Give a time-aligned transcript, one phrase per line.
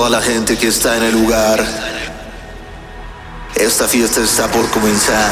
[0.00, 1.62] toda la gente que está en el lugar.
[3.54, 5.30] Esta fiesta está por comenzar.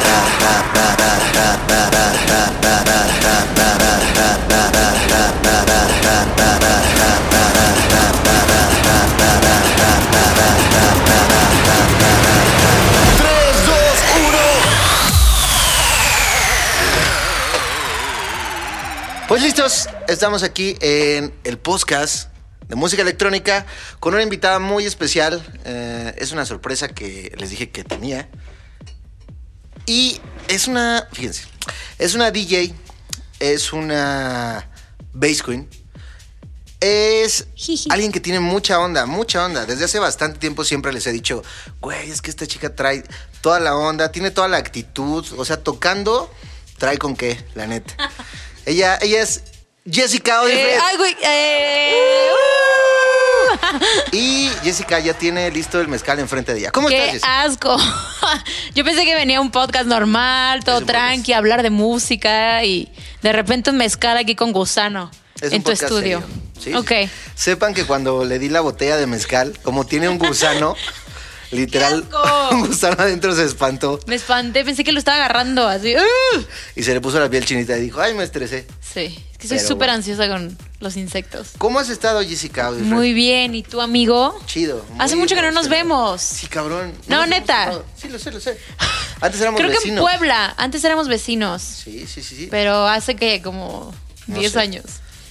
[19.28, 22.27] Pues listos, estamos aquí en el podcast
[22.68, 23.66] de música electrónica
[23.98, 25.42] con una invitada muy especial.
[25.64, 28.28] Eh, es una sorpresa que les dije que tenía.
[29.86, 31.44] Y es una, fíjense,
[31.98, 32.74] es una DJ,
[33.40, 34.68] es una
[35.14, 35.68] bass queen.
[36.80, 37.48] Es
[37.90, 39.66] alguien que tiene mucha onda, mucha onda.
[39.66, 41.42] Desde hace bastante tiempo siempre les he dicho,
[41.80, 43.02] güey, es que esta chica trae
[43.40, 45.26] toda la onda, tiene toda la actitud.
[45.36, 46.30] O sea, tocando,
[46.76, 47.94] trae con qué, la neta.
[48.66, 49.42] ella, ella es
[49.90, 50.66] Jessica Oliver.
[50.66, 51.16] Eh, ay, güey.
[51.22, 51.92] eh,
[54.12, 56.70] Y Jessica ya tiene listo el mezcal enfrente de ella.
[56.70, 57.42] ¿Cómo estás, ¡Qué Jessica?
[57.42, 57.76] asco!
[58.74, 61.06] Yo pensé que venía un podcast normal, todo un podcast.
[61.12, 62.90] tranqui, hablar de música y
[63.22, 66.20] de repente un mezcal aquí con gusano Es un en tu podcast estudio.
[66.20, 66.34] serio.
[66.60, 66.88] Sí, ok.
[67.08, 67.10] sí.
[67.34, 70.74] Sepan que cuando le di la botella de mezcal, como tiene un gusano,
[71.50, 72.04] literal,
[72.52, 75.94] un gusano adentro se espantó Me espanté, pensé que lo estaba agarrando así.
[75.96, 76.40] ¡uh!
[76.76, 78.66] y se le puso la piel chinita y dijo, ay, me estresé.
[78.80, 79.92] Sí, es que soy Pero súper bueno.
[79.94, 81.48] ansiosa con los insectos.
[81.58, 82.70] ¿Cómo has estado, Jessica?
[82.70, 84.38] Muy bien, ¿y tu amigo?
[84.46, 84.84] chido.
[84.90, 85.88] muy Hace mucho que no nos emocionado.
[86.00, 86.22] vemos.
[86.22, 86.92] Sí, cabrón.
[87.06, 87.64] No, nos hemos neta.
[87.66, 87.84] topado.
[87.96, 88.58] Sí, lo sé, lo sé.
[89.20, 90.02] Antes éramos Creo que en vecinos.
[90.02, 92.48] Puebla, antes éramos vecinos, Sí, sí, sí, sí.
[92.50, 93.92] pero hace que como
[94.26, 94.58] No 10 sé.
[94.60, 94.84] años.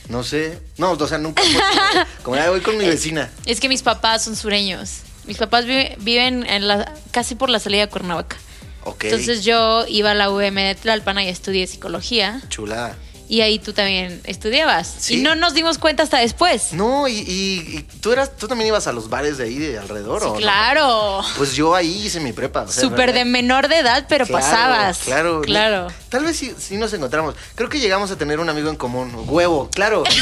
[0.09, 0.59] No sé.
[0.77, 1.41] No, o sea, nunca.
[1.43, 1.61] fue
[2.23, 3.29] como, ya voy con mi vecina.
[3.45, 4.99] Es que mis papás son sureños.
[5.27, 8.37] Mis papás vive- viven en la, casi por la salida de Cuernavaca.
[8.83, 9.03] Ok.
[9.05, 12.41] Entonces yo iba a la UM de Tlalpan y estudié psicología.
[12.49, 12.95] Chulada.
[13.29, 14.87] Y ahí tú también estudiabas.
[14.99, 15.15] Sí.
[15.19, 16.71] Y no nos dimos cuenta hasta después.
[16.71, 19.77] No, y, y- y tú eras, tú también ibas a los bares de ahí de
[19.77, 20.35] alrededor, Sí, ¿o no?
[20.37, 21.21] claro.
[21.35, 22.61] Pues yo ahí hice mi prepa.
[22.61, 24.99] o sea, Súper de menor de edad, pero Claro, pasabas.
[24.99, 25.41] Claro.
[25.41, 25.87] Claro.
[26.07, 27.35] Tal vez sí, sí nos encontramos.
[27.55, 29.11] Creo que llegamos a tener un amigo en común.
[29.27, 30.03] Huevo, claro.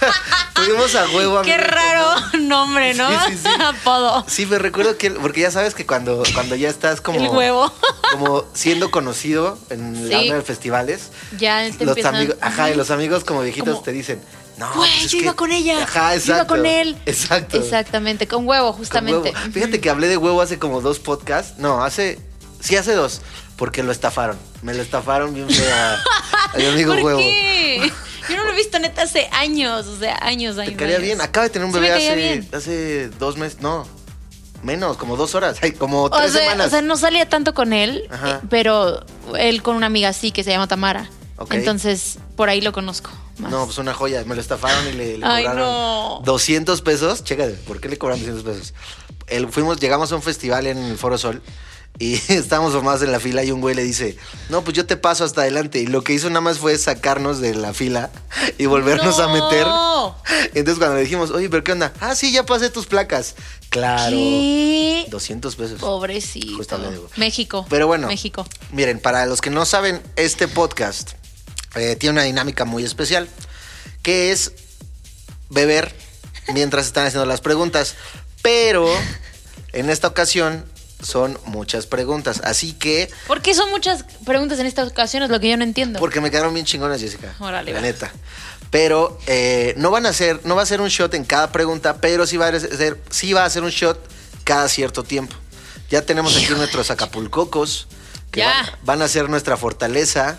[0.54, 1.42] Tuvimos a huevo.
[1.42, 3.08] Qué amigo raro nombre, ¿no?
[3.26, 3.48] Sí, sí, sí.
[3.62, 4.24] Apodo.
[4.28, 7.18] Sí, me recuerdo que, porque ya sabes que cuando, cuando ya estás como.
[7.20, 7.72] El huevo.
[8.12, 11.10] Como siendo conocido en la onda de festivales.
[11.38, 14.22] Ya te los empiezan- amigos, ajá, y los amigos como viejitos Como, te dicen,
[14.58, 15.82] no, Güey, pues es yo que- iba con ella.
[15.82, 16.32] Ajá, Yo exacto.
[16.36, 16.96] iba con él.
[17.04, 17.56] Exacto.
[17.58, 19.32] Exactamente, con huevo, Con justamente.
[19.34, 19.52] huevo.
[19.52, 21.58] Fíjate que hablé de huevo hace como dos podcasts.
[21.58, 22.20] No, hace.
[22.60, 23.22] Sí, hace dos.
[23.56, 24.38] Porque lo estafaron.
[24.62, 25.94] Me lo estafaron bien feo a,
[26.54, 27.18] a mi amigo ¿Por huevo.
[27.18, 27.92] qué?
[28.28, 30.70] Yo no lo he visto neta hace años, o sea, años, años.
[30.72, 31.06] Te caería años.
[31.06, 31.20] bien.
[31.20, 33.60] Acaba de tener un Sí bebé caía hace, hace dos meses.
[33.60, 33.86] No.
[34.62, 35.58] Menos, como dos horas.
[35.62, 36.66] Ay, como O tres sea, semanas.
[36.68, 39.04] o sea, no salía tanto con él, eh, pero
[39.38, 41.08] él con una amiga sí que se llama Tamara.
[41.38, 41.52] Ok.
[41.54, 43.10] Entonces, por ahí lo conozco.
[43.38, 43.50] más.
[43.50, 44.24] No, pues una joya.
[44.24, 46.22] Me lo estafaron y le, le Ay, cobraron no.
[46.24, 47.22] 200 pesos.
[47.24, 48.74] Chécate, ¿por qué le cobraron 200 pesos?
[49.26, 51.42] El, fuimos, llegamos a un festival en el Foro Sol
[51.98, 54.16] y estábamos formados en la fila y un güey le dice,
[54.48, 55.78] no, pues yo te paso hasta adelante.
[55.80, 58.10] Y lo que hizo nada más fue sacarnos de la fila
[58.58, 59.66] y volvernos a meter.
[60.54, 61.92] Entonces cuando le dijimos, oye, pero ¿qué onda?
[62.00, 63.34] Ah, sí, ya pasé tus placas.
[63.70, 64.16] Claro.
[64.16, 65.06] ¿Qué?
[65.10, 65.80] 200 pesos.
[65.80, 66.78] Pobrecito.
[66.78, 67.66] De- México.
[67.68, 68.46] Pero bueno, México.
[68.72, 71.12] miren, para los que no saben, este podcast
[71.74, 73.28] eh, tiene una dinámica muy especial,
[74.02, 74.52] que es
[75.50, 75.94] beber
[76.54, 77.94] mientras están haciendo las preguntas.
[78.42, 78.88] Pero
[79.72, 80.64] en esta ocasión
[81.06, 85.22] son muchas preguntas, así que, ¿Por qué son muchas preguntas en esta ocasión?
[85.22, 86.00] Es lo que yo no entiendo.
[86.00, 87.34] porque me quedaron bien chingonas, Jessica.
[87.38, 87.82] Órale, la va.
[87.86, 88.12] neta.
[88.70, 91.98] Pero eh, no van a ser, no va a ser un shot en cada pregunta,
[92.00, 93.98] pero sí va a ser, sí va a ser un shot
[94.42, 95.36] cada cierto tiempo.
[95.88, 97.86] Ya tenemos aquí nuestros acapulcocos,
[98.30, 98.48] que Ya.
[98.48, 100.36] van, van a ser nuestra fortaleza.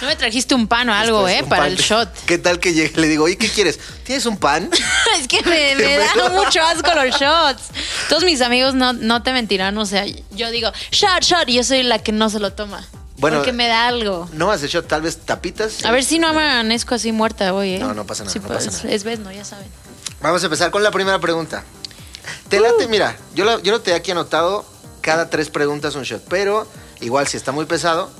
[0.00, 1.44] No me trajiste un pan o algo, ¿eh?
[1.48, 1.72] Para pan.
[1.72, 2.08] el shot.
[2.26, 3.00] ¿Qué tal que llegue?
[3.00, 3.78] Le digo, oye, ¿qué quieres?
[4.04, 4.70] ¿Tienes un pan?
[5.20, 6.30] es que me, pedo.
[6.30, 7.62] mucho asco los shots.
[8.08, 11.64] Todos mis amigos no, no te mentirán, o sea, yo digo, shot, shot, y yo
[11.64, 12.84] soy la que no se lo toma.
[13.16, 14.28] Bueno, porque me da algo.
[14.32, 15.84] No ser shot, tal vez tapitas.
[15.84, 17.78] A ver si no amanezco así muerta hoy, ¿eh?
[17.78, 18.94] No, no pasa nada, Sí, no pues, pasa nada.
[18.94, 19.68] Es vez, no, ya saben.
[20.20, 21.62] Vamos a empezar con la primera pregunta.
[22.48, 22.64] Te Uh.
[22.64, 24.66] late, mira, yo lo, yo lo tenía aquí anotado,
[25.00, 26.66] cada tres preguntas un shot, pero
[27.00, 28.10] igual si está muy pesado,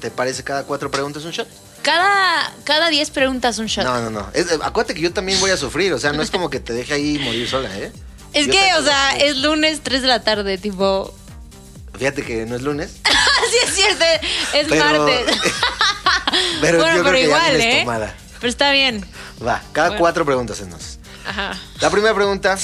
[0.00, 1.48] ¿te parece cada cuatro preguntas un shot?
[1.82, 3.84] Cada, cada 10 preguntas un shot.
[3.84, 4.26] No, no, no.
[4.32, 6.72] Es- acuérdate que yo también voy a sufrir, o sea, no es como que te
[6.72, 7.92] deje ahí morir sola, ¿eh?
[8.32, 9.26] es Yo que, también o voy a sea, sufrir.
[9.30, 11.14] es lunes 3 de la tarde, tipo.
[11.98, 14.04] Fíjate que no es lunes, sí, es cierto,
[14.54, 14.84] es pero...
[15.06, 15.36] martes.
[16.60, 17.80] pero bueno, yo pero creo que igual, ya vienes ¿eh?
[17.84, 18.14] tomada.
[18.40, 19.04] Pero está bien.
[19.46, 20.00] Va, cada Bueno.
[20.00, 20.98] cuatro preguntas entonces.
[21.26, 21.52] Ajá.
[21.80, 22.58] La primera pregunta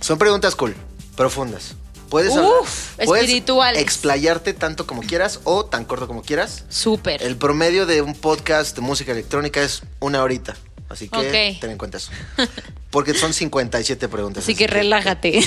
[0.00, 0.74] son preguntas cool,
[1.16, 1.74] profundas.
[2.08, 3.82] Puedes, Uf, hablar- puedes espirituales.
[3.82, 6.64] explayarte tanto como quieras o tan corto como quieras.
[6.68, 7.22] Súper.
[7.22, 10.56] El promedio de un podcast de música electrónica es una horita.
[10.88, 12.10] Así que ten en cuenta eso.
[12.90, 14.44] Porque son 57 preguntas.
[14.44, 15.40] Así que relájate.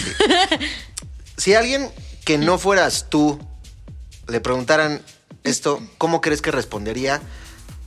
[1.38, 1.90] Si a alguien
[2.26, 3.40] que no fueras tú
[4.28, 5.02] le preguntaran
[5.46, 7.22] esto, ¿cómo crees que respondería?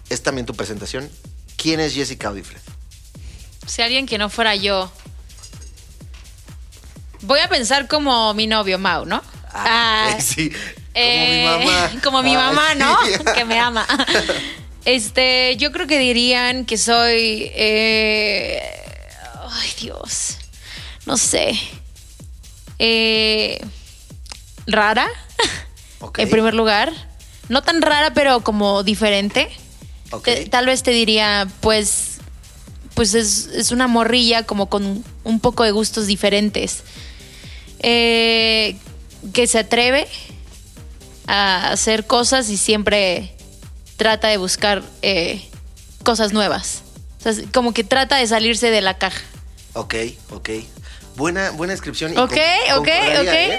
[0.08, 1.10] Es también tu presentación.
[1.56, 2.60] ¿Quién es Jessica Audifred?
[3.66, 4.90] Si alguien que no fuera yo.
[7.22, 9.22] Voy a pensar como mi novio, Mau, ¿no?
[9.52, 10.50] Ah, sí.
[10.50, 10.60] Como
[10.94, 11.90] eh, mi mamá.
[12.02, 12.98] Como mi Ah, mamá, ¿no?
[13.06, 13.12] sí.
[13.34, 13.86] que me ama.
[14.84, 17.50] Este, yo creo que dirían que soy.
[17.54, 18.62] eh,
[19.50, 20.38] ay, Dios.
[21.06, 21.58] No sé.
[22.78, 23.64] Eh,
[24.66, 25.08] rara.
[26.04, 26.18] Ok.
[26.18, 26.92] En primer lugar.
[27.48, 29.48] No tan rara, pero como diferente.
[30.10, 30.25] Ok.
[30.25, 32.18] Te- tal vez te diría, pues.
[32.94, 36.82] Pues es, es una morrilla como con un poco de gustos diferentes.
[37.82, 38.76] Eh,
[39.32, 40.06] que se atreve
[41.26, 43.34] a hacer cosas y siempre
[43.96, 45.44] trata de buscar eh,
[46.05, 46.82] cosas nuevas.
[47.20, 49.20] O sea, como que trata de salirse de la caja.
[49.75, 49.94] Ok,
[50.31, 50.50] ok.
[51.17, 52.12] Buena, buena descripción.
[52.12, 53.29] y Ok, con- ok, concordaría, ok.
[53.37, 53.58] ¿eh?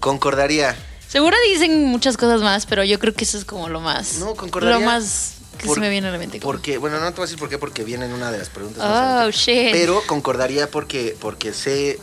[0.00, 0.76] Concordaría.
[1.08, 4.18] Seguro dicen muchas cosas más, pero yo creo que eso es como lo más.
[4.18, 4.78] No, concordaría.
[4.78, 6.40] Lo más que por- se me viene a la mente.
[6.40, 8.48] Porque, bueno, no te voy a decir por qué, porque viene en una de las
[8.48, 8.82] preguntas.
[8.84, 9.72] Oh, shit.
[9.72, 11.98] Pero concordaría porque, porque sé.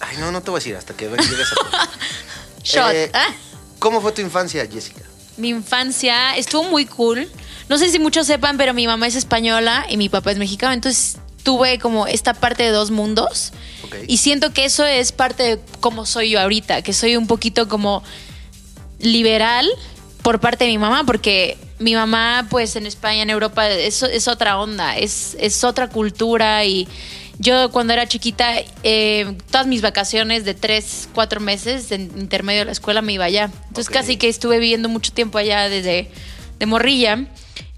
[0.00, 1.88] Ay, no, no te voy a decir hasta que llegues a.
[2.62, 2.92] Shot.
[2.92, 3.28] Eh, Ah.
[3.78, 5.02] ¿Cómo fue tu infancia, Jessica?
[5.36, 7.30] Mi infancia estuvo muy cool.
[7.68, 10.72] No sé si muchos sepan, pero mi mamá es española y mi papá es mexicano.
[10.72, 13.52] Entonces tuve como esta parte de dos mundos.
[14.06, 17.68] Y siento que eso es parte de cómo soy yo ahorita, que soy un poquito
[17.68, 18.02] como
[18.98, 19.66] liberal
[20.22, 24.28] por parte de mi mamá, porque mi mamá, pues en España, en Europa, es, es
[24.28, 26.88] otra onda, es, es otra cultura y
[27.38, 32.66] yo cuando era chiquita, eh, todas mis vacaciones de tres, cuatro meses en intermedio de
[32.66, 33.50] la escuela me iba allá.
[33.68, 36.10] Entonces casi que estuve viviendo mucho tiempo allá desde
[36.58, 37.26] de morrilla.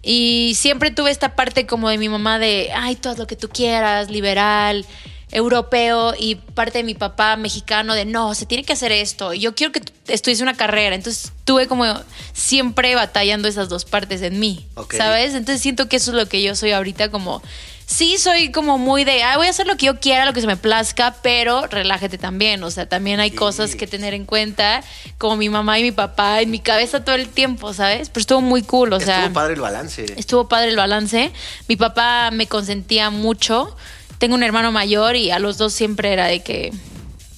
[0.02, 3.50] Y siempre tuve esta parte como de mi mamá de, ay, todo lo que tú
[3.50, 4.86] quieras, liberal,
[5.30, 9.54] europeo, y parte de mi papá mexicano de, no, se tiene que hacer esto, yo
[9.54, 10.94] quiero que estudies una carrera.
[10.94, 11.84] Entonces tuve como
[12.32, 14.66] siempre batallando esas dos partes en mí.
[14.96, 15.34] ¿sabes?
[15.34, 17.42] Entonces siento que eso es lo que yo soy ahorita como...
[17.92, 20.40] Sí, soy como muy de, ah, voy a hacer lo que yo quiera, lo que
[20.40, 22.62] se me plazca, pero relájate también.
[22.62, 23.36] O sea, también hay Sí.
[23.36, 24.84] cosas que tener en cuenta,
[25.18, 28.08] como mi mamá y mi papá en mi cabeza todo el tiempo, ¿sabes?
[28.08, 29.18] Pero estuvo muy cool, o sea.
[29.22, 30.04] Estuvo padre el balance.
[30.16, 31.32] Estuvo padre el balance.
[31.66, 33.76] Mi papá me consentía mucho.
[34.18, 36.72] Tengo un hermano mayor y a los dos siempre era de que,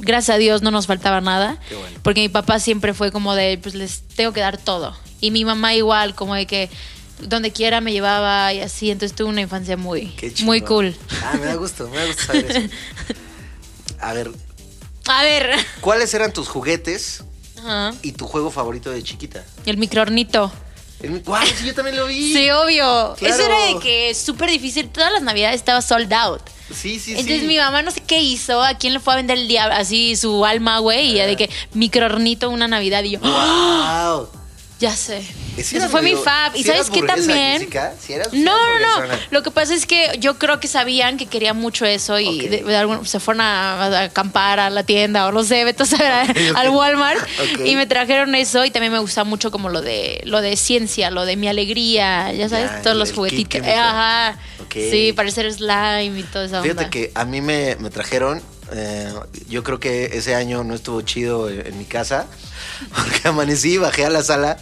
[0.00, 1.56] gracias a Dios, no nos faltaba nada.
[1.70, 1.98] Qué bueno.
[2.02, 4.94] Porque mi papá siempre fue como de, pues les tengo que dar todo.
[5.22, 6.68] Y mi mamá igual, como de que
[7.22, 8.90] donde quiera me llevaba y así.
[8.90, 10.96] Entonces tuve una infancia muy, muy cool.
[11.24, 12.60] Ah, me da gusto, me da gusto saber eso.
[14.00, 14.30] A ver,
[15.06, 15.50] A ver.
[15.80, 17.22] ¿cuáles eran tus juguetes
[18.02, 19.44] y tu juego favorito de chiquita?
[19.64, 20.50] El microornito.
[21.24, 21.44] ¡Guau!
[21.46, 22.32] Sí, yo también lo vi.
[22.32, 23.14] Sí, obvio.
[23.18, 23.34] Claro.
[23.34, 24.88] Eso era de que es súper difícil.
[24.88, 26.42] Todas las navidades estaba sold out.
[26.72, 27.46] Sí, sí, Entonces sí.
[27.46, 30.16] mi mamá no sé qué hizo, a quién le fue a vender el diablo, así
[30.16, 33.18] su alma, güey, y de que microornito una Navidad y yo.
[33.20, 34.28] ¡Wow!
[34.82, 35.22] Ya sé.
[35.74, 36.56] Eras fue mi fab.
[36.56, 37.68] ¿Y sabes qué también?
[38.08, 39.14] Eras- no, no, no.
[39.30, 42.50] Lo que pasa es que yo creo que sabían que quería mucho eso y Ok.
[42.50, 46.56] de- de algún- se fueron a, a acampar a la tienda o no sé, ok.
[46.56, 47.20] al Walmart
[47.64, 51.10] y me trajeron eso y también me gusta mucho como lo de lo de ciencia,
[51.12, 53.60] lo de mi alegría, ya sabes, Ya, todos los juguetitos.
[53.64, 53.74] Eh.
[53.74, 54.38] Ajá.
[54.72, 56.72] Sí, parecer slime y toda esa onda.
[56.74, 58.42] Fíjate que a mí me, me trajeron,
[58.72, 59.12] eh,
[59.48, 62.26] yo creo que ese año no estuvo chido en, en mi casa,
[62.96, 64.56] porque amanecí, bajé a la sala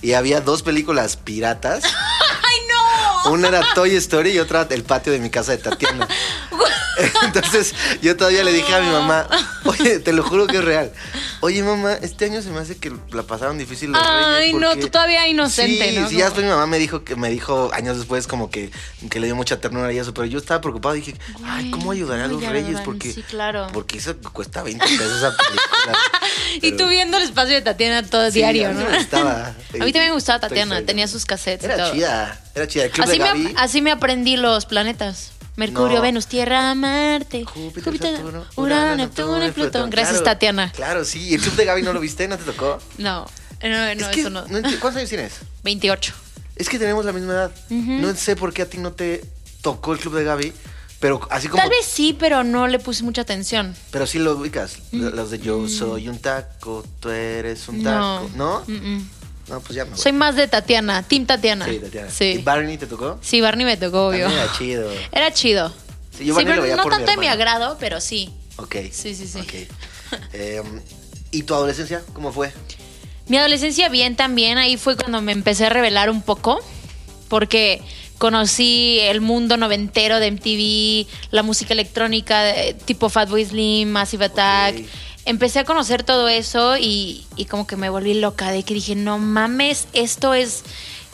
[0.00, 1.84] y había dos películas piratas.
[2.42, 3.32] ¡Ay, no!
[3.32, 6.08] Una era Toy Story y otra El patio de mi casa de Tatiana.
[7.22, 9.26] Entonces yo todavía le dije a mi mamá,
[9.64, 10.92] oye, te lo juro que es real.
[11.44, 14.54] Oye, mamá, este año se me hace que la pasaron difícil los Ay, reyes.
[14.60, 16.08] no, porque-" tú todavía inocente, sí, ¿no?
[16.08, 18.70] Sí, ya después mi mamá me dijo que me dijo años después como que,
[19.10, 21.90] que le dio mucha ternura y eso, pero yo estaba preocupado y dije, ay, ¿cómo
[21.90, 22.66] ayudaré a ¿cómo los reyes?
[22.66, 22.84] ayudarán?
[22.84, 23.66] Porque, Sí, claro.
[23.72, 25.98] porque eso cuesta 20 pesos esa película.
[26.62, 28.90] Y tú viendo el espacio de Tatiana todo Sí, diario, a mí ¿no?
[28.90, 29.46] me gustaba.
[29.80, 31.92] a mí también me gustaba Tatiana, tenía sus cassettes y Era todo.
[31.94, 32.84] chida, era chida.
[32.84, 33.40] El club Así de Gaby.
[33.40, 35.32] me, así me aprendí los planetas.
[35.56, 36.02] Mercurio, No.
[36.02, 39.90] Venus, Tierra, Marte, Júpiter, Júpiter, Saturno, Urano, Neptuno y Plutón.
[39.90, 40.72] Gracias, Claro, Tatiana.
[40.72, 41.28] Claro, sí.
[41.28, 42.26] ¿Y el club de Gaby no lo viste?
[42.28, 42.78] ¿No te tocó?
[42.98, 43.26] No,
[43.60, 44.44] eh, no, no, es que, eso no.
[44.48, 45.34] ¿Cuántos años tienes?
[45.62, 46.14] 28.
[46.56, 47.52] Es que tenemos la misma edad.
[47.70, 49.24] No sé por qué a ti no te
[49.60, 50.52] tocó el club de Gaby,
[51.00, 51.60] pero así como...
[51.62, 53.74] Tal vez sí, pero no le puse mucha atención.
[53.90, 54.78] Pero sí lo ubicas.
[54.92, 58.30] Los de yo soy un taco, tú eres un taco.
[58.36, 58.62] ¿No?
[58.66, 59.08] Mm, mm.
[59.52, 59.98] No, pues ya me voy.
[60.00, 61.66] Soy más de Tatiana, Team Tatiana.
[61.66, 62.08] Sí, Tatiana.
[62.10, 62.38] ¿Y.
[62.38, 63.18] Barney te tocó?
[63.20, 64.24] Sí, Barney me tocó, obvio.
[64.24, 64.90] También era chido.
[65.12, 65.74] Era chido.
[66.16, 68.30] Sí, yo Barney lo pero veía no por mi tanto de mi agrado, pero sí.
[68.56, 68.76] Ok.
[68.90, 69.38] Sí, sí, sí.
[69.40, 69.52] Ok.
[70.32, 70.80] Em,
[71.30, 72.02] ¿Y tu adolescencia?
[72.14, 72.50] ¿Cómo fue?
[73.28, 76.58] Mi adolescencia bien también, ahí fue cuando me empecé a revelar un poco,
[77.28, 77.82] porque
[78.18, 84.76] conocí el mundo noventero de MTV, la música electrónica de- tipo Fatboy Slim, Massive Attack.
[84.76, 84.84] Ok.
[85.24, 88.94] Empecé a conocer todo eso y, y como que me volví loca de que dije,
[88.94, 90.64] no mames, esto es,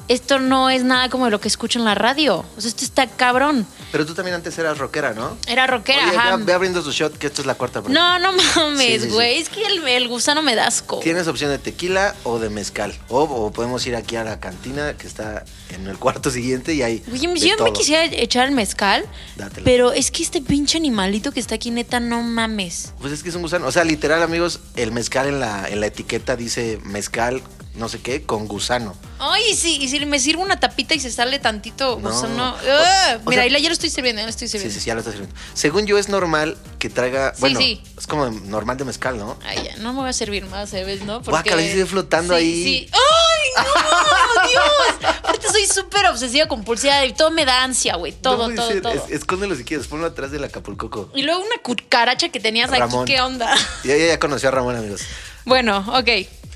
[0.09, 2.45] esto no es nada como lo que escucho en la radio.
[2.57, 3.67] O sea, esto está cabrón.
[3.93, 5.37] Pero tú también antes eras rockera, ¿no?
[5.47, 6.37] Era rockera, Oye, ajá.
[6.37, 8.19] ve, ve abriendo su shot, que esto es la cuarta pregunta.
[8.19, 9.09] No, no Sí, sí, mames, sí.
[9.11, 9.39] güey.
[9.39, 11.01] Es que el, el gusano me da asco.
[11.01, 12.95] Tienes opción de tequila o de mezcal.
[13.09, 16.83] O, o podemos ir aquí a la cantina que está en el cuarto siguiente y.
[16.83, 17.67] Oye, de yo todo.
[17.67, 19.05] me quisiera echar el mezcal,
[19.37, 19.65] Dátelo.
[19.65, 22.93] pero es que este pinche animalito que está aquí, neta, no mames.
[23.01, 23.67] Pues es que es un gusano.
[23.67, 27.43] O sea, literal, amigos, el mezcal en la, en la etiqueta dice mezcal,
[27.79, 28.95] no sé qué, con gusano.
[29.21, 32.11] Ay, y si, y si me sirve una tapita y se sale tantito No.
[32.11, 32.51] gusano.
[32.51, 33.21] O- ¡Ugh!
[33.25, 34.75] o Mira, ahí ya lo estoy sirviendo, ya lo estoy sirviendo.
[34.75, 35.35] sí, sí, ya lo está sirviendo.
[35.55, 37.33] Según yo, es normal que traiga.
[37.35, 37.83] Sí, bueno, sí.
[37.97, 39.39] es como normal de mezcal, ¿no?
[39.45, 41.03] Ay, ya, no me voy a servir más, ¿sabes?
[41.03, 41.21] ¿No?
[41.23, 42.63] Guácala, sí sigue flotando Sí, ahí.
[42.65, 42.91] Sí.
[42.93, 44.49] ¡Ay, no!
[44.49, 45.15] ¡Dios!
[45.25, 48.13] Ahorita soy súper obsesiva, compulsiva y todo me da ansia, güey.
[48.13, 48.83] No Todo, todo, ser.
[48.83, 48.93] todo.
[48.93, 51.11] Es- escóndelo si quieres, ponlo atrás del Acapulcoco.
[51.15, 53.03] Y luego una cucaracha que tenías Ramón.
[53.03, 53.55] aquí, ¿qué onda?
[53.85, 55.03] Ya, ya, ya conoció a Ramón, amigos.
[55.45, 56.09] Bueno, ok,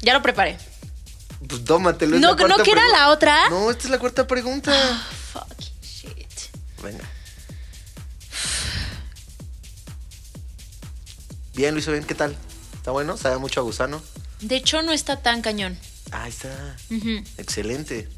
[0.02, 0.59] ya lo preparé.
[1.49, 2.19] Pues tómatelo.
[2.19, 3.49] No, ¿no que era la otra?
[3.51, 4.73] No, esta es la cuarta pregunta.
[5.33, 6.29] Fucking shit.
[6.83, 7.05] Venga.
[11.55, 12.05] Bien, lo hizo bien.
[12.05, 12.37] ¿Qué tal?
[12.75, 13.17] ¿Está bueno?
[13.17, 14.03] ¿Sabe mucho a gusano?
[14.41, 15.79] De hecho, no está tan cañón.
[16.11, 16.77] Ahí está.
[17.39, 18.09] Excelente.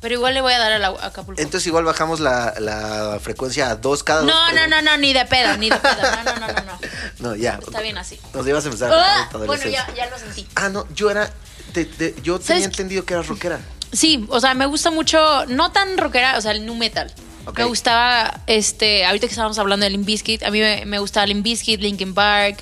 [0.00, 1.40] Pero igual le voy a dar a, la, a Acapulco.
[1.40, 5.12] Entonces igual bajamos la, la frecuencia a dos cada dos no, no, no, no, ni
[5.12, 5.96] de pedo, ni de pedo.
[6.02, 6.78] No, no, no, no, no.
[7.18, 7.58] No, ya.
[7.62, 8.20] Está bien así.
[8.34, 10.46] Nos ibas a empezar Ah, bueno, ya lo sentí.
[10.54, 11.32] Ah, no, yo era.
[11.72, 13.60] Te- te- yo ¿Sabes tenía entendido que eras rockera.
[13.92, 17.12] Sí, o sea, me gusta mucho, no tan rockera, o sea, el nu metal.
[17.56, 21.26] Me gustaba, este, ahorita que estábamos hablando de Limp Bizkit, a mí me, me gustaba
[21.26, 22.58] Limp Bizkit, Linkin Park,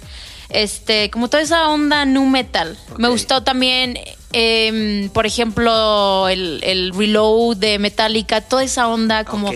[0.50, 2.76] este, como toda esa onda nu metal.
[2.99, 3.99] Me gustó también,
[4.32, 9.50] em, por ejemplo, el, el Reload de Metallica, toda esa onda como...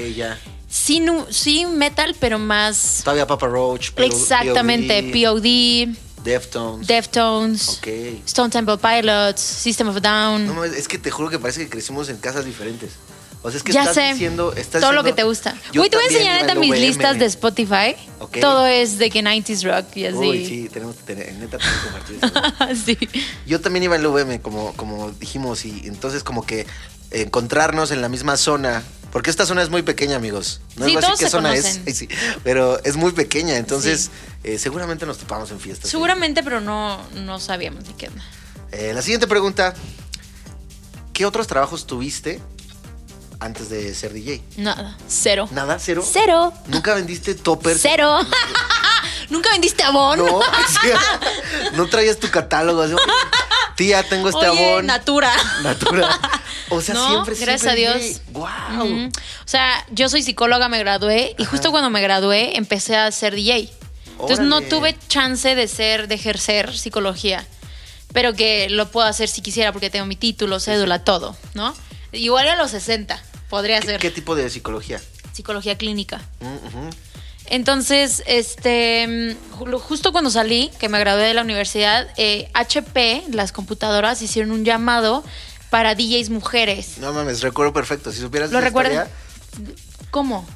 [0.71, 3.01] Sí, nu- sí metal, pero más...
[3.05, 3.91] Todavía Papa Roach.
[3.93, 5.97] P- Exactamente, POD, POD,
[6.29, 6.87] Deftones.
[6.87, 7.89] Deftones, Ok.
[8.27, 10.47] Stone Temple Pilots, System of a Down.
[10.47, 12.93] No, es que te juro que parece que crecimos en casas diferentes.
[13.41, 14.13] O sea, es que ya estás sé.
[14.13, 14.53] diciendo.
[14.57, 15.55] Estás todo lo que te gusta.
[15.75, 17.95] Uy, te voy a enseñar neta mis listas de Spotify.
[18.19, 18.41] Ok.
[18.41, 20.17] Todo es de que 90s rock y así.
[20.17, 21.33] Uy, sí, tenemos que tener.
[21.35, 22.85] Neta, tenemos que compartir eso.
[22.85, 22.99] sí.
[23.47, 26.67] Yo también iba en la UVM, como, como dijimos, y entonces como que
[27.11, 28.83] encontrarnos en la misma zona,
[29.13, 30.61] porque esta zona es muy pequeña, amigos.
[30.77, 31.83] No Sí, les voy a todos decir qué zona es, conocen.
[31.87, 32.09] ay, sí,
[32.45, 34.11] pero es muy pequeña, entonces
[34.45, 35.91] eh, seguramente nos topamos en fiestas.
[35.91, 38.23] Seguramente, pero no, no sabíamos ni qué onda.
[38.73, 39.75] Eh, la siguiente pregunta,
[41.13, 42.41] ¿qué otros trabajos tuviste
[43.41, 44.43] antes de ser DJ?
[44.57, 44.97] Nada.
[45.09, 45.49] Cero.
[45.53, 45.79] ¿Nada?
[45.79, 46.05] ¿Cero?
[46.11, 46.53] Cero.
[46.67, 47.81] ¿Nunca vendiste toppers?
[47.81, 48.19] Cero.
[49.31, 50.19] ¿Nunca vendiste abón?
[50.19, 50.41] No,
[51.75, 52.83] no traías tu catálogo.
[52.83, 53.03] así, "Oye,
[53.77, 54.87] Tía, tengo este Oye, abón.
[54.87, 55.33] Natura.
[55.63, 56.19] Natura.
[56.71, 57.95] O sea, No, siempre, gracias siempre a.
[57.97, 58.21] Dios.
[58.33, 59.07] Wow.
[59.09, 63.35] O sea, yo soy psicóloga, me gradué y justo cuando me gradué empecé a ser
[63.35, 63.71] DJ.
[64.13, 67.47] Entonces no tuve chance de ser, de ejercer psicología,
[68.13, 71.75] pero que lo puedo hacer si quisiera porque tengo mi título, cédula, todo, ¿no?
[72.13, 73.19] Igual a los 60
[73.49, 75.01] podría ¿Qué, ser qué tipo de psicología?
[75.33, 76.21] psicología clínica.
[76.41, 76.91] Mm, ujú.
[77.51, 83.23] Entonces, este, mm, ju- justo cuando salí, que me gradué de la universidad, eh, HP,
[83.33, 85.25] las computadoras, hicieron un llamado
[85.71, 86.99] para DJs mujeres.
[86.99, 88.13] No mames, recuerdo perfecto.
[88.13, 89.09] Si supieras ¿Lo recuerdas?
[90.11, 90.47] ¿Cómo?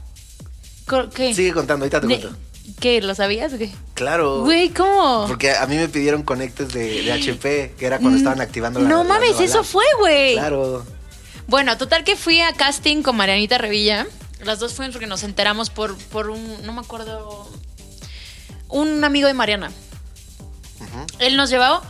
[1.14, 1.34] ¿Qué?
[1.34, 2.36] Sigue contando, ahorita te cuento.
[2.80, 3.00] ¿Qué?
[3.00, 3.70] ¿Lo sabías o qué?
[3.94, 4.42] Claro.
[4.42, 5.24] Güey, ¿cómo?
[5.28, 8.86] Porque a mí me pidieron conectes de, de HP, que era cuando estaban activando la
[8.86, 10.34] Mm, No mames, eso fue, güey.
[10.34, 10.84] Claro.
[11.46, 14.06] Bueno, total que fui a casting con Marianita Revilla.
[14.44, 17.48] Las dos fuimos porque nos enteramos por, por un, no me acuerdo,
[18.68, 19.70] un amigo de Mariana.
[20.80, 21.06] Ujú.
[21.20, 21.80] Él nos llevó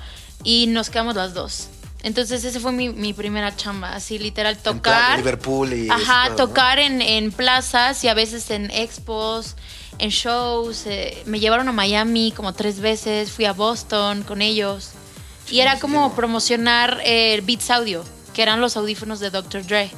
[0.45, 1.69] y nos quedamos las dos.
[2.03, 5.19] Entonces esa fue mi, mi primera chamba, así literal, En tocar.
[5.19, 5.89] Liverpool y.
[5.89, 6.37] Ajá, pedo, ¿no?
[6.49, 9.55] tocar en, en plazas y a veces en expos,
[9.99, 10.85] en shows.
[10.87, 14.91] eh, me llevaron a Miami como tres veces, fui a Boston con ellos.
[15.49, 18.05] Y era como promocionar eh, Beats Audio,
[18.35, 19.65] que eran los audífonos de Dr.
[19.65, 19.91] Dre.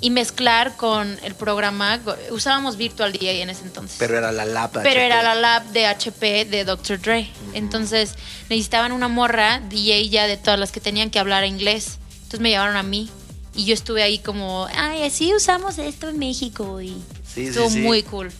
[0.00, 1.98] Y mezclar con el programa,
[2.30, 3.96] usábamos Virtual DJ en ese entonces.
[3.98, 4.82] Pero era la lapa.
[4.84, 7.00] Pero era la lab de HP de Dr.
[7.00, 7.28] Dre.
[7.52, 8.14] Entonces
[8.48, 11.98] necesitaban una morra, DJ ya de todas las que tenían que hablar inglés.
[12.18, 13.10] Entonces me llevaron a mí.
[13.56, 16.80] Y yo estuve ahí como, ay, así usamos esto en México.
[16.80, 16.90] Y
[17.26, 17.80] Sí, sí, estuvo sí.
[17.80, 18.30] muy cool.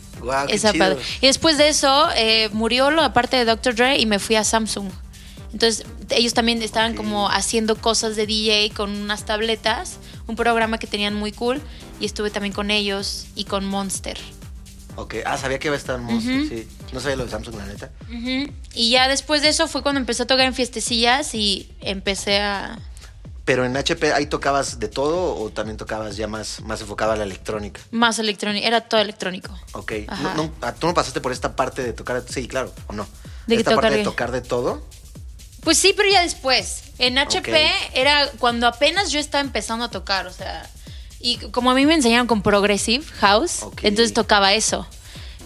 [0.47, 0.85] Qué Esa chido.
[0.85, 1.01] padre.
[1.21, 3.75] Y después de eso, eh, murió la parte de Dr.
[3.75, 4.91] Dre y me fui a Samsung.
[5.53, 9.97] Entonces, ellos también estaban como haciendo cosas de DJ con unas tabletas,
[10.29, 11.61] un programa que tenían muy cool.
[11.99, 14.17] Y estuve también con ellos y con Monster.
[14.95, 15.17] Ok.
[15.25, 16.69] Ah, sabía que iba a estar Monster, sí.
[16.93, 17.91] No sabía lo de Samsung, la neta.
[18.75, 22.79] Y ya después de eso fue cuando empecé a tocar en fiestecillas y empecé a...
[23.45, 27.17] Pero en HP ahí tocabas de todo o también tocabas ya más, más enfocado a
[27.17, 27.81] la electrónica.
[27.93, 29.59] Más electrónico, era todo electrónico.
[29.73, 29.93] Ok.
[30.07, 30.23] Ajá.
[30.23, 32.23] No, no, ah, ¿Tú no pasaste por esta parte de tocar?
[32.29, 33.07] Sí, claro, ¿o no?
[33.47, 34.83] ¿De esta parte de tocar de todo.
[35.63, 36.83] Pues sí, pero ya después.
[36.99, 40.69] En HP era cuando apenas yo estaba empezando a tocar, o sea,
[41.21, 44.87] y como a mí me enseñaron con Progressive House, entonces tocaba eso.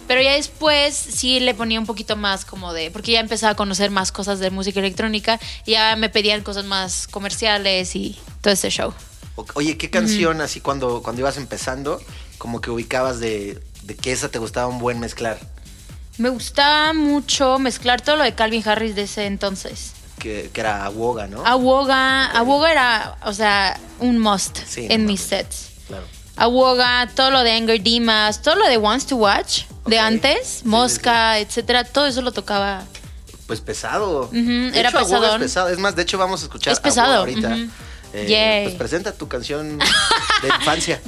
[0.07, 3.55] Pero ya después sí le ponía un poquito más como de, porque ya empezaba a
[3.55, 8.53] conocer más cosas de música electrónica, y ya me pedían cosas más comerciales y todo
[8.53, 8.93] ese show.
[9.55, 12.01] Oye, ¿qué canción así cuando, cuando ibas empezando,
[12.37, 15.39] como que ubicabas de, de que esa te gustaba un buen mezclar?
[16.17, 19.93] Me gustaba mucho mezclar todo lo de Calvin Harris de ese entonces.
[20.23, 21.45] Que, que era Awoga, ¿no?
[21.45, 25.67] Awoga, Awoga era, o sea, un must Sí, no en mis sets.
[25.87, 26.05] Claro.
[26.37, 30.61] Awoga, todo lo de Anger Dimas, todo lo de Wants to Watch de antes, Sí,
[30.63, 32.83] Mosca, etcétera, todo eso lo tocaba.
[33.47, 34.29] Pues pesado.
[34.31, 34.99] De era hecho.
[34.99, 35.67] Es pesado.
[35.69, 37.57] Es más, de hecho, vamos a escuchar Es pesado, ahorita.
[38.13, 38.63] Eh, Yay.
[38.65, 39.77] pues presenta tu canción
[40.41, 41.01] de infancia.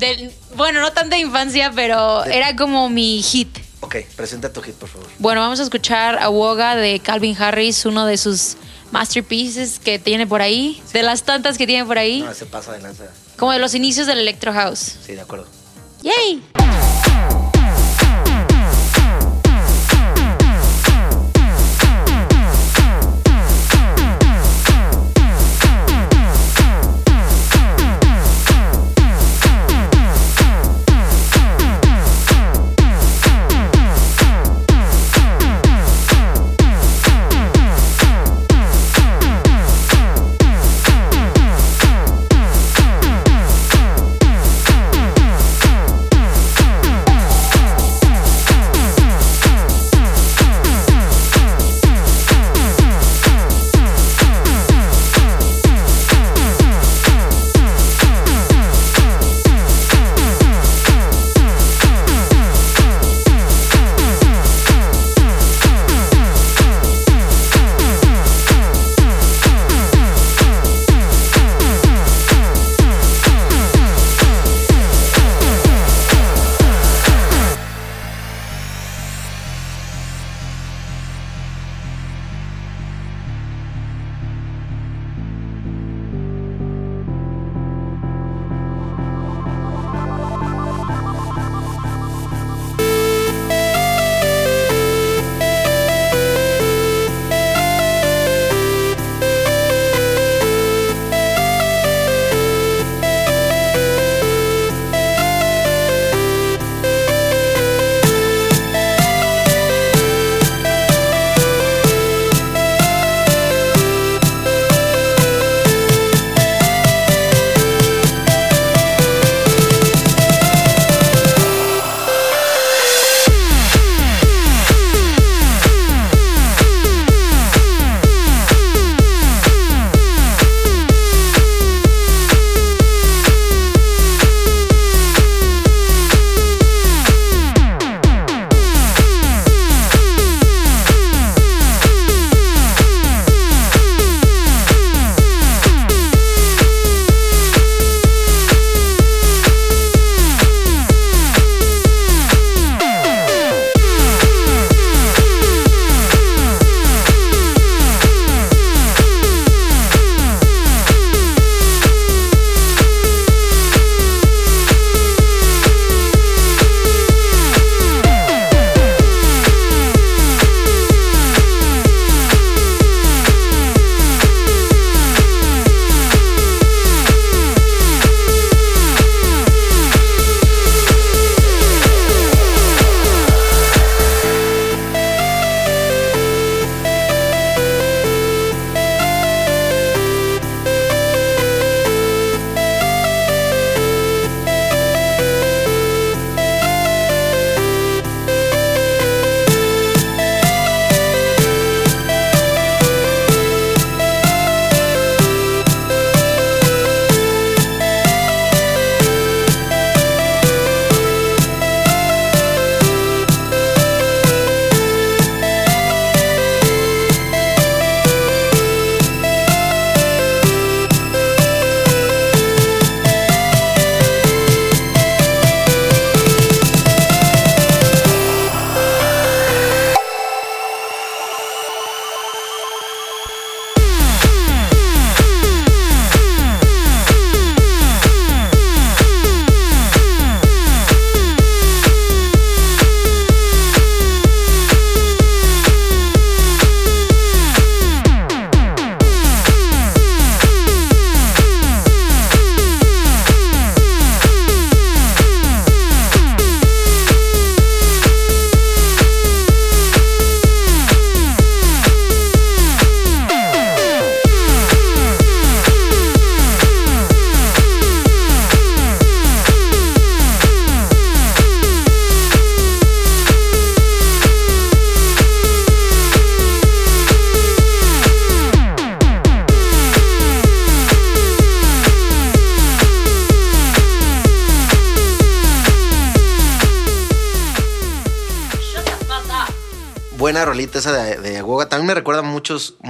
[0.56, 3.60] Bueno, no tanta infancia, pero De- era como mi hit.
[3.80, 5.08] Ok, presenta tu hit, por favor.
[5.20, 8.58] Bueno, vamos a escuchar Awoga de Calvin Harris, uno de sus
[8.92, 12.72] masterpieces que tiene por ahí, de las tantas que tiene por ahí, No, se pasa
[12.74, 13.06] de lanza.
[13.38, 14.96] como de los inicios del Electro House.
[15.06, 15.48] Sí, de acuerdo.
[16.04, 16.44] ¡Yay!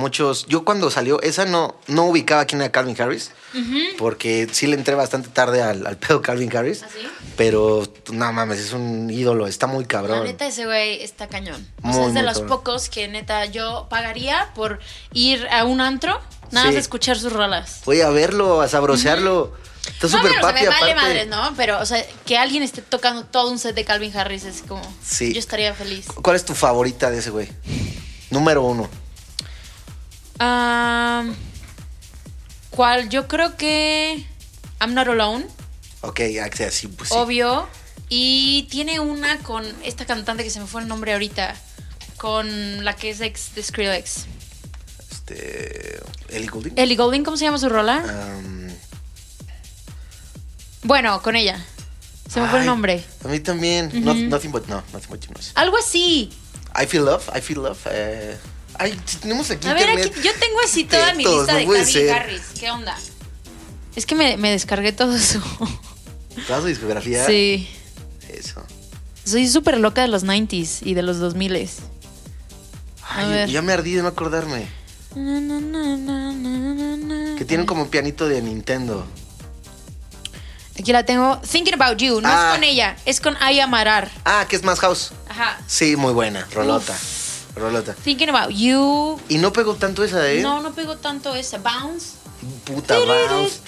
[0.06, 0.46] Muchos.
[0.48, 3.32] Yo cuando salió, esa no, no ubicaba quién era Calvin Harris.
[3.98, 6.84] Porque sí le entré bastante tarde al, al pedo Calvin Harris.
[6.84, 7.08] ¿Ah, sí?
[7.38, 10.24] Pero no mames, es un ídolo, está muy La cabrón.
[10.24, 11.66] neta, ese güey está cañón.
[11.84, 12.50] O sea, es de los cabrón.
[12.58, 14.80] pocos que neta yo pagaría por
[15.14, 16.20] ir a un antro,
[16.52, 16.68] nada Sí.
[16.68, 17.82] más a escuchar sus rolas.
[17.86, 19.54] Voy a verlo, a sabrosearlo.
[19.86, 20.96] Está No, súper pero, o sea, papi, me vale aparte.
[20.96, 21.54] madres, ¿no?
[21.58, 24.82] Pero, o sea, que alguien esté tocando todo un set de Calvin Harris es como.
[25.06, 25.32] Sí.
[25.34, 26.08] Yo estaría feliz.
[26.22, 27.50] ¿Cuál es tu favorita de ese güey?
[28.32, 28.90] Número uno.
[30.40, 31.26] Ah,
[32.70, 33.10] ¿Cuál?
[33.10, 34.26] Yo creo que.
[34.82, 35.46] I'm Not Alone,
[36.02, 37.16] Ok, ya, sí, pues sí.
[37.18, 37.68] obvio.
[38.10, 41.56] Y tiene una con esta cantante que se me fue el nombre ahorita.
[42.18, 44.26] Con la que es ex de Skrillex.
[45.12, 46.00] Este.
[46.30, 46.74] Ellie Goulding.
[46.78, 48.04] Ellie Goulding, ¿cómo se llama su rola?
[48.38, 48.68] Um,
[50.84, 51.64] Bueno, con ella.
[52.30, 53.04] Se me fue el nombre.
[53.24, 53.90] A mí también.
[54.04, 55.34] No- nothing but no, nothing but you.
[55.56, 56.32] Algo así.
[56.80, 57.80] I feel love, I feel love.
[57.90, 58.38] eh,
[58.80, 62.10] ay, tenemos aquí A ver, aquí yo tengo así toda mi lista no de Calvin.
[62.10, 62.42] Harris.
[62.60, 62.98] ¿Qué onda?
[63.96, 65.42] Es que me, me descargué todo eso.
[66.48, 67.26] ¿Toda su discografía?
[67.26, 67.70] Sí.
[68.30, 68.62] Eso.
[69.24, 71.70] Soy súper loca de los 90s y de los 2000s.
[73.08, 73.50] A Ay, ver.
[73.50, 74.68] ya me ardí de no acordarme.
[77.38, 79.06] Que tienen como un pianito de Nintendo.
[80.78, 81.40] Aquí la tengo.
[81.40, 82.20] Thinking About You.
[82.22, 82.50] No Ah.
[82.50, 84.12] es con ella, es con Aya Marar.
[84.26, 85.12] Ah, que es más house.
[85.30, 85.58] Ajá.
[85.68, 86.46] Sí, muy buena.
[86.54, 86.94] Rolota.
[87.56, 87.94] Rolota.
[87.94, 89.20] Thinking About You.
[89.30, 90.42] Y no pegó tanto esa, ¿eh?
[90.42, 91.58] No, no pegó tanto esa.
[91.58, 92.18] Bounce.
[92.66, 93.62] Puta Bounce.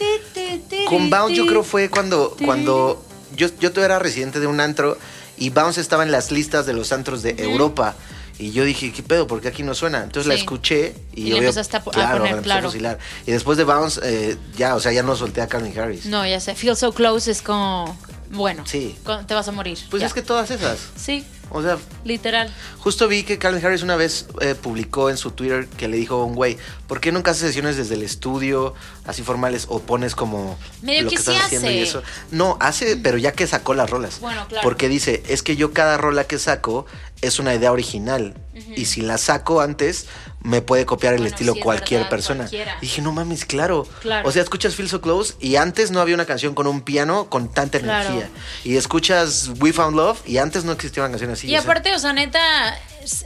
[0.88, 3.04] Con Bounce yo creo fue cuando, cuando
[3.36, 4.98] yo, yo todavía era residente de un antro
[5.38, 7.96] y Bounce estaba en las listas de los antros de Europa.
[8.40, 9.26] Y yo dije, ¿qué pedo?
[9.26, 10.04] ¿Por qué aquí no suena?
[10.04, 12.98] Entonces la escuché y, Y empezaste a claro, poner, a.
[13.26, 16.06] Y después de Bounce, eh, ya, o sea, ya no solté a Calvin Harris.
[16.06, 16.54] No, ya sé.
[16.54, 17.98] Feel So Close es como.
[18.32, 18.64] Bueno.
[18.66, 18.98] Sí.
[19.28, 19.78] Te vas a morir.
[19.90, 20.08] Pues Ya.
[20.08, 20.80] es que todas esas.
[20.96, 22.54] Sí, O sea, literal.
[22.80, 26.16] justo vi que Calvin Harris una vez eh, publicó en su Twitter que le dijo
[26.16, 28.74] a un güey, ¿por qué nunca haces sesiones desde el estudio,
[29.06, 32.04] así formales, o pones como Medio lo que que, sí estás haciendo y eso?
[32.32, 34.20] No, hace, pero ya que sacó las rolas.
[34.20, 34.62] Bueno, claro.
[34.64, 36.86] Porque dice, es que yo cada rola que saco
[37.22, 38.36] es una idea original.
[38.76, 40.08] Y si la saco antes,
[40.48, 42.40] me puede copiar el Bueno, estilo sí, cualquier verdad, persona.
[42.46, 42.78] cualquiera.
[42.78, 43.86] Y dije, no mames, claro.
[44.02, 44.28] Claro.
[44.28, 47.30] O sea, escuchas Feel So Close y antes no había una canción con un piano
[47.30, 48.10] con tanta Claro.
[48.10, 48.30] energía.
[48.64, 51.48] Y escuchas We Found Love y antes no existía una canción así.
[51.48, 52.40] Y o sea, aparte, o sea, neta,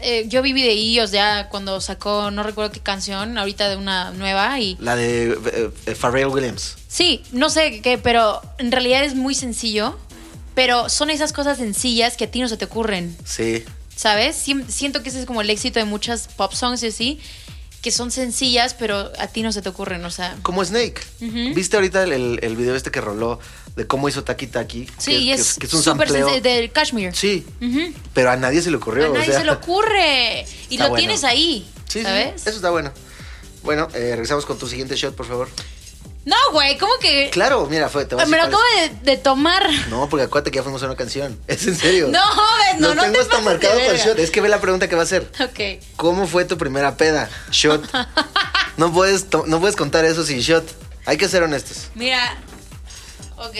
[0.01, 4.59] eh, yo vi videillos ya cuando sacó, no recuerdo qué canción, ahorita de una nueva
[4.59, 4.75] y...
[4.79, 6.75] La de eh, eh, Pharrell Williams.
[6.87, 9.97] Sí, no sé qué, pero en realidad es muy sencillo,
[10.55, 13.63] pero son esas cosas sencillas que a ti no se te ocurren, Sí.
[14.01, 14.35] ¿Sabes?
[14.67, 17.19] Siento que ese es como el éxito de muchas pop songs y así,
[17.83, 20.35] que son sencillas, pero a ti no se te ocurren, o sea...
[20.41, 21.01] Como Snake.
[21.19, 23.39] ¿Viste ahorita el, el- el video este que roló
[23.75, 24.87] de cómo hizo Taki Taki?
[24.97, 26.27] Sí, Que y es, que es un súper sampleo.
[26.29, 27.15] sencillo, del Kashmir.
[27.15, 27.45] Sí,
[28.15, 29.05] pero a nadie se le ocurrió.
[29.05, 29.39] A o nadie sea.
[29.39, 30.45] se le ocurre.
[30.69, 30.95] Y lo bueno.
[30.95, 32.41] tienes ahí, Sí, sí, ¿sabes?
[32.47, 32.91] eso está bueno.
[33.63, 35.47] Bueno, eh, regresamos con tu siguiente shot, por favor.
[36.23, 37.29] No, güey, ¿cómo que...?
[37.31, 38.05] Claro, mira, fue.
[38.05, 39.67] Te voy a Me lo acabo de, de tomar.
[39.89, 41.39] No, porque acuérdate que ya fuimos a una canción.
[41.47, 42.09] Es en serio.
[42.09, 44.05] No, ves, no, no tengo te hasta marcado con verga.
[44.05, 44.19] shot.
[44.19, 45.29] Es que ve la pregunta que va a hacer.
[45.39, 45.83] Ok.
[45.95, 47.29] ¿Cómo fue tu primera peda?
[47.51, 47.83] Shot.
[48.77, 50.63] no, puedes no puedes contar eso sin shot.
[51.05, 51.89] Hay que ser honestos.
[51.95, 52.37] Mira.
[53.37, 53.55] Ok.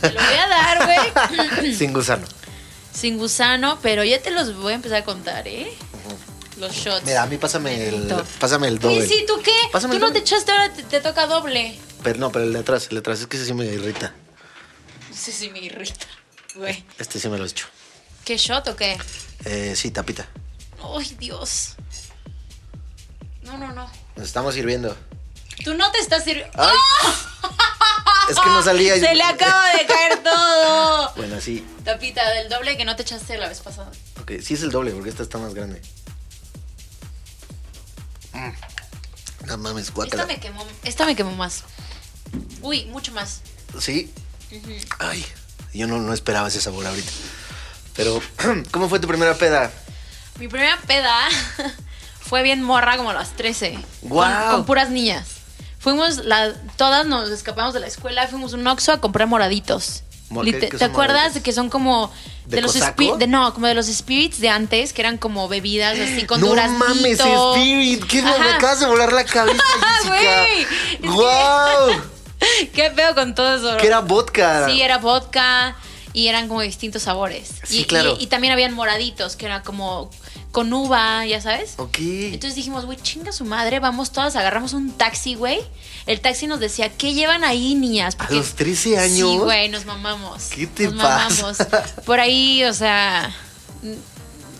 [0.00, 1.74] Te lo voy a dar, güey.
[1.76, 2.26] sin gusano.
[2.92, 5.70] Sin gusano, pero ya te los voy a empezar a contar, ¿eh?
[6.58, 7.04] Los shots.
[7.04, 9.06] Mira, a mí pásame el, pásame el doble.
[9.06, 9.52] Sí, ¿tú qué?
[9.72, 10.20] Pásame Tú no doble.
[10.20, 11.78] te echaste, ahora te, te toca doble.
[12.02, 14.12] Pero no, pero el de atrás, el de atrás, es que ese sí me irrita.
[15.14, 16.06] Sí, sí, me irrita.
[16.54, 16.84] Güey.
[16.98, 17.66] Este sí me lo he hecho.
[18.24, 18.98] ¿Qué shot o qué?
[19.44, 20.26] Eh, sí, tapita.
[20.82, 21.74] Ay, Dios.
[23.42, 23.90] No, no, no.
[24.16, 24.96] Nos estamos sirviendo.
[25.64, 26.52] Tú no te estás sirviendo.
[26.60, 26.76] ¡Ay!
[28.30, 28.94] Es que no salía.
[28.98, 31.12] Se le acaba de caer todo.
[31.18, 31.66] Bueno, sí.
[31.84, 33.90] Tapita del doble que no te echaste la vez pasada.
[34.20, 35.82] Ok, sí es el doble porque esta está más grande.
[38.38, 39.46] Mm.
[39.46, 40.26] No mames, Esta guácala.
[40.26, 41.64] me quemó, esta me quemó más.
[42.60, 43.40] Uy, mucho más.
[43.80, 44.12] Sí.
[44.98, 45.24] Ay,
[45.72, 47.10] yo no, no esperaba ese sabor ahorita.
[47.94, 48.20] Pero,
[48.70, 49.70] ¿cómo fue tu primera peda?
[50.38, 51.16] Mi primera peda
[52.20, 53.78] fue bien morra como a las 13.
[54.02, 54.42] ¡Guau!
[54.42, 55.26] Con, con puras niñas.
[55.78, 60.02] Fuimos, la, todas nos escapamos de la escuela, fuimos a un Oxxo a comprar moraditos.
[60.30, 62.12] Mo- Lite- ¿qué- qué ¿Te acuerdas de que son como
[62.46, 65.98] ¿De de, los de no, como de los spirits de antes, que eran como bebidas
[65.98, 66.84] así con no duraznito.
[66.86, 68.04] mames, Spirit.
[68.06, 69.62] ¿Qué me acabas de volar la cabeza,
[70.06, 70.18] Güey,
[70.66, 71.10] Jessica?
[71.12, 72.02] ¡Wow!
[72.74, 73.76] ¿Qué pedo con todo eso?
[73.78, 74.66] Que era vodka.
[74.68, 75.76] Sí, era vodka
[76.12, 77.50] y eran como distintos sabores.
[77.64, 78.16] Sí, y, claro.
[78.18, 80.10] y- y también habían moraditos, que era como
[80.52, 81.74] con uva, ya sabes.
[81.76, 81.98] Ok.
[81.98, 85.60] Entonces dijimos, güey, chinga su madre, vamos todas, agarramos un taxi, güey.
[86.06, 88.16] El taxi nos decía, ¿qué llevan ahí, niñas?
[88.18, 89.30] ¿A los 13 años?
[89.30, 90.44] Sí, güey, nos mamamos.
[90.46, 91.42] ¿Qué te nos pasa?
[91.42, 91.58] mamamos.
[92.06, 93.34] Por ahí, o sea,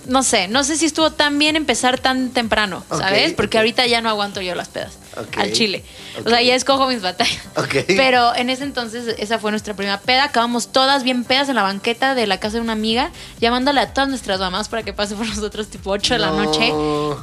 [0.06, 3.32] no sé, no sé si estuvo tan bien empezar tan temprano, ¿sabes?
[3.32, 4.92] Porque ahorita ya no aguanto yo las pedas
[5.36, 5.84] Al chile.
[6.24, 7.40] O sea, ya escojo mis batallas.
[7.56, 7.76] Ok.
[7.86, 10.24] Pero en ese entonces esa fue nuestra primera peda.
[10.24, 13.92] Acabamos todas bien pedas en la banqueta de la casa de una amiga, llamándole a
[13.92, 16.44] todas nuestras mamás para que pase por nosotros tipo 8 de la No.
[16.44, 16.72] noche.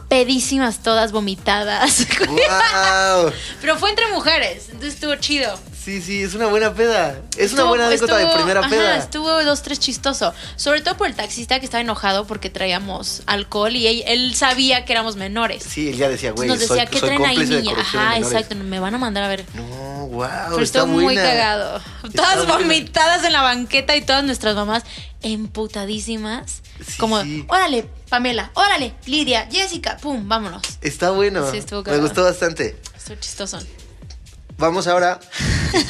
[0.10, 2.06] Pedísimas todas, vomitadas.
[2.28, 3.32] ¡Wow!
[3.62, 5.58] Pero fue entre mujeres, entonces estuvo chido.
[5.86, 7.22] Sí, sí, es una buena peda.
[7.38, 8.98] Es una buena anécdota de primera ajá, peda.
[8.98, 10.34] Estuvo dos, tres chistoso.
[10.56, 14.84] Sobre todo por el taxista que estaba enojado porque traíamos alcohol y él, él sabía
[14.84, 15.62] que éramos menores.
[15.64, 17.74] Sí, él ya decía, güey, Nos decía, soy, ¿qué soy traen ahí, niña?
[17.78, 18.56] Ajá, exacto.
[18.56, 19.46] Me van a mandar a ver.
[19.54, 21.22] No, wow, Pero estuvo muy buena.
[21.22, 21.78] cagado.
[22.04, 22.54] Está Todas buena.
[22.56, 24.82] vomitadas en la banqueta y todas nuestras mamás
[25.22, 26.62] emputadísimas.
[26.84, 27.46] Sí, como, sí.
[27.48, 30.64] órale, Pamela, órale, Lidia, Jessica, pum, vámonos.
[30.82, 31.50] Está bueno.
[31.52, 32.02] Sí, estuvo Me cagado.
[32.04, 32.76] gustó bastante.
[32.98, 33.60] Estuvo chistoso.
[34.58, 35.20] Vamos ahora.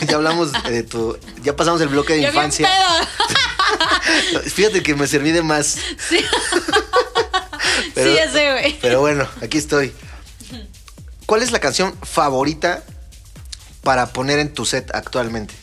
[0.08, 1.18] ya hablamos de tu.
[1.44, 2.68] Ya pasamos el bloque de Yo bien infancia.
[2.70, 4.42] pedo.
[4.50, 5.78] Fíjate que me serví de más.
[6.10, 6.20] Sí.
[7.94, 8.80] Pero- sí, ya sé, güey.
[8.82, 9.94] Pero bueno, aquí estoy.
[11.26, 12.84] ¿Cuál es la canción favorita
[13.84, 15.54] para poner en tu set actualmente?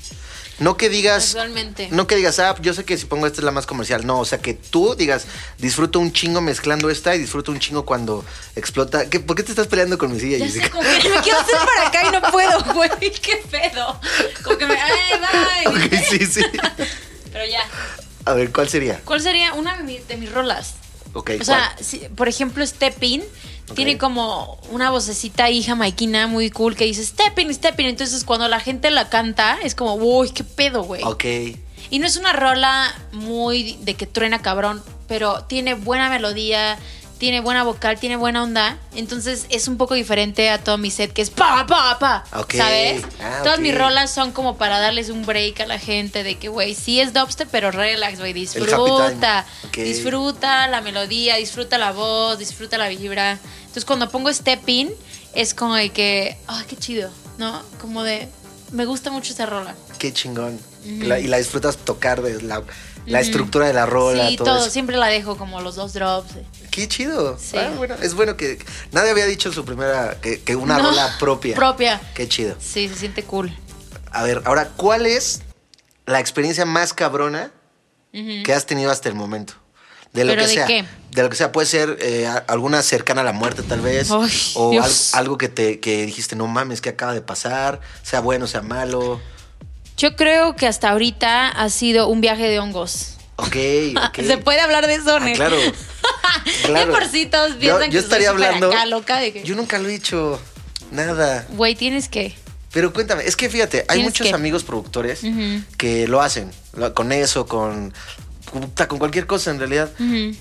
[0.63, 1.27] No que digas.
[1.31, 1.89] Actualmente.
[1.91, 4.07] No que digas, ah, yo sé que si pongo esta es la más comercial.
[4.07, 5.25] No, o sea, que tú digas,
[5.59, 8.25] disfruto un chingo mezclando esta y disfruto un chingo cuando
[8.57, 9.09] explota.
[9.11, 10.71] ¿Qué- ¿Por qué te estás peleando con mi silla, Ya sé, Jessica?
[10.71, 12.91] como que me quiero hacer para acá y no puedo, güey.
[13.21, 14.01] Qué pedo.
[14.45, 14.75] Como que me.
[14.81, 15.19] ¡Ay,
[15.65, 15.87] bye!
[15.87, 16.43] Ok, sí, sí.
[17.33, 17.63] Pero ya.
[18.25, 19.01] A ver, ¿cuál sería?
[19.05, 20.75] ¿Cuál sería una de, mi- de mis rolas?
[21.15, 23.23] Ok, O sea, si- por ejemplo, Step In
[23.75, 27.87] Tiene como una vocecita ahí jamaiquina muy cool que dice Step In, Step In.
[27.87, 31.03] Entonces, cuando la gente la canta, es como, uy, qué pedo, güey.
[31.05, 31.25] Ok.
[31.91, 36.79] Y no es una rola muy de que truena cabrón, pero tiene buena melodía,
[37.23, 38.79] tiene buena vocal, tiene buena onda.
[38.97, 42.25] Entonces es un poco diferente a todo mi set que es pa, pa, pa.
[42.37, 42.55] Ok.
[42.57, 43.05] ¿Sabes?
[43.21, 46.49] Ah, Todas mis rolas son como para darles un break a la gente de que,
[46.49, 49.47] güey, sí es dubstep, pero relax, güey, disfruta.
[49.73, 53.39] Disfruta la melodía, disfruta la voz, disfruta la vibra.
[53.61, 54.91] Entonces cuando pongo Step In,
[55.33, 57.09] es como de que, ay, qué chido,
[57.39, 57.63] ¿no?
[57.81, 58.29] Como de,
[58.73, 59.77] me gusta mucho esa rola.
[60.01, 60.59] Qué chingón.
[60.85, 62.65] La- y la disfrutas tocar de la,
[63.07, 64.71] la estructura de la rola, sí, todo, todo, eso.
[64.71, 66.33] siempre la dejo como los dos drops.
[66.71, 67.39] Qué chido.
[67.39, 67.57] Sí.
[67.59, 68.59] Ah, bueno, es bueno que
[68.93, 71.55] nadie había dicho su primera que, que una No, rola propia.
[71.57, 72.01] propia.
[72.15, 72.57] Qué chido.
[72.61, 73.53] Sí, se siente cool.
[74.11, 75.43] A ver, ahora, ¿cuál es
[76.07, 77.51] la experiencia más cabrona
[78.15, 78.43] Ujú.
[78.45, 79.55] que has tenido hasta el momento?
[80.13, 80.67] De lo ¿Pero que de sea.
[80.67, 80.85] qué?
[81.11, 84.11] De lo que sea, puede ser eh, alguna cercana a la muerte, tal vez.
[84.11, 88.21] Ay, o al- algo que te que dijiste, no mames, que acaba de pasar, sea
[88.21, 89.21] bueno, sea malo.
[90.03, 93.19] Yo creo que hasta ahorita ha sido un viaje de hongos.
[93.37, 93.55] Ok,
[94.09, 94.17] ok.
[94.27, 95.57] Se puede hablar de eso, Ah, claro.
[96.65, 96.87] claro.
[96.87, 98.69] De por sí todos Yo- piensan yo, que estaría soy hablando.
[98.73, 99.45] acá, loca de que...
[99.45, 100.41] Yo nunca lo he hecho.
[100.91, 101.47] Nada.
[101.51, 102.35] Güey, tienes que...
[102.73, 105.21] Pero cuéntame, es que fíjate, hay muchos que- amigos productores
[105.79, 107.95] que lo hacen, lo- con eso, con,
[108.51, 109.91] puta, con cualquier cosa en realidad.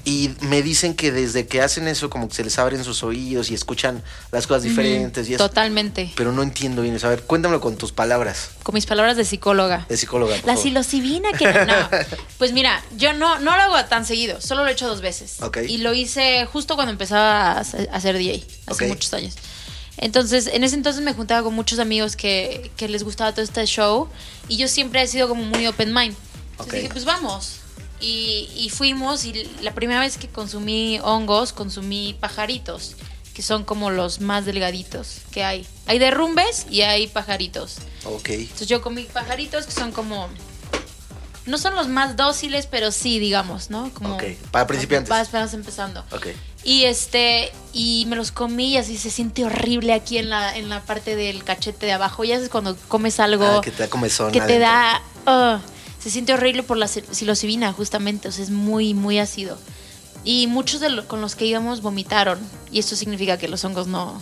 [0.05, 3.51] Y me dicen que desde que hacen eso, como que se les abren sus oídos
[3.51, 5.47] y escuchan las cosas diferentes y eso.
[5.47, 6.11] Totalmente.
[6.15, 7.07] Pero no entiendo bien eso.
[7.07, 9.85] A ver, cuéntamelo con tus palabras Con mis palabras de psicóloga.
[9.87, 10.35] de psicóloga.
[10.45, 11.89] La psilocibina que no.
[12.37, 15.37] Pues mira, yo no, no lo hago tan seguido, solo lo he hecho dos veces.
[15.67, 18.89] Y lo hice justo cuando empezaba a hacer DJ, hace Ok.
[18.89, 19.35] muchos años.
[19.97, 23.63] Entonces, en ese entonces me juntaba con muchos amigos que, que les gustaba todo este
[23.65, 24.07] show
[24.47, 26.15] y yo siempre he sido como muy open mind.
[26.51, 27.57] Entonces dije, pues vamos.
[28.01, 32.95] Y, y fuimos y la primera vez que consumí hongos, consumí pajaritos,
[33.33, 35.65] que son como los más delgaditos que hay.
[35.85, 37.77] Hay derrumbes y hay pajaritos.
[38.05, 38.29] Ok.
[38.29, 40.27] Entonces yo comí pajaritos que son como...
[41.47, 43.89] No son los más dóciles, pero sí, digamos, ¿no?
[43.95, 45.09] Como Ok, para principiantes.
[45.31, 46.03] Vas empezando.
[46.11, 46.27] Ok.
[46.63, 50.69] Y este, y me los comí y así se siente horrible aquí en la, en
[50.69, 52.23] la parte del cachete de abajo.
[52.23, 54.67] Ya sabes cuando comes algo Ah, que te da comezón que te adentro.
[54.67, 55.01] da...
[55.25, 55.59] ah,
[56.01, 58.27] se siente horrible por la sil- psilocibina, justamente.
[58.27, 59.57] O sea, es muy, muy ácido.
[60.23, 62.39] Y muchos de los con los que íbamos vomitaron.
[62.71, 64.21] Y esto significa que los hongos no...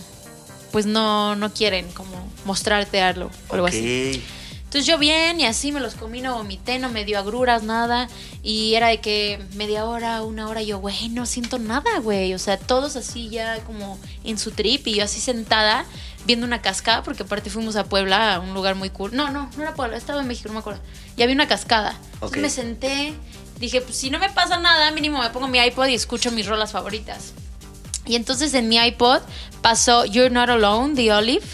[0.72, 2.12] Pues no, no quieren como
[2.44, 3.72] mostrarte algo o algo Ok.
[3.72, 4.22] así.
[4.62, 8.08] Entonces yo bien y así me los comí, no vomité, no me dio agruras, nada.
[8.44, 12.32] Y era de que media hora, una hora, yo, güey, no siento nada, güey.
[12.34, 15.84] O sea, todos así ya como en su trip y yo así sentada
[16.26, 19.14] viendo una cascada, porque aparte fuimos a Puebla, a un lugar muy cool.
[19.14, 20.80] No, no, no era Puebla, estaba en México, no me acuerdo.
[21.16, 21.96] Y había una cascada.
[22.14, 22.42] Entonces Ok.
[22.42, 23.14] me senté,
[23.58, 26.46] dije, pues si no me pasa nada, mínimo me pongo mi iPod y escucho mis
[26.46, 27.32] rolas favoritas.
[28.06, 29.20] Y entonces en mi iPod
[29.62, 31.46] pasó You're Not Alone, The Olive.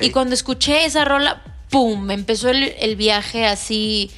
[0.00, 2.02] Y cuando escuché esa rola, ¡pum!
[2.02, 4.10] Me empezó el, el viaje así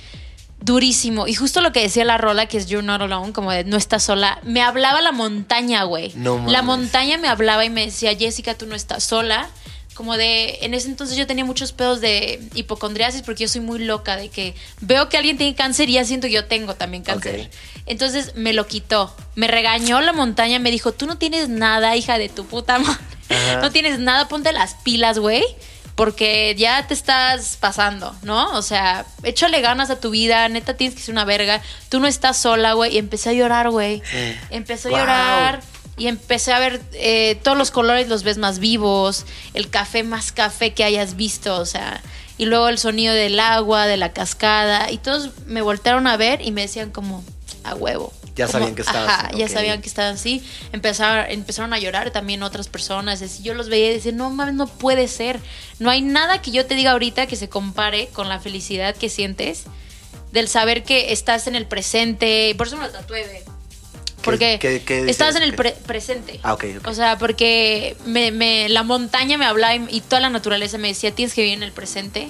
[0.66, 1.26] durísimo.
[1.26, 3.76] Y justo lo que decía la rola, que es You're Not Alone, como de no
[3.76, 6.12] estás sola, me hablaba la montaña, güey.
[6.16, 6.64] No la mames.
[6.64, 9.48] montaña me hablaba y me decía, Jessica, tú no estás sola.
[9.94, 13.78] como de, en ese entonces yo tenía muchos pedos de hipocondriasis porque yo soy muy
[13.78, 17.02] loca de que veo que alguien tiene cáncer y ya siento que yo tengo también
[17.02, 17.48] cáncer.
[17.86, 22.18] Entonces me lo quitó, me regañó la montaña, me dijo, tú no tienes nada, hija
[22.18, 23.00] de tu puta madre.
[23.30, 23.60] Ajá.
[23.62, 25.42] No tienes nada, ponte las pilas, güey.
[25.96, 28.50] Porque ya te estás pasando, ¿no?
[28.56, 31.62] O sea, échale ganas a tu vida, neta tienes que ser una verga.
[31.88, 32.94] Tú no estás sola, güey.
[32.94, 34.02] Y empecé a llorar, güey.
[34.50, 35.00] Empecé a Wow.
[35.00, 35.60] llorar
[35.96, 40.30] y empecé a ver eh, todos los colores los ves más vivos, el café más
[40.32, 42.02] café que hayas visto, o sea,
[42.36, 46.42] y luego el sonido del agua, de la cascada, y todos me voltearon a ver
[46.42, 47.24] y me decían como
[47.64, 48.12] a huevo.
[48.36, 50.44] Ya Como, sabían que estabas, Ajá, ya sabían que estaban así.
[50.72, 53.22] Empezaron, empezaron a llorar también otras personas.
[53.22, 55.40] así, yo los veía y decía, no mames, no puede ser.
[55.78, 59.08] No hay nada que yo te diga ahorita que se compare con la felicidad que
[59.08, 59.64] sientes
[60.32, 62.54] del saber que estás en el presente.
[62.58, 63.42] Por eso me lo tatué.
[64.22, 65.10] Porque qué- qué dices?
[65.12, 66.40] estás en el presente.
[66.42, 66.88] Ah, ok, ok.
[66.88, 70.88] O sea, porque me, me- la montaña me hablaba y, y toda la naturaleza me
[70.88, 72.28] decía, tienes que vivir en el presente.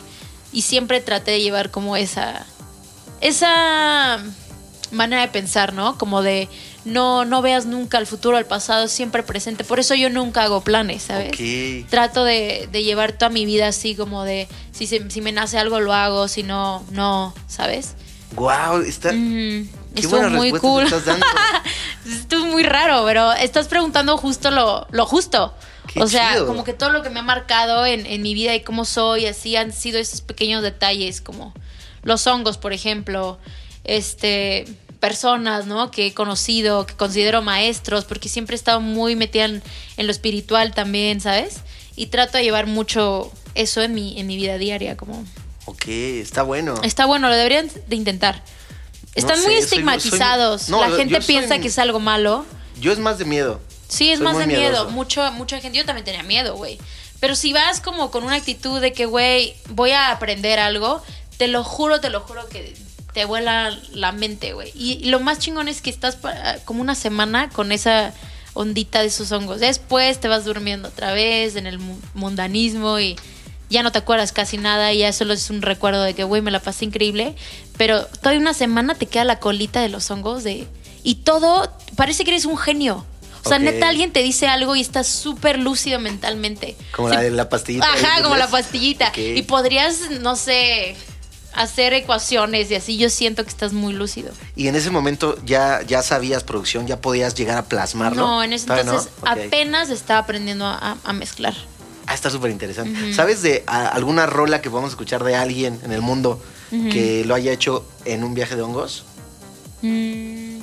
[0.53, 2.47] Y siempre traté de llevar como esa,
[3.21, 4.21] esa
[4.93, 5.99] manera de pensar, ¿no?
[5.99, 6.49] Como de
[6.85, 9.65] no, no veas nunca al futuro, al pasado, siempre presente.
[9.65, 11.33] Por eso yo nunca hago planes, ¿sabes?
[11.91, 15.59] Trato de, de llevar toda mi vida así como de, si, se- si me nace
[15.59, 17.95] algo lo hago, si no, no, ¿sabes?
[18.35, 19.09] Wow, está.
[19.11, 19.17] Ujú.
[19.95, 20.85] Qué Estuvo muy cool.
[20.85, 21.25] estás dando.
[22.07, 25.55] Esto es muy raro, pero estás preguntando justo lo, lo justo.
[25.93, 26.47] Qué o sea, chido.
[26.47, 29.27] como que todo lo que me ha marcado en, en mi vida y cómo soy,
[29.27, 31.55] así han sido esos pequeños detalles, como
[32.03, 33.39] los hongos, por ejemplo,
[33.87, 34.67] este
[35.01, 35.91] personas, ¿no?
[35.91, 39.63] Que he conocido, que considero maestros, porque siempre he estado muy metida en,
[39.97, 41.59] en lo espiritual también, ¿sabes?
[41.97, 45.25] Y trato de llevar mucho eso en mi, en mi vida diaria, como...
[45.67, 46.75] Ok, está bueno.
[46.83, 48.43] Está bueno, lo deberían de intentar.
[49.15, 50.63] Están sé, muy estigmatizados.
[50.63, 52.45] soy- no, La gente soy- piensa que es algo malo.
[52.81, 53.61] Yo es más de miedo.
[53.89, 54.91] Sí, es más de miedo.
[54.91, 55.79] Mucho, mucha gente.
[55.79, 56.79] Yo también tenía miedo, güey.
[57.21, 61.03] Pero si vas como con una actitud de que, güey, voy a aprender algo,
[61.39, 62.75] te lo juro, te lo juro que
[63.17, 64.71] te vuela la mente, güey.
[64.75, 66.19] Y, lo más chingón es que estás
[66.67, 68.13] como una semana con esa
[68.53, 69.59] ondita de esos hongos.
[69.59, 73.17] Después te vas durmiendo otra vez en el mu- mundanismo y
[73.71, 76.43] ya no te acuerdas casi nada y ya solo es un recuerdo de que, güey,
[76.43, 77.35] me la pasé increíble.
[77.79, 80.67] Pero toda una semana te queda la colita de los hongos de...
[81.03, 83.07] Y todo, parece que eres un genio.
[83.45, 86.77] O sea, neta, alguien te dice algo y estás súper lúcido mentalmente.
[86.95, 87.15] Como Sí.
[87.15, 87.87] la la pastillita.
[87.91, 89.11] Ajá, como la pastillita.
[89.17, 90.97] Y podrías, no sé,
[91.57, 92.97] hacer ecuaciones y así.
[92.97, 94.31] Yo siento que estás muy lúcido.
[94.55, 98.23] Y en ese momento ya, ya sabías producción, ya podías llegar a plasmarlo.
[98.27, 98.93] No, en ese ¿Todavía no?
[98.93, 99.29] entonces Ok.
[99.29, 101.55] apenas estaba aprendiendo a, a mezclar.
[102.07, 103.13] Ah, está súper interesante.
[103.15, 106.41] ¿Sabes de a- alguna rola que podamos escuchar de alguien en el mundo
[106.71, 109.05] que lo haya hecho en un viaje de hongos?
[109.83, 110.61] Mm,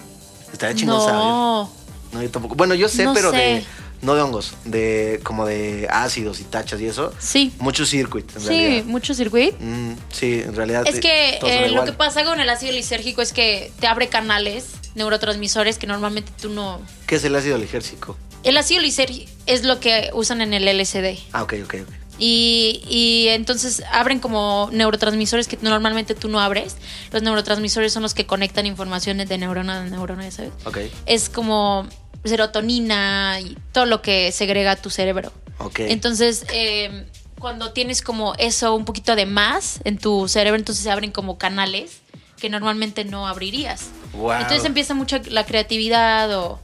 [0.51, 1.15] Estaría chingón saber.
[1.25, 1.69] no.
[2.12, 2.56] No, yo tampoco.
[2.56, 3.38] Bueno, yo sé, No pero sé.
[3.38, 3.65] de.
[4.03, 7.13] No de hongos, de como de ácidos y tachas y eso.
[7.19, 7.53] Sí.
[7.59, 8.83] Mucho circuit, en Sí, realidad.
[8.85, 9.55] mucho circuit.
[9.59, 10.83] Mm, sí, en realidad.
[10.85, 14.09] Es eh, que eh, lo que pasa con el ácido lisérgico es que te abre
[14.09, 16.81] canales neurotransmisores que normalmente tú no...
[17.07, 18.17] ¿Qué es el ácido lisérgico?
[18.43, 21.17] El ácido lisérgico es lo que usan en el LSD.
[21.31, 21.89] Ah, ok, ok, ok.
[22.19, 26.75] Y, y entonces abren como neurotransmisores que normalmente tú no abres.
[27.11, 30.51] Los neurotransmisores son los que conectan informaciones de neurona a neurona, ¿sabes?
[30.65, 31.87] Ok, Es como
[32.29, 35.31] serotonina y todo lo que segrega tu cerebro.
[35.57, 35.79] ok.
[35.79, 37.05] Entonces, eh,
[37.39, 41.38] cuando tienes como eso un poquito de más en tu cerebro, entonces se abren como
[41.38, 41.99] canales
[42.39, 43.88] que normalmente no abrirías.
[44.13, 44.34] Wow.
[44.34, 46.59] Entonces empieza mucho la creatividad o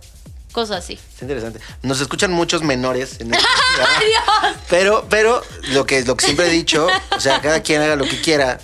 [0.51, 0.93] cosas así.
[0.93, 1.59] Está interesante.
[1.83, 3.31] Nos escuchan muchos menores en
[4.69, 8.05] Pero, pero lo que, lo que siempre he dicho, o sea, cada quien haga lo
[8.05, 8.59] que quiera,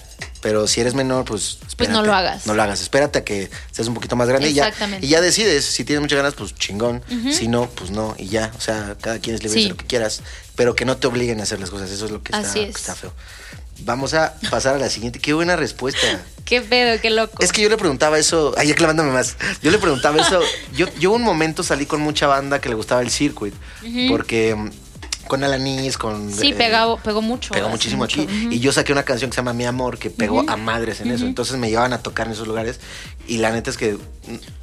[0.45, 1.91] pero si eres menor, pues espérate.
[1.97, 2.45] no lo hagas.
[2.45, 2.79] No lo hagas.
[2.79, 4.71] Espérate a que seas un poquito más grande y ya,
[5.01, 5.65] y ya decides.
[5.65, 7.01] Si tienes muchas ganas, pues chingón.
[7.31, 8.13] Si no, pues no.
[8.19, 8.51] Y ya.
[8.55, 9.65] O sea, cada quien es libre de Sí.
[9.65, 10.21] hacer lo que quieras,
[10.55, 11.89] pero que no te obliguen a hacer las cosas.
[11.89, 12.75] Eso es lo que está, Así es.
[12.75, 13.11] que está feo.
[13.79, 15.17] Vamos a pasar a la siguiente.
[15.17, 16.23] Qué buena respuesta.
[16.45, 17.41] Qué pedo, qué loco.
[17.41, 19.35] Es que yo le preguntaba eso, ay, aclamándome más.
[19.63, 20.39] Yo le preguntaba eso.
[20.75, 23.55] Yo, yo un momento salí con mucha banda que le gustaba el circuit,
[24.09, 24.69] porque mm,
[25.27, 26.31] con Alanis, con.
[26.33, 27.53] Sí, eh, pegó, pegó mucho.
[27.53, 28.21] Pegó muchísimo mucho.
[28.21, 28.47] aquí.
[28.51, 31.11] Y yo saqué una canción que se llama Mi Amor, que pegó a madres en
[31.11, 31.25] eso.
[31.25, 32.79] Entonces me llevaban a tocar en esos lugares.
[33.27, 33.97] Y la neta es que,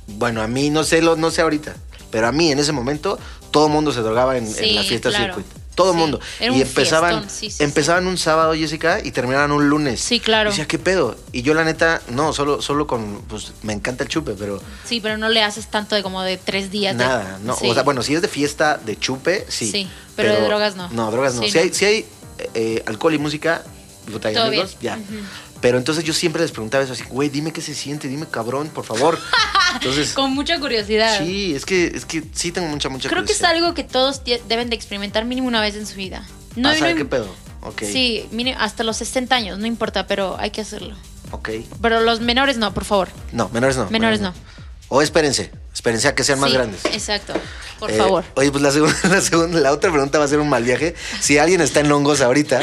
[0.07, 1.75] bueno, a mí no sé, lo, no sé ahorita,
[2.11, 3.19] pero a mí en ese momento
[3.51, 5.35] todo el mundo se drogaba en, en Sí, la fiesta claro.
[5.35, 5.47] circuit.
[5.75, 6.21] Todo el Sí, mundo.
[6.39, 10.01] era y un empezaban, fiestón, sí, sí, empezaban un sábado, Jessica, y terminaban un lunes.
[10.01, 10.51] Sí, claro.
[10.51, 11.17] Y decía, ¿qué pedo?
[11.33, 15.01] Y yo la neta, no, solo, solo con, pues me encanta el chupe, pero Sí,
[15.01, 16.97] pero no le haces tanto de como de tres días.
[16.99, 17.57] de- nada, no.
[17.57, 17.71] Sí.
[17.71, 19.71] O sea, bueno, si es de fiesta, de chupe, sí.
[19.71, 20.89] Sí, pero de drogas no.
[20.91, 21.43] No, drogas no.
[21.43, 21.61] Si, no.
[21.61, 22.07] Hay, si hay
[22.55, 23.63] eh, alcohol y música,
[24.37, 24.99] amigos, ya.
[25.63, 28.69] Pero entonces yo siempre les preguntaba eso así, güey, dime qué se siente, dime cabrón,
[28.69, 29.19] por favor.
[29.75, 31.19] Entonces, Con mucha curiosidad.
[31.19, 33.63] sí, es que, es que sí tengo mucha, mucha Creo que es curiosidad.
[33.65, 36.27] algo que todos deben de experimentar mínimo una vez en su vida.
[36.57, 37.35] No, a saber no- qué pedo.
[37.63, 37.83] Ok.
[37.85, 40.97] Sí, mire, hasta los 60 años, no importa, pero hay que hacerlo.
[41.31, 41.51] Ok.
[41.81, 43.09] Pero los menores no, por favor.
[43.31, 43.89] No, menores no.
[43.89, 44.35] Menores no.
[44.95, 45.51] O espérense.
[45.73, 46.85] Espérense a que sean más Sí, grandes.
[46.85, 47.33] Exacto,
[47.79, 48.25] por Eh, favor.
[48.35, 50.95] Oye, pues la segunda, la segunda, la otra pregunta va a ser un mal viaje.
[51.21, 52.61] Si alguien está en hongos ahorita.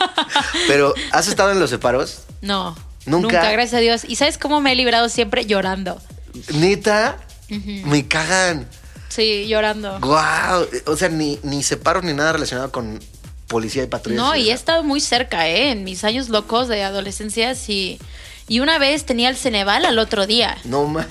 [0.66, 2.22] pero, ¿has estado en los separos?
[2.40, 2.70] No.
[3.04, 3.36] Nunca.
[3.38, 4.02] Nunca, gracias a Dios.
[4.06, 5.44] ¿Y sabes cómo me he librado siempre?
[5.44, 6.00] Llorando.
[6.54, 8.66] Neta, me cagan.
[9.10, 9.98] Sí, llorando.
[10.00, 10.66] Guau.
[10.86, 12.98] O sea, ni, ni separos ni nada relacionado con
[13.46, 14.16] policía y patrulla.
[14.16, 15.70] No, y he estado muy cerca, ¿eh?
[15.70, 17.98] En mis años locos de adolescencia, sí.
[18.48, 20.56] Y una vez tenía el Ceneval al otro día.
[20.64, 21.10] No mames.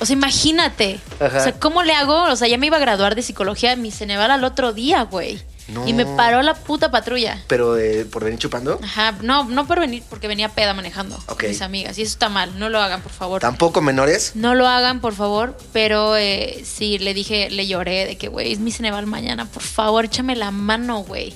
[0.00, 1.00] O sea, imagínate.
[1.20, 1.38] Ajá.
[1.38, 2.22] O sea, ¿cómo le hago?
[2.24, 5.40] O sea, ya me iba a graduar de psicología, mi Ceneval al otro día, güey.
[5.66, 5.86] No.
[5.86, 7.42] Y me paró la puta patrulla.
[7.46, 8.80] Pero de, por venir chupando.
[8.82, 11.40] Ajá, no, no por venir, porque venía peda manejando Ok.
[11.40, 11.98] con mis amigas.
[11.98, 13.42] Y eso está mal, no lo hagan, por favor.
[13.42, 14.32] Tampoco menores.
[14.34, 18.50] No lo hagan, por favor, pero eh, sí, le dije, le lloré de que, güey,
[18.52, 21.34] es mi Ceneval mañana, por favor, échame la mano, güey.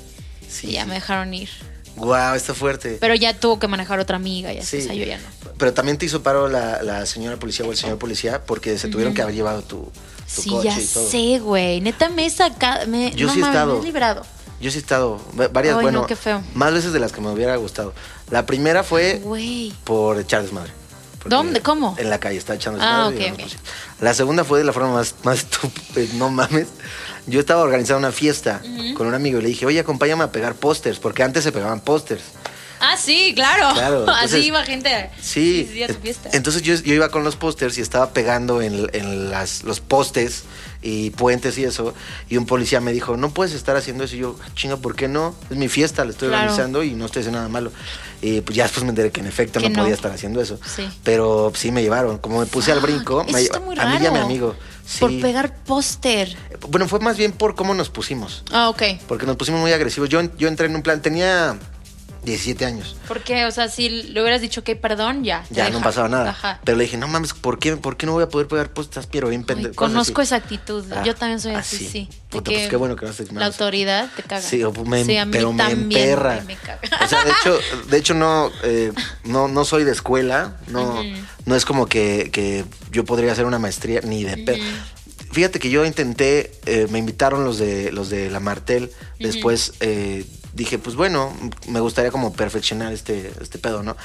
[0.49, 0.69] Sí.
[0.69, 1.51] Y ya me dejaron ir.
[1.97, 2.97] Guau, está fuerte.
[3.01, 4.83] Pero ya tuvo que manejar otra amiga y así, Sí.
[4.85, 5.25] o sea, yo ya no.
[5.59, 8.89] Pero también te hizo paro la, la señora policía o el señor policía porque se
[8.89, 9.91] tuvieron que haber llevado tu,
[10.35, 11.11] tu Sí, coche ya y todo.
[11.11, 11.81] sé, güey.
[11.81, 13.75] Neta me he sacado, me, Yo no sí he estado.
[13.75, 14.25] me he librado.
[14.61, 16.43] Yo sí he estado va- varias, Ay, bueno, no, qué feo.
[16.55, 17.93] más veces de las que me hubiera gustado.
[18.31, 19.73] La primera fue Güey.
[19.85, 20.73] por echar desmadre.
[21.27, 21.61] ¿Dónde?
[21.61, 21.95] ¿Cómo?
[21.99, 23.17] En la calle, estaba echando Ah, desmadre.
[23.17, 23.43] y ok, no ok.
[23.43, 23.57] puse.
[24.01, 26.67] La segunda fue de la forma más, más estúpida, no mames.
[27.27, 28.61] Yo estaba organizando una fiesta
[28.97, 31.81] con un amigo y le dije, oye, acompáñame a pegar pósters, porque antes se pegaban
[31.81, 32.23] pósters.
[32.85, 33.73] Ah, sí, claro.
[33.75, 35.11] Claro, entonces- así iba gente.
[35.21, 36.31] Sí, sí, a su fiesta.
[36.33, 40.43] entonces yo, yo iba con los pósters y estaba pegando en, en las, los postes
[40.83, 41.95] y puentes y eso,
[42.29, 44.97] y un policía me dijo, no puedes estar haciendo eso, y yo, "Ah, chinga, ¿por
[44.97, 45.33] qué no?
[45.49, 46.43] Es mi fiesta, la estoy Claro.
[46.43, 47.71] organizando y no estoy haciendo nada malo.
[48.21, 49.83] Y pues ya después me enteré que en efecto Que no, no.
[49.85, 50.59] podía estar haciendo eso.
[50.75, 50.89] Sí.
[51.05, 53.31] Pero sí me llevaron, como me puse al Fuck, brinco, me
[53.81, 54.57] a mí y a mi amigo.
[54.85, 54.99] Sí.
[55.01, 56.37] Por pegar póster.
[56.69, 58.83] Bueno, fue más bien por cómo nos pusimos, Ah, ok.
[59.07, 60.09] porque nos pusimos muy agresivos.
[60.09, 61.57] Yo, yo entré en un plan, tenía
[62.25, 62.97] 17 años.
[63.09, 65.45] Porque, o sea, si le hubieras dicho que perdón, ya.
[65.51, 66.31] Ya no pasaba nada.
[66.31, 66.61] Ajá.
[66.65, 69.07] Pero le dije, no mames, ¿por qué, ¿por qué no voy a poder pegar postas?
[69.07, 69.75] Pero bien pendejo.
[69.75, 70.85] conozco esa actitud.
[70.93, 72.09] Ah, Yo también soy ah, así, sí.
[72.29, 74.41] Puta, pues qué bueno que no La autoridad te caga.
[74.41, 76.35] Sí, o- me, Sí, a mí pero me emperra.
[76.37, 76.81] güey, me caga.
[77.05, 77.59] O sea, de hecho,
[77.89, 78.93] de hecho no, eh,
[79.25, 80.57] no, no soy de escuela.
[80.69, 81.03] No,
[81.45, 84.65] no es como que, que yo podría hacer una maestría ni de pedo.
[85.33, 88.91] Fíjate que yo intenté, eh, me invitaron los de los de la Martel.
[89.19, 91.35] Después eh, dije, pues bueno,
[91.69, 93.97] me gustaría como perfeccionar este, este pedo, ¿no?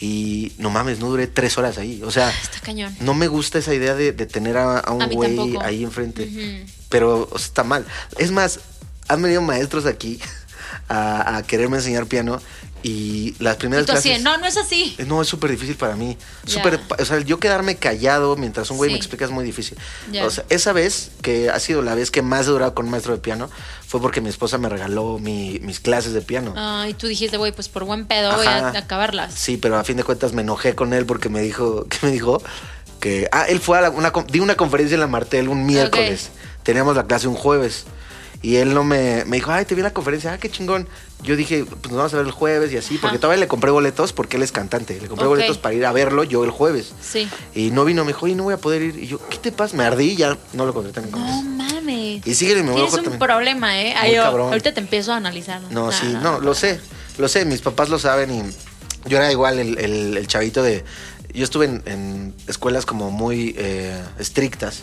[0.00, 2.02] Y no mames, no duré tres horas ahí.
[2.04, 2.94] O sea, Está cañón.
[3.00, 6.24] no me gusta esa idea de, de tener a, a un güey ahí enfrente.
[6.24, 6.70] Ujú.
[6.90, 7.86] Pero o sea, está mal.
[8.18, 8.60] Es más,
[9.08, 10.20] han venido maestros aquí
[10.88, 12.40] a, a quererme enseñar piano
[12.86, 14.22] y las primeras clases...
[14.22, 14.94] no, no es así.
[14.98, 16.18] Eh, No, es súper difícil para mí.
[16.44, 16.52] Ya.
[16.52, 19.78] Súper, o sea, yo quedarme callado mientras un güey me explica es muy difícil.
[20.22, 22.90] O sea, esa vez, que ha sido la vez que más he durado con un
[22.90, 23.48] maestro de piano,
[23.86, 26.52] fue porque mi esposa me regaló mi- mis clases de piano.
[26.56, 29.32] Ah, y tú dijiste, güey, pues por buen pedo voy a acabarlas.
[29.34, 32.12] Sí, pero a fin de cuentas me enojé con él porque me dijo, ¿qué me
[32.12, 32.42] dijo?
[33.00, 36.28] Que, ah, él fue a la- una, di una conferencia en la Martel un miércoles.
[36.62, 37.84] Teníamos la clase un jueves.
[38.42, 40.86] Y él no me, me dijo, ay, te vi en la conferencia, ah, qué chingón.
[41.22, 43.70] Yo dije, pues nos vamos a ver el jueves y así, porque todavía le compré
[43.70, 45.00] boletos porque él es cantante.
[45.00, 46.92] Le compré boletos para ir a verlo yo el jueves.
[47.00, 47.28] Sí.
[47.54, 48.98] Y no vino, me dijo, oye, no voy a poder ir.
[48.98, 49.74] Y yo, ¿qué te pasa?
[49.76, 52.26] Me ardí y ya no lo contraté en No mames.
[52.26, 53.18] Y sigue, me voy a ojo un también.
[53.18, 53.94] problema, ¿eh?
[53.96, 54.48] Ay, yo- cabrón.
[54.48, 55.62] ahorita te empiezo a analizar.
[55.70, 56.78] No, sí, no, lo sé,
[57.16, 60.84] lo sé, mis papás lo saben y yo era igual el, el- el chavito de...
[61.32, 64.82] Yo estuve en, en escuelas como muy eh, estrictas.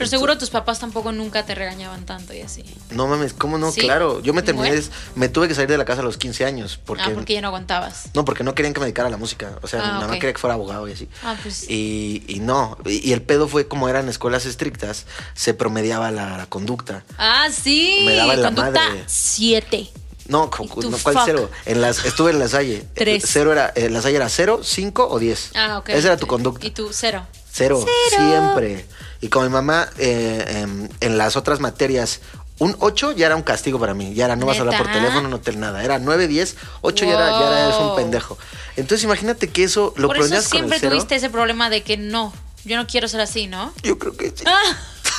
[0.00, 2.64] Pero seguro tus papás tampoco nunca te regañaban tanto y así.
[2.90, 3.70] No mames, ¿cómo no?
[3.70, 3.82] Sí.
[3.82, 4.86] Claro, yo me terminé, Bueno.
[5.14, 7.02] me tuve que salir de la casa a los 15 años porque...
[7.04, 8.06] ah, porque ya no aguantabas.
[8.14, 9.58] No, porque no querían que me dedicara a la música.
[9.62, 11.08] O sea, Ah, mi mamá quería que fuera abogado y así.
[11.22, 11.68] Ah, pues.
[11.68, 16.36] Y, y no, y, y el pedo fue como eran escuelas estrictas, se promediaba la,
[16.38, 17.04] la conducta.
[17.18, 18.02] Ah, sí.
[18.06, 19.04] Me daba la Conducta madre.
[19.06, 19.90] 7.
[20.28, 21.50] No, ¿Y cu- tú, no, ¿cuál cero?
[21.66, 22.84] En las, estuve en la Salle.
[22.94, 23.24] Tres.
[23.26, 25.50] Cero era, eh, la Salle era cero, cinco o diez.
[25.56, 25.88] Ah, ok.
[25.88, 26.64] Esa era tu conducta.
[26.64, 27.26] Y tú, cero.
[27.64, 28.22] Cero, Cero.
[28.30, 28.86] siempre.
[29.20, 32.20] Y con mi mamá, eh, em, en las otras materias,
[32.58, 34.14] un 8 ya era un castigo para mí.
[34.14, 35.82] Ya era, no vas a hablar por teléfono, no te nada.
[35.84, 37.96] Era 9, 10, 8 ya, era, ya eres un Wow.
[37.96, 38.38] pendejo.
[38.76, 41.82] Entonces imagínate que eso lo Por eso prendías con el siempre tuviste ese problema de
[41.82, 42.32] que no,
[42.64, 43.72] yo no quiero ser así, ¿no?
[43.82, 44.44] Yo creo que sí.
[44.46, 44.76] Ah,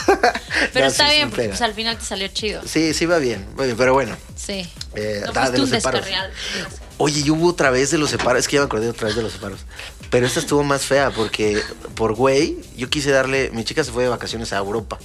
[0.74, 2.62] pero No, está sí, bien, porque pues, al final te salió chido.
[2.66, 3.48] Sí, sí va bien.
[3.60, 4.18] va bien, Pero bueno.
[4.36, 4.68] Sí.
[4.96, 6.02] Eh, no da, de los un separos.
[6.02, 6.32] descarrial.
[6.98, 8.39] Oye, y hubo otra vez de los separos.
[8.39, 9.60] Es que ya me acordé otra vez de los separos.
[10.12, 11.62] Pero esta estuvo más fea porque
[11.95, 13.49] por güey, yo quise darle.
[13.53, 14.99] Mi chica se fue de vacaciones a Europa.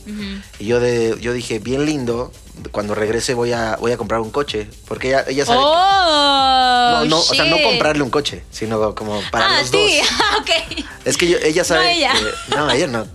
[0.58, 2.32] Y yo de, yo dije, bien lindo.
[2.72, 4.66] Cuando regrese voy a, voy a comprar un coche.
[4.88, 5.58] Porque ella, ella sabe.
[5.58, 6.90] que- ¡Oh!
[6.90, 10.08] no, no, o sea, no comprarle un coche, sino como para ah, los sí, dos.
[10.40, 10.84] ok.
[11.04, 11.92] Es que yo- ella sabe.
[11.92, 12.12] ella.
[12.12, 13.06] que- no, ella no.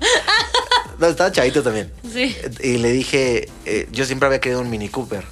[0.97, 1.91] No, estaba chavito también.
[2.13, 2.37] Sí.
[2.61, 5.25] Y le dije, eh, yo siempre había querido un Mini Cooper.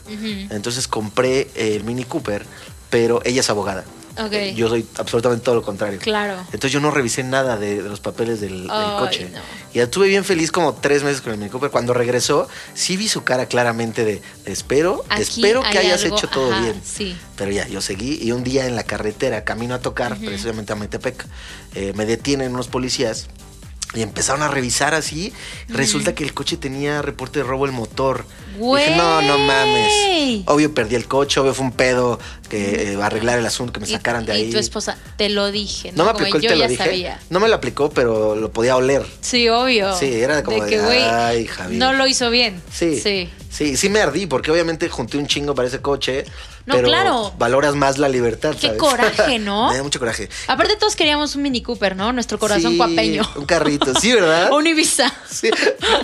[0.49, 2.45] Entonces compré el Mini Cooper,
[2.89, 3.85] pero ella es abogada.
[4.17, 4.55] Ok.
[4.55, 5.99] Yo soy absolutamente todo lo contrario.
[5.99, 6.35] Claro.
[6.45, 9.29] Entonces yo no revisé nada de, de los papeles del, coche.
[9.31, 9.39] no.
[9.73, 11.69] Y estuve bien feliz como tres meses con el Mini Cooper.
[11.69, 16.03] Cuando regresó, sí vi su cara claramente de, de espero, Aquí espero que hay hayas
[16.03, 16.81] algo, hecho todo ajá, bien.
[16.83, 17.15] sí.
[17.35, 20.75] Pero ya, yo seguí y un día en la carretera, camino a tocar, precisamente a
[20.75, 21.25] Metepec,
[21.75, 23.27] eh, me detienen unos policías
[23.93, 25.33] y empezaron a revisar así.
[25.67, 28.25] Resulta que el coche tenía reporte de robo el motor.
[28.59, 30.43] Dije, no, no mames.
[30.45, 33.87] Obvio perdí el coche, obvio fue un pedo que eh, arreglar el asunto, que me
[33.87, 34.51] Y- sacaran de y, ahí.
[34.51, 35.91] tu esposa, te lo dije.
[35.93, 36.83] no me aplicó el yo te lo dije.
[36.83, 37.19] sabía.
[37.29, 39.05] No me lo aplicó, pero lo podía oler.
[39.21, 39.95] Sí, obvio.
[39.95, 41.79] Sí, era como de, que, güey, "Ay, Javier".
[41.79, 42.61] No lo hizo bien.
[42.73, 42.99] Sí.
[42.99, 43.29] Sí.
[43.51, 46.23] Sí, sí me ardí, porque obviamente junté un chingo para ese coche.
[46.67, 47.33] No, pero claro.
[47.39, 48.77] valoras más la libertad, Qué ¿sabes?
[48.79, 49.69] coraje, ¿no?
[49.71, 50.29] me da mucho coraje.
[50.47, 52.13] Aparte, todos queríamos un Mini Cooper, ¿no?
[52.13, 53.27] Nuestro corazón Sí, cuapeño.
[53.35, 54.51] Un carrito, sí, ¿verdad?
[54.51, 55.11] o un Ibiza.
[55.29, 55.49] Sí,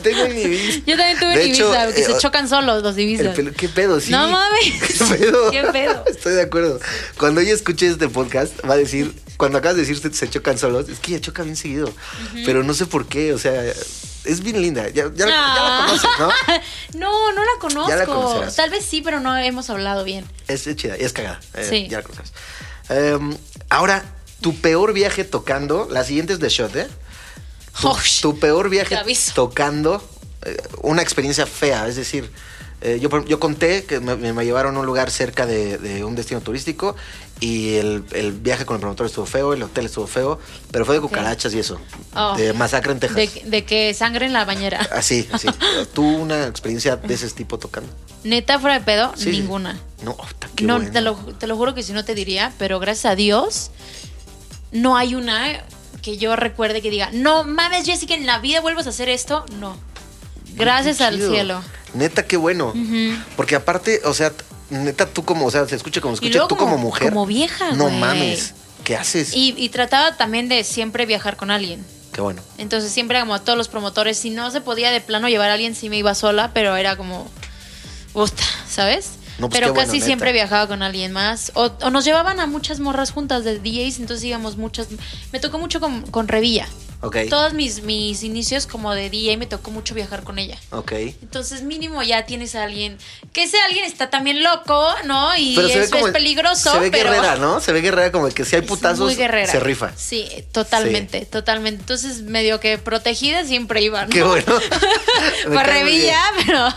[0.01, 0.79] tengo mi Ibiza.
[0.87, 3.53] Yo también tuve De un hecho, Ibiza, que eh, se chocan solos los el pelo-
[3.55, 3.99] ¿Qué pedo?
[3.99, 4.11] Sí.
[4.11, 4.73] No mames.
[4.87, 5.51] ¿Qué pedo?
[5.51, 6.03] ¿Qué pedo?
[6.07, 6.79] Estoy de acuerdo.
[7.17, 10.57] Cuando ella escuche este podcast, va a decir, cuando acabas de decir se- se chocan
[10.57, 11.91] solos, es que ella choca bien seguido.
[12.45, 13.63] Pero no sé por qué, o sea,
[14.23, 14.87] es bien linda.
[14.89, 15.85] Ya, ya, la- ya la Ah.
[15.87, 16.29] conoces, ¿no?
[16.99, 17.89] no, no la conozco.
[17.89, 18.55] Ya la conocerás.
[18.55, 20.25] Tal vez sí, pero no hemos hablado bien.
[20.47, 21.39] Es, es chida, y es cagada.
[21.53, 21.87] eh, Sí.
[21.89, 22.33] Ya la conoces.
[22.89, 23.35] Em,
[23.69, 24.03] ahora,
[24.41, 26.87] tu peor viaje tocando, la siguiente es de shot, ¿eh?
[28.21, 28.95] Tu, Oh, peor viaje
[29.33, 30.01] tocando,
[30.81, 32.29] una experiencia fea, es decir,
[32.81, 36.41] eh, yo, conté que me, me llevaron a un lugar cerca de, de un destino
[36.41, 36.95] turístico
[37.39, 40.39] y el, el viaje con el promotor estuvo feo, el hotel estuvo feo,
[40.71, 41.79] pero fue de cucarachas y eso,
[42.13, 42.35] Oh.
[42.37, 43.15] de masacre en Texas.
[43.17, 44.79] De, de que sangre en la bañera.
[44.91, 45.47] Así, así.
[45.93, 47.91] ¿Tú una experiencia de ese tipo tocando?
[48.23, 49.31] Neta, fuera de pedo, Sí.
[49.31, 49.79] ninguna.
[50.03, 50.15] No,
[50.55, 50.91] qué no, bueno.
[50.91, 53.71] te, lo, te lo juro que si no te diría, pero gracias a Dios,
[54.71, 55.63] no hay una
[56.01, 59.43] que yo recuerde que diga, no mames, Jessica, en la vida vuelvas a hacer esto.
[59.59, 59.75] No.
[60.55, 61.61] Gracias al cielo.
[61.93, 62.73] Neta, qué bueno.
[63.35, 64.31] Porque aparte, o sea,
[64.69, 67.09] neta, tú como, o sea, se escucha como escucha, tú como, como- mujer.
[67.09, 67.99] como vieja, No güey.
[67.99, 68.53] mames.
[68.83, 69.33] ¿Qué haces?
[69.33, 71.83] Y, y trataba también de siempre viajar con alguien.
[72.11, 72.41] Qué bueno.
[72.57, 75.53] Entonces siempre como a todos los promotores, si no se podía de plano llevar a
[75.53, 77.27] alguien, sí me iba sola, pero era como,
[78.13, 79.11] gusta, ¿sabes?
[79.37, 81.51] No, pues pero bueno, casi siempre viajaba con alguien más.
[81.55, 84.87] O, o nos llevaban a muchas morras juntas de DJs, entonces íbamos muchas.
[85.33, 86.67] Me tocó mucho con, con Revilla.
[87.05, 87.17] Ok.
[87.29, 90.57] Todos mis, mis inicios como de DJ me tocó mucho viajar con ella.
[90.71, 90.91] Ok.
[91.21, 92.97] Entonces mínimo ya tienes a alguien,
[93.31, 95.35] que ese alguien está también loco, ¿no?
[95.37, 96.07] Y Pero es, como.
[96.07, 96.71] es peligroso.
[96.71, 97.11] Se ve pero...
[97.11, 97.59] guerrera, ¿no?
[97.59, 99.91] Se ve guerrera como que si hay putazos, se rifa.
[99.95, 101.81] Sí, totalmente, totalmente.
[101.81, 104.09] Entonces, medio que protegida siempre iba, ¿no?
[104.09, 104.45] Qué bueno.
[105.47, 106.67] Muy revilla, pero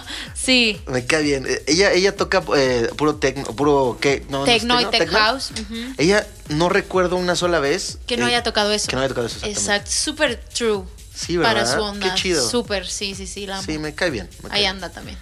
[0.49, 0.81] sí.
[0.87, 1.45] Me cae bien.
[1.47, 5.09] Eh, Ella, ella toca eh, puro tecno, puro qué, no, no es Tecno y tech
[5.11, 5.53] house.
[5.99, 8.87] Ella no recuerdo una sola vez Que no eh, haya tocado eso.
[8.89, 9.45] Que no haya tocado eso.
[9.45, 10.85] Exacto, súper true.
[11.15, 11.53] Sí, ¿verdad?
[11.53, 12.15] Para su onda.
[12.15, 12.49] Qué chido.
[12.49, 13.61] Súper, sí, sí, sí, la.
[13.63, 14.29] Sí, me cae bien.
[14.43, 14.77] me cae Ahí bien.
[14.77, 15.19] anda también.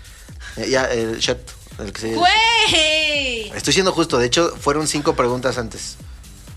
[0.59, 1.39] Eh, Ya, el shot.
[1.79, 3.51] El que se- ¡Güey!
[3.55, 4.19] Estoy siendo justo.
[4.19, 5.97] De hecho, fueron cinco preguntas antes.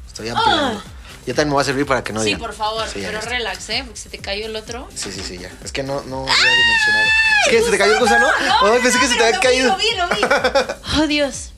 [0.07, 0.81] Estoy ampliando.
[1.27, 2.23] Yo también me voy a servir para que no Ah.
[2.23, 2.41] Sí, digan.
[2.41, 3.29] por favor, Sí, ya pero está.
[3.31, 3.83] relax, ¿eh?
[3.85, 4.87] Porque se te cayó el otro.
[4.95, 5.51] Sí, sí, sí, ya.
[5.63, 7.09] Es que no, no había dimensionado.
[7.49, 7.61] ¿Qué?
[7.61, 8.27] ¿Se te cayó el gusano?
[8.61, 9.69] Ay, pensé que se te había caído.
[9.69, 10.27] Lo vi, lo vi, lo
[10.97, 11.01] vi.
[11.03, 11.51] Oh, Dios.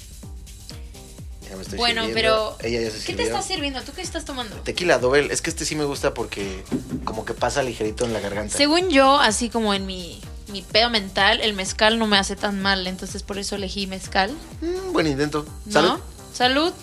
[1.49, 2.55] Ya me estoy Bueno, sirviendo.
[2.59, 2.67] pero.
[2.69, 3.81] Ella ya se ¿Qué te estás sirviendo?
[3.81, 4.55] ¿Tú qué estás tomando?
[4.57, 5.31] Tequila doble.
[5.33, 6.63] Es que este sí me gusta porque
[7.05, 8.57] como que pasa ligerito en la garganta.
[8.57, 12.61] Según yo, así como en mi, mi pedo mental, el mezcal no me hace tan
[12.61, 14.31] mal, entonces por eso elegí mezcal.
[14.61, 15.45] Mm, buen intento.
[15.65, 15.99] ¿No?
[16.33, 16.73] ¿Salud?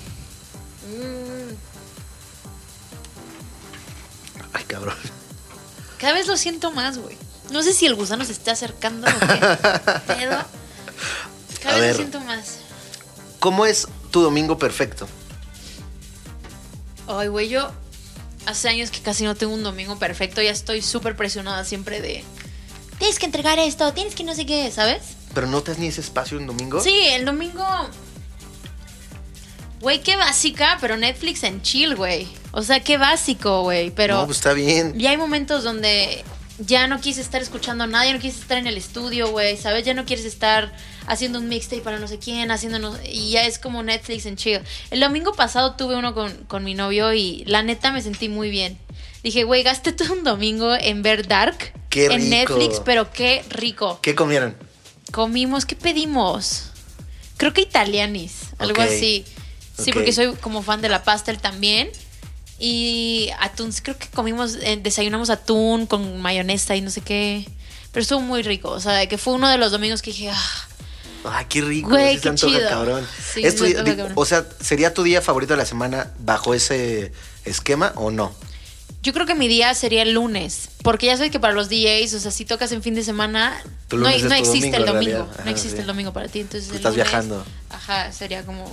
[4.59, 4.96] Ay, cabrón.
[5.98, 7.16] Cada vez lo siento más, güey.
[7.50, 9.36] No sé si el gusano se está acercando o qué.
[10.06, 10.36] Pedo.
[11.62, 11.90] Cada A vez ver.
[11.90, 12.59] lo siento más.
[13.40, 15.09] ¿Cómo es tu domingo perfecto?
[17.06, 17.70] Ay, güey, yo
[18.46, 20.42] hace años que casi no tengo un domingo perfecto.
[20.42, 22.24] Ya estoy súper presionada siempre de.
[22.98, 25.02] Tienes que entregar esto, tienes que no sé qué, ¿sabes?
[25.34, 26.80] ¿Pero no te das ni ese espacio un domingo?
[26.82, 27.64] Sí, el domingo.
[29.81, 32.26] Güey, qué básica, pero Netflix en chill, güey.
[32.53, 33.91] O sea, qué básico, güey.
[33.91, 34.99] Pero No, pues está bien.
[34.99, 36.24] ya hay momentos donde
[36.59, 39.85] ya no quieres estar escuchando nada, ya no quieres estar en el estudio, güey, ¿sabes?
[39.85, 40.72] Ya no quieres estar
[41.07, 44.35] haciendo un mixtape para no sé quién, haciendo no- y ya es como Netflix en
[44.37, 44.61] chill.
[44.91, 48.51] El domingo pasado tuve uno con, con mi novio y la neta me sentí muy
[48.51, 48.76] bien.
[49.22, 52.29] Dije, güey, gasté todo un domingo en ver Dark Qué en rico.
[52.57, 54.01] Netflix, pero qué rico.
[54.03, 54.57] ¿Qué comieron?
[55.12, 56.64] Comimos, ¿qué pedimos?
[57.37, 58.89] Creo que italianis, algo Ok.
[58.89, 59.24] así.
[59.83, 61.89] Sí, porque soy como fan de la pasta él también.
[62.59, 67.49] Y atún, creo que comimos, eh, desayunamos atún con mayonesa y no sé qué.
[67.93, 68.70] Pero estuvo muy rico.
[68.70, 70.64] O sea, que fue uno de los domingos que dije, ah,
[71.24, 71.91] Ay, qué rico.
[71.91, 72.68] Güey, qué antoja, chido.
[72.68, 73.07] cabrón.
[73.35, 74.12] Sí, Es tu se día- antoja, di- cabrón.
[74.16, 77.12] o sea, ¿sería tu día favorito de la semana bajo ese
[77.45, 78.35] esquema o no?
[79.03, 82.14] Yo creo que mi día sería el lunes, porque ya sabes que para los DJs,
[82.14, 83.62] o sea, si tocas en fin de semana,
[83.93, 85.81] no, existe domingo, el domingo, no Ajá, existe sí.
[85.83, 87.45] el domingo para ti, entonces el estás lunes, viajando.
[87.70, 88.64] Ajá, sería como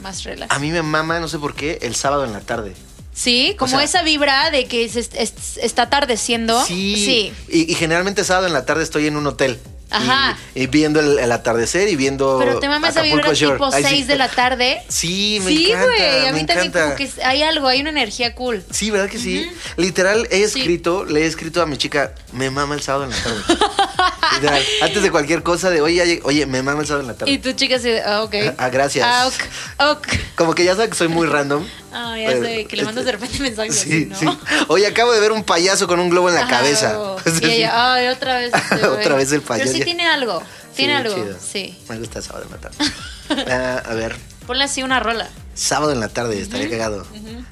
[0.00, 0.54] más relax.
[0.54, 2.74] A mí me mama, no sé por qué, el sábado en la tarde.
[3.12, 6.64] Sí, como sea- esa vibra de que se est- est- está atardeciendo.
[6.64, 6.96] Sí.
[6.96, 7.32] Sí.
[7.48, 9.58] Y, y generalmente sábado en la tarde estoy en un hotel.
[9.90, 10.36] Ajá.
[10.54, 12.38] Y, y viendo el, el atardecer y viendo.
[12.40, 13.54] Pero te mama esa Acapulco vibra Shore.
[13.54, 14.04] tipo Ay, 6 sí.
[14.04, 14.82] de la tarde.
[14.88, 15.86] Sí, me sí, encanta.
[15.86, 16.26] güey.
[16.26, 18.64] A mí también como que hay algo, hay una energía cool.
[18.70, 19.48] Sí, ¿verdad que sí?
[19.76, 20.60] Literal, he Sí.
[20.60, 23.40] escrito, le he escrito a mi chica, me mama el sábado en la tarde.
[24.34, 27.32] Literal, antes de cualquier cosa de, oye, oye, me mama el sábado en la tarde.
[27.32, 28.02] Y tu chica se.
[28.02, 28.34] Ah, ok.
[28.58, 29.06] Ah, gracias.
[29.08, 29.98] Ah, ok.
[29.98, 30.08] ok.
[30.34, 31.64] Como que ya sabe que soy muy random.
[31.96, 34.32] Ah, ya sé, que le mandas de repente mensajes Sí, así, ¿no?
[34.32, 34.38] sí.
[34.68, 36.98] Oye, acabo de ver un payaso con un globo en la Ajá, cabeza.
[37.40, 38.52] Y ella, ay, otra vez.
[38.72, 39.00] este güey".
[39.00, 39.70] Otra vez el payaso.
[39.70, 40.42] Pero sí tiene algo.
[40.74, 41.14] Tiene Sí, algo.
[41.14, 41.38] chido.
[41.40, 41.78] Sí.
[41.88, 42.76] Me gusta el sábado en la tarde.
[43.50, 44.14] Ah, a ver,
[44.46, 45.28] Ponle así una rola.
[45.54, 47.06] sábado en la tarde, estaría cagado.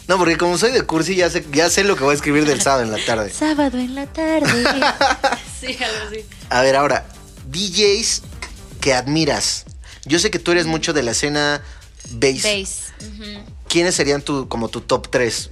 [0.07, 2.45] No, porque como soy de cursi, ya sé, ya sé lo que voy a escribir
[2.45, 3.31] del sábado en la tarde.
[3.31, 4.65] Sábado en la tarde.
[5.61, 6.27] sí, algo así.
[6.51, 7.07] A ver, ahora,
[7.51, 8.23] DJs
[8.83, 9.65] que admiras.
[10.05, 11.63] Yo sé que tú eres mucho de la escena
[12.11, 12.43] bass.
[12.43, 12.93] Bass.
[13.01, 13.41] Ujú.
[13.73, 15.49] ¿Quiénes serían tu, como tu top 3?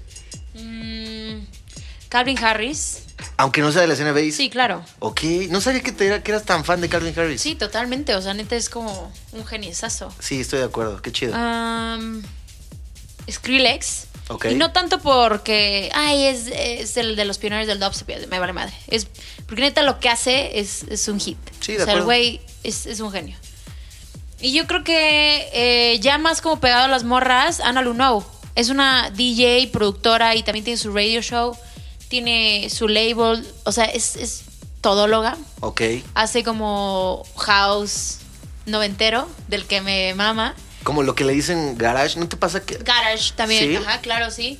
[0.52, 1.38] Mm,
[2.10, 3.04] Calvin Harris.
[3.38, 4.14] Aunque no sea de la escena.
[4.30, 4.84] Sí, claro.
[4.98, 7.40] Ok, no sabía que, te era- que eras tan fan de Calvin Harris.
[7.40, 8.14] Sí, totalmente.
[8.14, 10.14] O sea, neta es como un geniesazo.
[10.18, 11.32] Sí, estoy de acuerdo, qué chido.
[11.34, 12.22] Um,
[13.30, 14.06] Skrillex.
[14.28, 14.46] Ok.
[14.50, 18.52] Y no tanto porque, ay, es, es el de los pioneros del dubstep, me vale
[18.52, 18.74] madre.
[18.88, 19.06] Es
[19.46, 21.38] porque neta lo que hace es, es un hit.
[21.60, 22.04] Sí, o de sea, el acuerdo.
[22.04, 23.36] güey es, es un genio.
[24.40, 28.24] Y yo creo que eh, ya más como pegado a las morras, Ana Lunow.
[28.54, 31.56] Es una DJ, productora y también tiene su radio show.
[32.08, 33.46] Tiene su label.
[33.64, 34.42] O sea, es, es
[34.80, 35.36] todóloga.
[35.60, 35.82] Ok.
[36.14, 38.18] Hace como house
[38.66, 40.54] noventero, del que me mama.
[40.84, 42.76] Como lo que le dicen garage, ¿no te pasa que...?
[42.78, 43.76] Garage también, ¿Sí?
[43.76, 44.58] ajá, claro, sí.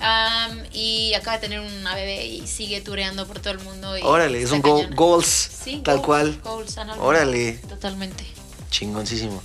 [0.00, 3.96] Am, y acaba de tener una bebé y sigue tureando por todo el mundo.
[3.96, 5.26] y Órale, es un go- goals,
[5.64, 6.40] Sí, tal goals, cual.
[6.42, 6.76] goals.
[6.98, 7.52] Órale.
[7.68, 8.24] Totalmente.
[8.72, 9.40] Chingoncísimo.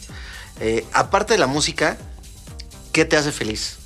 [0.59, 1.97] Eh, aparte de la música,
[2.91, 3.78] ¿qué te hace feliz?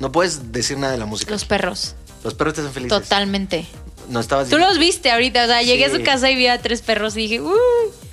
[0.00, 1.30] No puedes decir nada de la música.
[1.30, 1.94] Los perros.
[2.24, 3.00] Los perros te hacen felices.
[3.00, 3.66] Totalmente.
[4.08, 6.60] No estabas Tú los viste ahorita, o sea, llegué a su casa y vi a
[6.60, 7.40] tres perros y dije.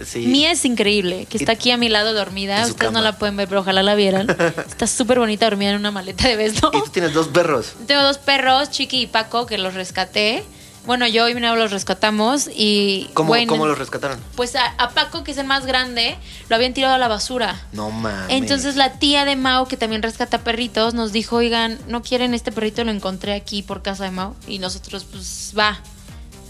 [0.05, 0.19] Sí.
[0.19, 2.65] Mía es increíble, que está aquí a mi lado dormida.
[2.65, 4.29] Ustedes no la pueden ver, pero ojalá la vieran.
[4.69, 6.69] Está súper bonita dormida en una maleta de beso.
[6.73, 7.73] Y tú tienes dos perros.
[7.87, 10.43] Tengo dos perros, Chiqui y Paco, que los rescaté.
[10.89, 13.11] Bueno, yo y mi novio los rescatamos y...
[13.13, 14.19] ¿Cómo, bueno, cómo los rescataron?
[14.35, 16.17] Pues a, a Paco, que es el más grande,
[16.49, 17.61] lo habían tirado a la basura.
[17.73, 18.25] No mames.
[18.29, 22.51] Entonces la tía de Mau, que también rescata perritos, nos dijo, oigan, ¿no quieren este
[22.51, 22.83] perrito?
[22.83, 24.33] Lo encontré aquí por casa de Mau.
[24.47, 25.79] Y nosotros, pues, va.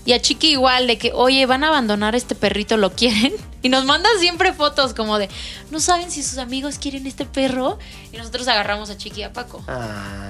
[0.05, 3.33] Y a Chiqui igual, de que, oye, van a abandonar este perrito, ¿lo quieren?
[3.61, 5.27] Y nos manda siempre fotos como de,
[5.69, 7.77] no saben si sus amigos quieren este perro.
[8.13, 9.61] Y nosotros agarramos a Chiqui y a Paco.
[9.67, 10.29] Ah.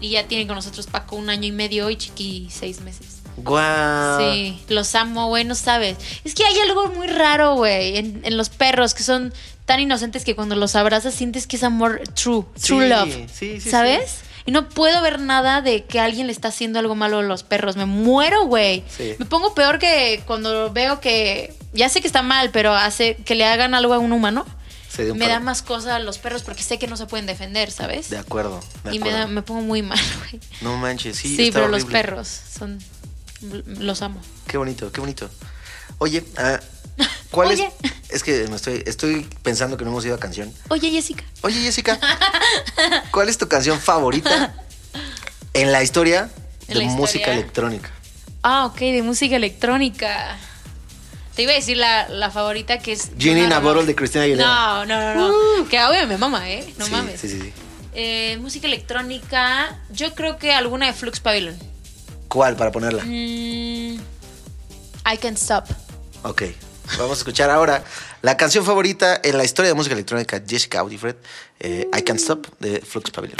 [0.00, 3.19] Y ya tiene con nosotros Paco un año y medio y Chiqui seis meses.
[3.36, 4.20] Guau.
[4.20, 5.96] Sí, los amo, güey, no sabes.
[6.24, 9.32] Es que hay algo muy raro, güey, en, en los perros que son
[9.66, 13.14] tan inocentes que cuando los abrazas sientes que es amor true, true Sí, love.
[13.32, 14.20] sí, sí, ¿Sabes?
[14.46, 17.42] Y no puedo ver nada de que alguien le está haciendo algo malo a los
[17.44, 17.76] perros.
[17.76, 18.82] Me muero, güey.
[18.88, 19.14] Sí.
[19.18, 21.54] Me pongo peor que cuando veo que.
[21.72, 24.44] Ya sé que está mal, pero hace que le hagan algo a un humano.
[24.88, 27.06] Se dio un Me da más cosa a los perros porque sé que no se
[27.06, 28.10] pueden defender, ¿sabes?
[28.10, 28.58] De acuerdo.
[28.82, 29.18] de y me, acuerdo.
[29.18, 30.40] da, me pongo muy mal, güey.
[30.62, 31.36] No manches, sí.
[31.36, 32.26] Sí, pero los perros
[32.58, 32.78] son.
[33.42, 34.20] Los amo.
[34.46, 35.30] Qué bonito, qué bonito.
[35.98, 36.24] Oye,
[37.30, 37.72] ¿cuál Oye.
[37.82, 37.90] es?
[38.10, 40.52] Es que me estoy, estoy pensando que no hemos ido a canción.
[40.68, 41.24] Oye, Jessica.
[41.42, 41.98] Oye, Jessica,
[43.12, 44.54] ¿cuál es tu canción favorita
[45.54, 46.30] en la historia
[46.68, 47.32] de la música historia.
[47.34, 47.90] electrónica?
[48.42, 50.36] Ah, ok, de música electrónica.
[51.36, 53.10] Te iba a decir la, la favorita que es.
[53.18, 53.86] Ginny Ramos.
[53.86, 54.46] de Cristina Aguilera.
[54.48, 55.68] No, no, no, no.
[55.68, 56.74] Que obvio me mama, ¿eh?
[56.78, 57.20] No sí, mames.
[57.20, 57.52] Sí, sí, sí.
[57.94, 61.56] Eh, música electrónica, yo creo que alguna de Flux Pavilion.
[62.30, 63.02] ¿Cuál para ponerla?
[63.04, 63.98] Mm,
[65.12, 65.64] I Can't Stop.
[66.22, 66.42] Ok.
[66.96, 67.82] Vamos a escuchar ahora
[68.22, 71.16] la canción favorita en la historia de música electrónica de Jessica Audifred,
[71.58, 73.36] eh, I Can't Stop, de Flux Pavilion.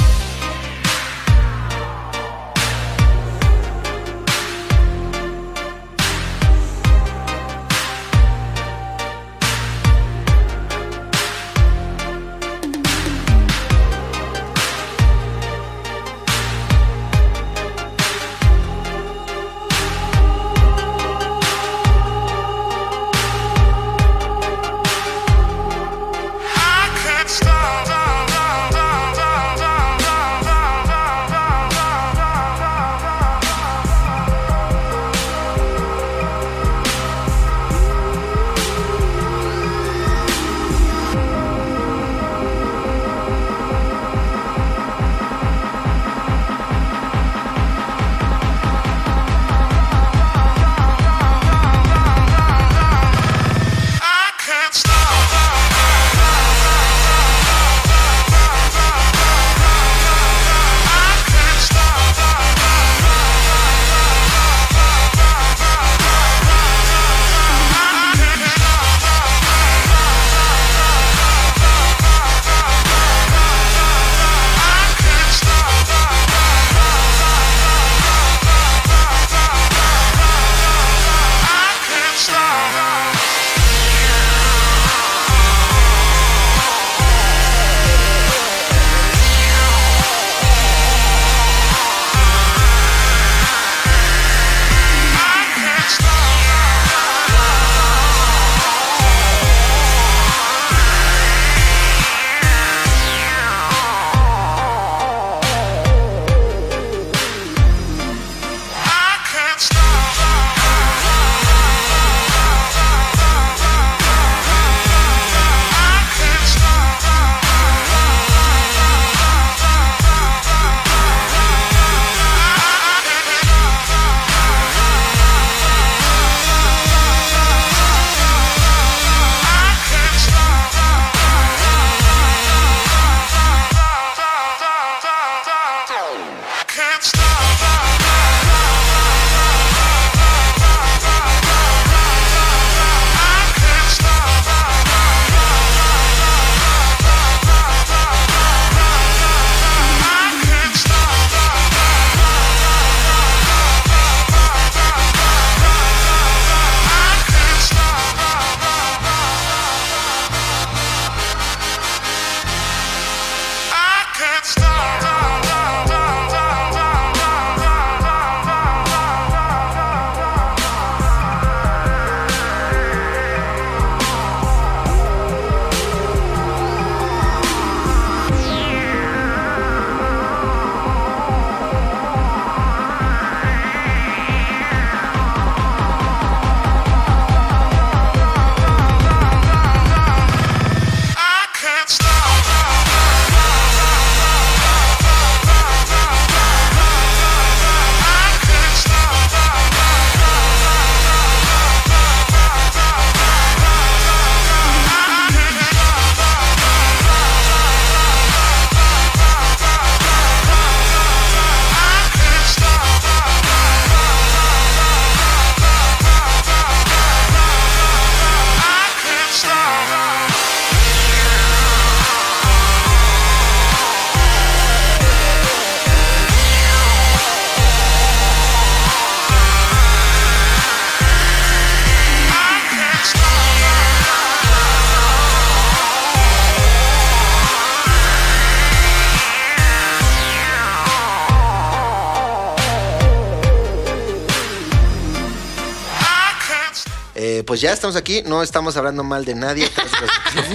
[247.51, 249.68] Pues ya estamos aquí, no estamos hablando mal de nadie.
[249.74, 249.90] tras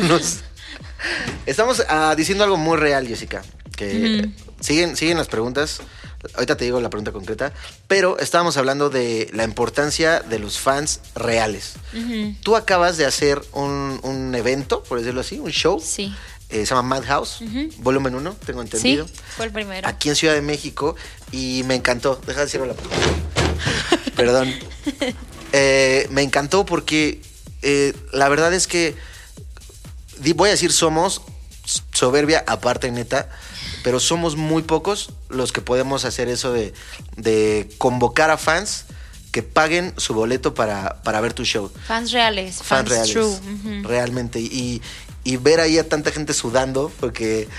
[0.07, 0.37] los
[1.45, 3.43] estamos ah, diciendo algo muy real, Jessica.
[3.75, 4.29] Que
[4.61, 5.81] siguen, siguen las preguntas.
[6.35, 7.51] Ahorita te digo la pregunta concreta.
[7.89, 11.73] Pero estábamos hablando de la importancia de los fans reales.
[12.43, 15.81] Tú acabas de hacer un, un evento, por decirlo así, un show.
[15.83, 16.15] Sí.
[16.47, 17.43] Eh, se llama Madhouse,
[17.79, 19.05] volumen 1, tengo entendido.
[19.05, 19.85] Sí, fue el primero.
[19.85, 20.95] Aquí en Ciudad de México
[21.33, 22.21] y me encantó.
[22.25, 22.75] Deja de cierro la.
[24.15, 24.53] Perdón.
[25.53, 27.21] Eh, me encantó porque
[27.61, 28.95] eh, la verdad es que
[30.35, 31.21] voy a decir somos
[31.93, 33.29] soberbia aparte neta,
[33.83, 36.73] pero somos muy pocos los que podemos hacer eso de,
[37.17, 38.85] de convocar a fans
[39.31, 41.69] que paguen su boleto para, para ver tu show.
[41.87, 42.55] Fans reales.
[42.57, 43.11] Fans, Fans, reales.
[43.11, 43.81] true.
[43.83, 44.39] Realmente.
[44.39, 44.81] Y,
[45.25, 47.49] y ver ahí a tanta gente sudando, porque.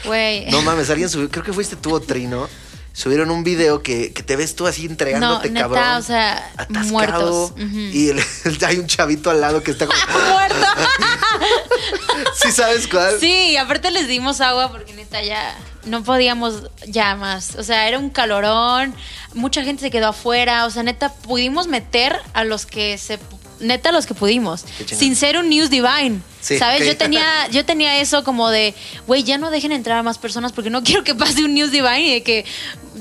[0.50, 2.48] No mames, alguien subió, creo que fuiste tú o Trino.
[2.96, 5.96] Subieron un video que, que te ves tú así entregándote, No, neta, cabrón.
[5.98, 7.52] o sea, atascado, muertos.
[7.58, 8.22] Y el-
[8.66, 9.98] hay un chavito al lado que está como.
[10.32, 10.56] Muerto.
[12.42, 13.20] ¿Sí sabes cuál?
[13.20, 17.54] Sí, y aparte les dimos agua porque neta ya no podíamos ya más.
[17.56, 18.94] O sea, era un calorón,
[19.34, 23.18] mucha gente se quedó afuera, o sea, neta pudimos meter a los que se
[23.60, 26.20] neta los que pudimos, sin ser un news divine.
[26.40, 26.86] Sí, ¿Sabes?
[26.86, 28.74] Yo tenía yo tenía eso como de,
[29.06, 31.70] güey, ya no dejen entrar a más personas porque no quiero que pase un news
[31.70, 32.44] divine y de que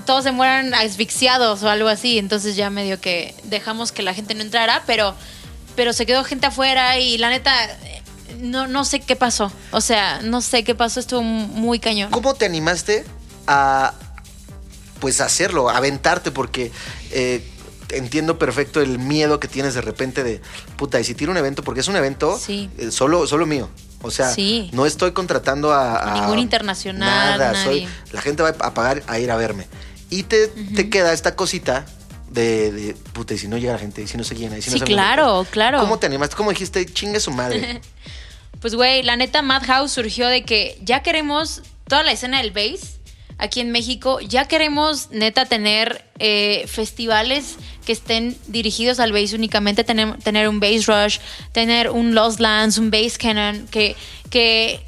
[0.05, 2.17] todos se mueran asfixiados o algo así.
[2.17, 5.15] Entonces ya medio que dejamos que la gente no entrara, pero
[5.75, 8.01] pero se quedó gente afuera y la neta eh,
[8.39, 9.51] no, no sé qué pasó.
[9.71, 12.11] O sea, no sé qué pasó, estuvo muy cañón.
[12.11, 13.05] ¿Cómo te animaste
[13.47, 13.93] a
[14.99, 16.31] pues hacerlo, a aventarte?
[16.31, 16.71] Porque
[17.11, 17.45] eh,
[17.89, 20.41] entiendo perfecto el miedo que tienes de repente de
[20.77, 22.69] puta, y si tiro un evento, porque es un evento Sí.
[22.77, 23.69] eh, solo, solo mío.
[24.01, 24.69] O sea, Sí.
[24.73, 27.95] no estoy contratando a, a- Ningún internacional, Nada, soy, nadie.
[28.11, 29.67] la gente va a pagar a ir a verme.
[30.09, 31.85] Y te, te queda esta cosita
[32.29, 34.61] de, de, puta, y si no llega la gente, y si no se llena, y
[34.61, 35.79] si no Sí, se claro, claro.
[35.79, 36.35] ¿Cómo te animaste?
[36.35, 37.81] ¿Cómo dijiste, chingue su madre?
[38.61, 42.97] Pues, güey, la neta, Madhouse surgió de que ya queremos toda la escena del bass
[43.37, 44.19] aquí en México.
[44.19, 49.83] Ya queremos, neta, tener eh, festivales que estén dirigidos al bass únicamente.
[49.83, 51.19] Tener, tener un bass rush,
[51.51, 53.95] tener un Lost Lands, un bass cannon, que,
[54.29, 54.81] que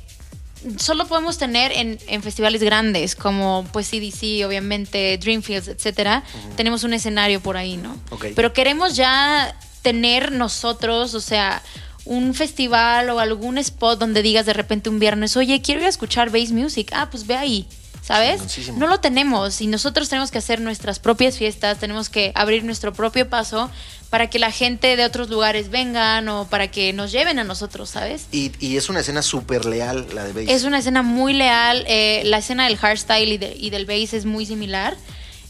[0.78, 6.24] solo podemos tener en, en festivales grandes como pues CDC, obviamente, Dreamfields, etcétera.
[6.56, 7.98] Tenemos un escenario por ahí, ¿no?
[8.36, 11.62] Pero queremos ya tener nosotros, o sea,
[12.06, 15.90] un festival o algún spot donde digas de repente un viernes, oye, quiero ir a
[15.90, 16.92] escuchar bass music.
[16.94, 17.68] Ah, pues ve ahí.
[18.08, 18.40] ¿Sabes?
[18.78, 22.94] No lo tenemos y nosotros tenemos que hacer nuestras propias fiestas, tenemos que abrir nuestro
[22.94, 23.70] propio paso
[24.10, 27.90] para que la gente de otros lugares vengan o para que nos lleven a nosotros,
[27.90, 28.28] ¿sabes?
[28.32, 30.46] Y, y es una escena súper leal la de Bass.
[30.48, 31.84] Es una escena muy leal.
[31.86, 34.96] eh, la escena del hardstyle y, de- y del bass es muy similar.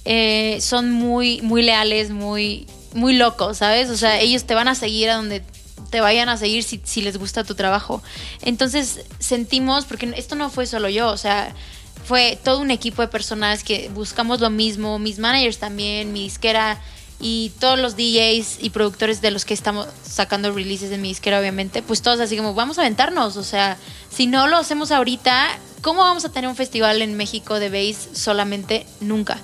[0.05, 3.89] Eh, son muy, muy leales, muy, muy locos, ¿sabes?
[3.91, 5.43] O sea, ellos te van a seguir a donde
[5.91, 8.01] te vayan a seguir si, si les gusta tu trabajo.
[8.41, 11.53] Entonces sentimos, porque esto no fue solo yo, o sea,
[12.07, 16.79] fue todo un equipo de personas que buscamos lo mismo, mis managers también, mi disquera
[17.19, 21.39] y todos los DJs y productores de los que estamos sacando releases de mi disquera,
[21.39, 23.77] obviamente, pues todos así como, vamos a aventarnos, o sea,
[24.09, 25.49] si no lo hacemos ahorita,
[25.81, 28.85] ¿cómo vamos a tener un festival en México de bass solamente?
[29.01, 29.39] Nunca.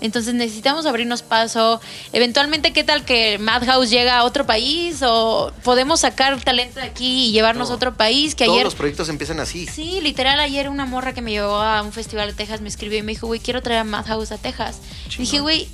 [0.00, 1.80] Entonces necesitamos abrirnos paso.
[2.12, 5.00] Eventualmente, ¿qué tal que Madhouse llega a otro país?
[5.02, 7.74] ¿O podemos sacar talento de aquí y llevarnos No.
[7.74, 8.34] a otro país?
[8.34, 8.64] Que Todos ayer...
[8.64, 9.66] los proyectos empiezan así.
[9.66, 12.98] Sí, literal, ayer una morra que me llevó a un festival de Texas me escribió
[12.98, 14.78] y me dijo, güey, quiero traer a Madhouse a Texas.
[15.16, 15.68] Dije, güey,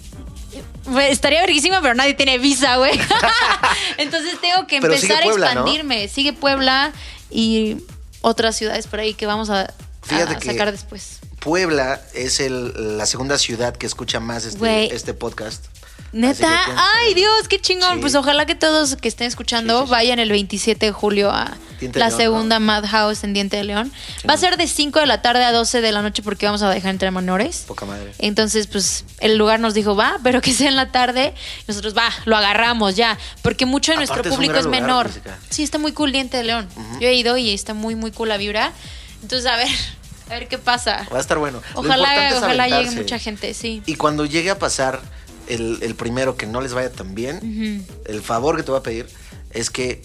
[1.09, 2.93] estaría verguísima, pero nadie tiene visa, güey.
[3.99, 5.61] Entonces tengo que empezar Puebla, a ¿no?
[5.63, 6.09] expandirme.
[6.09, 6.93] Sigue Puebla
[7.31, 7.79] y
[8.21, 11.19] otras ciudades por ahí que vamos a, a Fíjate que- sacar después.
[11.43, 15.65] Puebla es el- la segunda ciudad que escucha más este, este podcast.
[16.15, 17.95] Neta, ay Dios, qué chingón.
[17.95, 18.01] Sí.
[18.03, 19.91] Pues ojalá que todos que estén escuchando Sí, sí, sí.
[19.93, 23.91] vayan el 27 de julio a Diente la León, segunda Madhouse en Diente de León.
[24.29, 26.61] Va a ser de 5 de la tarde a 12 de la noche porque vamos
[26.61, 27.65] a dejar entrar menores.
[27.67, 28.13] Poca madre.
[28.19, 31.33] Entonces, pues el lugar nos dijo, va, pero que sea en la tarde.
[31.67, 33.17] Nosotros, va, lo agarramos ya.
[33.41, 35.11] Porque mucho de nuestro es público es lugar, menor.
[35.49, 36.69] Sí, está muy cool Diente de León.
[37.01, 38.73] Yo he ido y está muy, muy cool la vibra.
[39.23, 39.69] Entonces, a ver,
[40.33, 41.07] a ver qué pasa.
[41.13, 41.61] Va a estar bueno.
[41.75, 43.83] Lo Ojalá, importante es ojalá llegue mucha gente, sí.
[43.87, 45.01] Y cuando llegue a pasar
[45.49, 48.83] el, el primero que no les vaya tan bien, el favor que te voy a
[48.83, 49.09] pedir
[49.51, 50.03] es que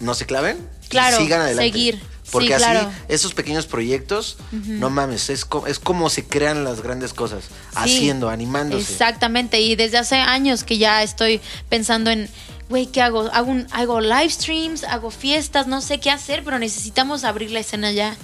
[0.00, 1.72] no se claven y sigan adelante.
[1.72, 2.00] seguir.
[2.30, 2.90] Porque Sí, así, claro.
[3.08, 7.44] esos pequeños proyectos, no mames, es, co- es como se crean las grandes cosas.
[7.44, 8.92] Sí, haciendo, animándose.
[8.92, 11.40] Exactamente, y desde hace años que ya estoy
[11.70, 12.28] pensando en,
[12.68, 13.30] güey, ¿qué hago?
[13.32, 17.60] Hago, un, hago live streams, hago fiestas, no sé qué hacer, pero necesitamos abrir la
[17.60, 18.14] escena ya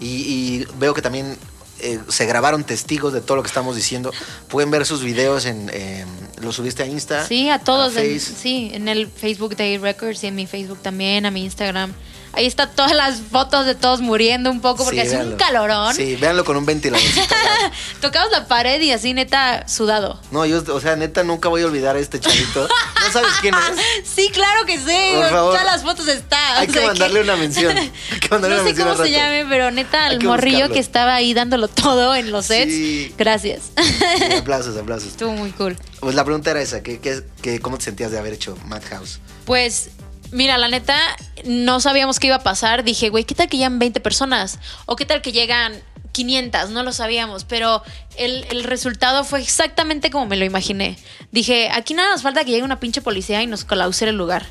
[0.00, 1.36] Y, y veo que también
[1.80, 4.12] eh, se grabaron testigos de todo lo que estamos diciendo.
[4.48, 5.70] Pueden ver sus videos en.
[5.72, 6.04] eh,
[6.40, 7.26] ¿Lo subiste a Insta?
[7.26, 7.96] Sí, a todos.
[7.96, 11.92] en- sí, en el Facebook de Records y en mi Facebook también, a mi Instagram.
[12.36, 15.94] Ahí está todas las fotos de todos muriendo un poco porque Sí, hace un calorón.
[15.94, 17.04] Sí, véanlo con un ventilador.
[18.00, 20.20] Tocamos la pared y así neta sudado.
[20.30, 22.66] no, yo, o sea, neta, nunca voy a olvidar a este chavito.
[23.06, 23.60] ¿No sabes quién es?
[24.14, 24.84] Sí, claro que sí.
[25.14, 25.52] Por favor.
[25.52, 26.58] Todas las fotos está.
[26.58, 27.76] Hay o que mandarle una mención.
[28.12, 30.56] Hay que mandarle no una sé mención cómo al se llame, pero neta, que morrillo
[30.58, 30.74] buscarlo.
[30.74, 32.72] que estaba ahí dándolo todo en los sets.
[32.72, 33.14] Sí.
[33.18, 33.62] Gracias.
[33.76, 35.08] Sí, aplausos, aplausos.
[35.10, 35.76] Estuvo muy cool.
[36.00, 39.20] Pues la pregunta era esa, ¿qué, qué, qué- cómo te sentías de haber hecho Madhouse?
[39.46, 39.90] Pues,
[40.34, 40.98] mira, la neta,
[41.44, 42.84] no sabíamos qué iba a pasar.
[42.84, 44.58] Dije, güey, ¿qué tal que llegan 20 personas?
[44.84, 45.80] ¿O qué tal que llegan
[46.12, 46.70] 500?
[46.70, 47.82] No lo sabíamos, pero
[48.16, 50.98] el, el resultado fue exactamente como me lo imaginé.
[51.30, 54.46] Dije, aquí nada nos falta que llegue una pinche policía y nos clausure el lugar.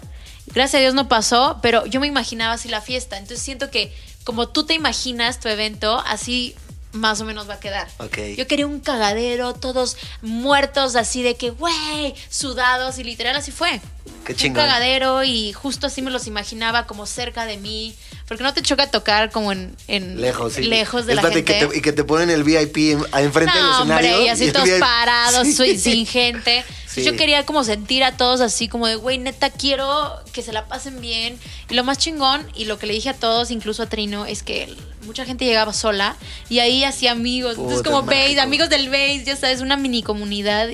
[0.48, 3.18] Gracias a Dios no pasó, pero yo me imaginaba así la fiesta.
[3.18, 6.56] Entonces siento que como tú te imaginas tu evento, así
[6.94, 7.88] más o menos va a quedar.
[7.98, 8.18] Ok.
[8.38, 13.82] Yo quería un cagadero, todos muertos así de que, güey, sudados y literal así fue.
[14.26, 14.64] Qué Un chingón.
[14.66, 17.94] cagadero y justo así me los imaginaba como cerca de mí.
[18.28, 20.64] Porque no te choca tocar como en, en- Lejos, sí.
[20.64, 21.44] lejos de la gente.
[21.44, 24.12] Que te, y que te ponen el VIP en- enfrente del escenario.
[24.12, 25.78] hombre, y así todos VIP parados, Sí.
[25.78, 26.64] sin gente.
[26.88, 27.04] Sí.
[27.04, 30.68] Yo quería como sentir a todos así como de, güey, neta, quiero que se la
[30.68, 31.38] pasen bien.
[31.70, 34.42] Y lo más chingón, y lo que le dije a todos, incluso a Trino, es
[34.44, 34.74] que
[35.06, 36.16] mucha gente llegaba sola
[36.50, 37.54] y ahí hacía amigos.
[37.56, 40.70] Entonces Puta, como base, amigos del base, ya sabes, una mini comunidad.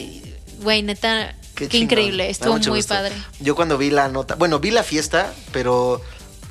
[0.61, 2.93] Güey, neta, qué, increíble, estuvo muy gusto.
[2.93, 3.13] padre.
[3.39, 6.01] Yo cuando vi la nota, bueno, vi la fiesta, pero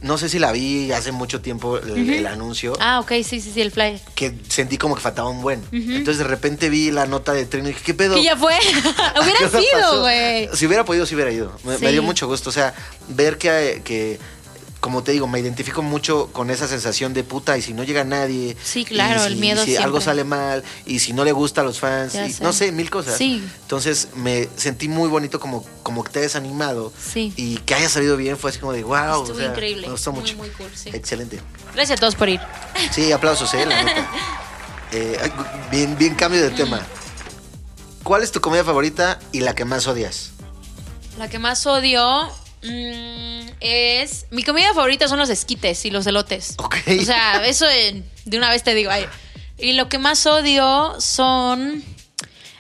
[0.01, 3.51] no sé si la vi hace mucho tiempo el, el anuncio, Ah, ok, sí, sí,
[3.53, 4.01] sí, el flyer.
[4.15, 5.63] que sentí como que faltaba un buen.
[5.73, 8.15] Entonces de repente vi la nota de Trino y dije, ¿qué pedo?
[8.15, 8.55] Que ya fue.
[9.15, 10.49] ¿Qué Hubiera sido, güey.
[10.55, 11.53] Si hubiera podido, si hubiera ido.
[11.65, 12.51] Me, me dio mucho gusto.
[12.51, 12.75] O sea,
[13.09, 14.19] ver que, que,
[14.81, 18.05] como te digo, me identifico mucho con esa sensación de puta y si no llega
[18.05, 18.57] nadie.
[18.63, 20.05] Sí, claro, y el si- miedo Si algo siempre.
[20.05, 22.15] sale mal y si no le gusta a los fans.
[22.15, 22.43] Y sé.
[22.45, 23.17] no sé, mil cosas.
[23.19, 23.43] Sí.
[23.63, 26.93] Entonces me sentí muy bonito como, como que te hayas animado.
[27.03, 27.33] Sí.
[27.37, 29.23] Y que haya salido bien fue así como de wow.
[29.23, 29.87] Estuvo o sea, increíble.
[29.89, 30.37] Me gustó mucho.
[30.37, 30.91] muy cool, sí.
[30.93, 31.41] Excelente.
[31.75, 32.41] Gracias a todos por ir.
[32.93, 34.11] Sí, aplausos, eh, la neta.
[34.91, 35.19] Eh,
[35.71, 36.81] bien, bien cambio de tema.
[38.03, 40.31] ¿Cuál es tu comida favorita y la que más odias?
[41.19, 42.31] La que más odio
[42.63, 44.27] mm, es.
[44.31, 46.55] Mi comida favorita son los esquites y los elotes.
[46.59, 46.77] Ok.
[47.01, 48.91] O sea, eso de, de una vez te digo.
[48.91, 49.07] ay.
[49.59, 51.83] Y lo que más odio son.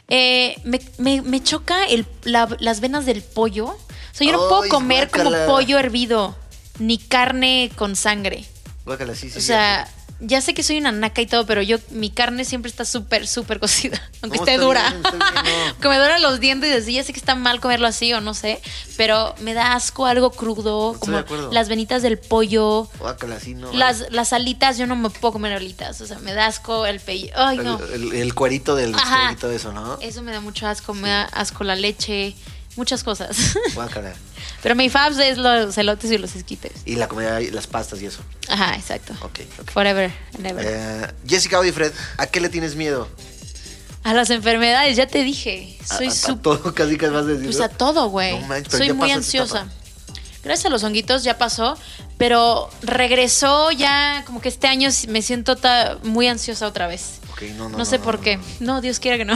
[0.08, 3.66] eh, me, me- me choca el, la- las venas del pollo.
[3.66, 3.78] O
[4.12, 6.36] sea, yo no puedo comer como pollo hervido,
[6.80, 8.44] ni carne con sangre.
[8.84, 9.86] Guácala, sí, sí, O sea,
[10.20, 13.26] ya sé que soy una naca y todo, pero yo, mi carne siempre está súper,
[13.26, 14.00] súper cocida.
[14.22, 14.88] Aunque No, esté dura.
[14.90, 15.78] bien, está bien, no.
[15.80, 16.92] que me duran los dientes y así.
[16.94, 18.60] Ya sé que está mal comerlo así o no sé.
[18.96, 20.96] Pero me da asco algo crudo.
[20.98, 21.52] Como de acuerdo.
[21.52, 22.88] las venitas del pollo.
[23.40, 23.72] Sí, no.
[23.72, 26.00] Las, las alitas, yo no me puedo comer alitas.
[26.00, 27.34] O sea, me da asco el pellejo.
[27.38, 27.78] Ay, el, no.
[27.94, 28.94] el- el cuerito del
[29.40, 29.98] todo eso, ¿no?
[30.00, 30.94] Eso me da mucho asco.
[30.94, 32.34] Me da asco la leche.
[32.78, 33.36] Muchas cosas.
[33.74, 34.14] Guácala.
[34.62, 36.70] pero mi fabs es los elotes y los esquites.
[36.86, 38.20] Y la comida, y las pastas y eso.
[38.48, 39.12] Ajá, exacto.
[39.20, 39.70] Ok, ok.
[39.72, 40.64] Forever and ever.
[40.66, 43.08] Eh, Jessica Odifred, ¿a qué le tienes miedo?
[44.04, 45.76] A las enfermedades, ya te dije.
[45.84, 46.42] Soy a, a súper.
[46.42, 47.46] todo, casi casi vas a decir.
[47.46, 48.38] Pues a todo, güey.
[48.40, 49.66] No manches, Soy muy ansiosa.
[50.44, 51.76] Gracias a los honguitos ya pasó,
[52.16, 57.18] pero regresó ya, como que este año me siento ta- muy ansiosa otra vez.
[57.32, 58.36] Ok, no, no, No, sé no, por no, qué.
[58.36, 58.44] no.
[58.60, 59.34] No, Dios quiera que no.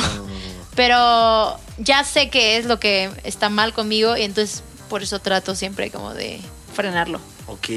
[0.75, 5.55] Pero ya sé que es lo que está mal conmigo y entonces por eso trato
[5.55, 6.41] siempre como de
[6.75, 7.21] frenarlo.
[7.47, 7.69] Ok,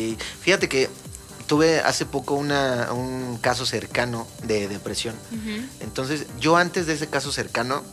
[0.42, 0.90] fíjate que
[1.48, 5.16] tuve hace poco una, un caso cercano de depresión.
[5.80, 7.84] Entonces, yo antes de ese caso cercano,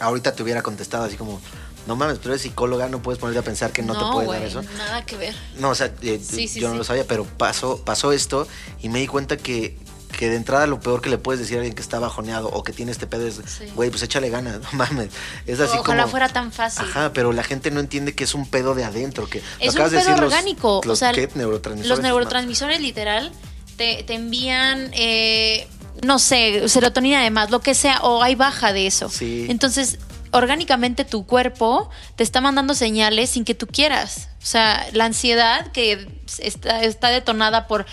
[0.00, 1.40] ahorita te hubiera contestado así como,
[1.86, 4.42] no mames, pero eres psicóloga, no puedes ponerte a pensar que no, te puede dar
[4.42, 4.62] eso.
[4.76, 5.34] Nada que ver.
[5.58, 8.46] No, o sea, eh, Sí, sí, yo no lo sabía, pero pasó, pasó esto
[8.80, 9.78] y me di cuenta que,
[10.18, 12.64] que de entrada lo peor que le puedes decir a alguien que está bajoneado o
[12.64, 13.66] que tiene este pedo es, Sí.
[13.76, 15.10] güey, pues échale ganas, no mames.
[15.46, 16.10] Es así Ojalá como...
[16.10, 16.84] fuera tan fácil.
[16.84, 19.84] Ajá, pero la gente no entiende que es un pedo de adentro, que Es un
[19.84, 20.80] de pedo los- orgánico.
[20.84, 21.28] Los, o sea, ¿qué?
[21.36, 21.88] neurotransmisores.
[21.88, 23.30] los neurotransmisores literal
[23.76, 25.68] te, te envían, eh,
[26.02, 29.08] no sé, serotonina además, lo que sea, o hay baja de eso.
[29.08, 29.46] Sí.
[29.48, 29.98] Entonces,
[30.32, 34.28] orgánicamente tu cuerpo te está mandando señales sin que tú quieras.
[34.42, 36.08] O sea, la ansiedad que
[36.38, 37.86] está, está detonada por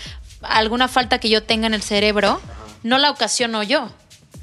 [0.46, 2.40] alguna falta que yo tenga en el cerebro,
[2.82, 3.90] no la ocasiono yo,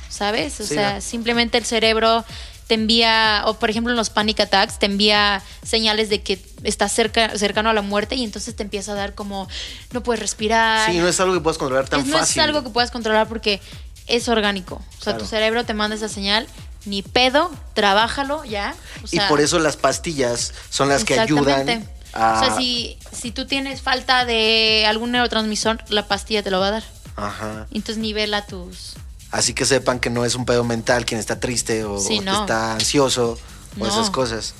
[0.09, 0.59] ¿sabes?
[0.59, 1.01] O Sí, sea, no.
[1.01, 2.23] simplemente el cerebro
[2.67, 6.93] te envía, o por ejemplo en los panic attacks, te envía señales de que estás
[6.93, 9.47] cerca, cercano a la muerte y entonces te empieza a dar como,
[9.91, 10.89] no puedes respirar.
[10.89, 12.39] Sí, no es algo que puedas controlar tan Es- no fácil.
[12.41, 13.59] es algo que puedas controlar porque
[14.07, 14.75] es orgánico.
[14.75, 15.19] O sea, Claro.
[15.19, 16.47] tu cerebro te manda esa señal,
[16.85, 18.75] ni pedo, trabájalo ya.
[19.03, 22.17] O y por eso las pastillas son las que ayudan exactamente.
[22.17, 22.41] a...
[22.41, 26.67] O sea, si, si tú tienes falta de algún neurotransmisor, la pastilla te lo va
[26.67, 26.83] a dar.
[27.15, 27.67] Ajá.
[27.71, 28.93] Entonces nivela tus...
[29.31, 32.41] Así que sepan que no es un pedo mental quien está triste o, Sí, no.
[32.41, 33.37] está ansioso
[33.75, 33.87] o No.
[33.87, 34.53] esas cosas.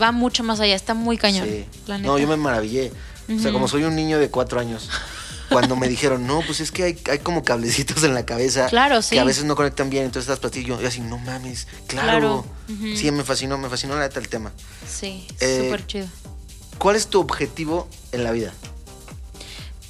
[0.00, 1.46] Va mucho más allá, está muy cañón.
[1.46, 1.66] Sí.
[1.86, 2.22] la No, neta.
[2.22, 2.90] yo me maravillé.
[3.34, 4.88] O sea, como soy un niño de cuatro años,
[5.50, 9.02] cuando me dijeron, no, pues es que hay, hay como cablecitos en la cabeza Claro,
[9.02, 9.14] sí.
[9.16, 12.08] que a veces no conectan bien, entonces estas pastillas, yo así, no mames, claro.
[12.08, 12.46] Claro.
[12.70, 12.96] Ujú.
[12.96, 14.52] Sí, me fascinó, me fascinó la neta el tema.
[14.88, 16.06] Sí, Eh, súper chido.
[16.78, 18.52] ¿Cuál es tu objetivo en la vida?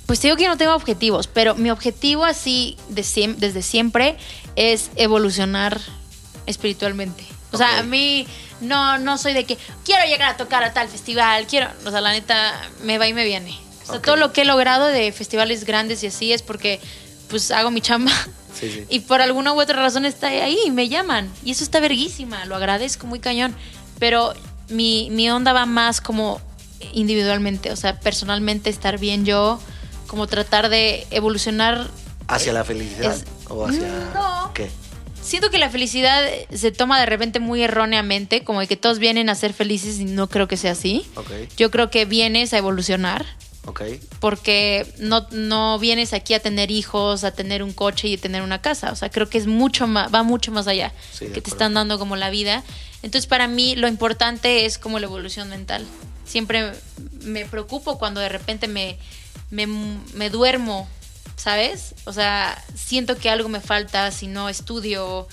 [0.06, 4.16] Pues digo que no tengo objetivos, pero mi objetivo así de siem- desde siempre
[4.54, 5.80] es evolucionar
[6.46, 7.24] espiritualmente.
[7.52, 8.26] O sea, a mí
[8.60, 12.00] no, no soy de que quiero llegar a tocar a tal festival, quiero, o sea,
[12.00, 13.56] la neta me va y me viene.
[13.84, 16.80] O sea, todo lo que he logrado de festivales grandes y así es porque
[17.28, 18.12] pues hago mi chamba
[18.58, 18.84] Sí, sí.
[18.88, 21.30] y por alguna u otra razón está ahí y me llaman.
[21.44, 23.54] Y eso está verguísima, lo agradezco muy cañón.
[23.98, 24.34] Pero
[24.68, 26.40] mi, mi onda va más como
[26.92, 29.60] individualmente, o sea, personalmente estar bien yo,
[30.06, 31.88] como tratar de evolucionar.
[32.28, 33.14] ¿Hacia la felicidad?
[33.14, 34.50] es- ¿O hacia No.
[34.54, 34.70] qué?
[35.22, 36.22] Siento que la felicidad
[36.52, 40.04] se toma de repente muy erróneamente, como de que todos vienen a ser felices y
[40.04, 41.06] no creo que sea así.
[41.16, 43.24] Ok, Yo creo que vienes a evolucionar
[43.64, 43.82] ok.
[44.20, 48.42] porque no, no vienes aquí a tener hijos, a tener un coche y a tener
[48.42, 48.92] una casa.
[48.92, 51.72] O sea, creo que es mucho más, va mucho más allá, Sí, que te están
[51.72, 52.62] dando como la vida.
[53.04, 55.84] Entonces, para mí, lo importante es como la evolución mental.
[56.24, 56.72] Siempre
[57.20, 58.96] me preocupo cuando de repente me,
[59.50, 60.88] me, me duermo,
[61.36, 61.94] ¿sabes?
[62.06, 65.28] O sea, siento que algo me falta si no estudio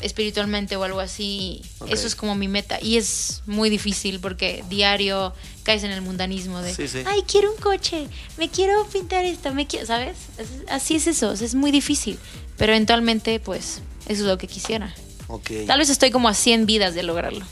[0.00, 1.62] espiritualmente o algo así.
[1.78, 1.90] Ok.
[1.92, 2.78] Eso es como mi meta.
[2.82, 5.32] Y es muy difícil porque diario
[5.62, 7.02] caes en el mundanismo de, Sí, sí.
[7.06, 8.06] ay, quiero un coche,
[8.38, 10.16] me quiero pintar esto, me quiero, ¿sabes?
[10.38, 12.18] Es- así es eso, es muy difícil.
[12.56, 14.94] Pero eventualmente, pues, eso es lo que quisiera.
[15.28, 15.50] Ok.
[15.66, 17.44] Tal vez estoy como a 100 vidas de lograrlo.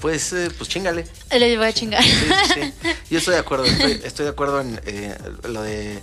[0.00, 1.04] Pues, eh, pues chingale.
[1.32, 2.02] Les voy a chingar.
[2.02, 2.88] Sí, sí, sí.
[3.10, 5.16] Yo estoy de acuerdo, estoy, estoy de acuerdo en eh,
[5.48, 6.00] lo de...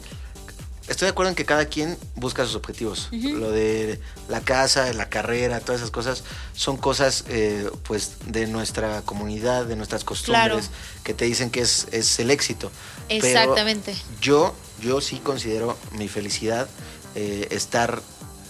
[0.88, 3.07] Estoy de acuerdo en que cada quien busca sus objetivos.
[3.11, 3.99] Lo de
[4.30, 9.76] la casa, la carrera, todas esas cosas son cosas eh, pues de nuestra comunidad, de
[9.76, 10.61] nuestras costumbres, Claro.
[11.03, 12.72] que te dicen que es, es el éxito.
[13.07, 13.95] Pero Exactamente.
[14.22, 16.68] yo, yo sí considero mi felicidad
[17.16, 18.03] estar,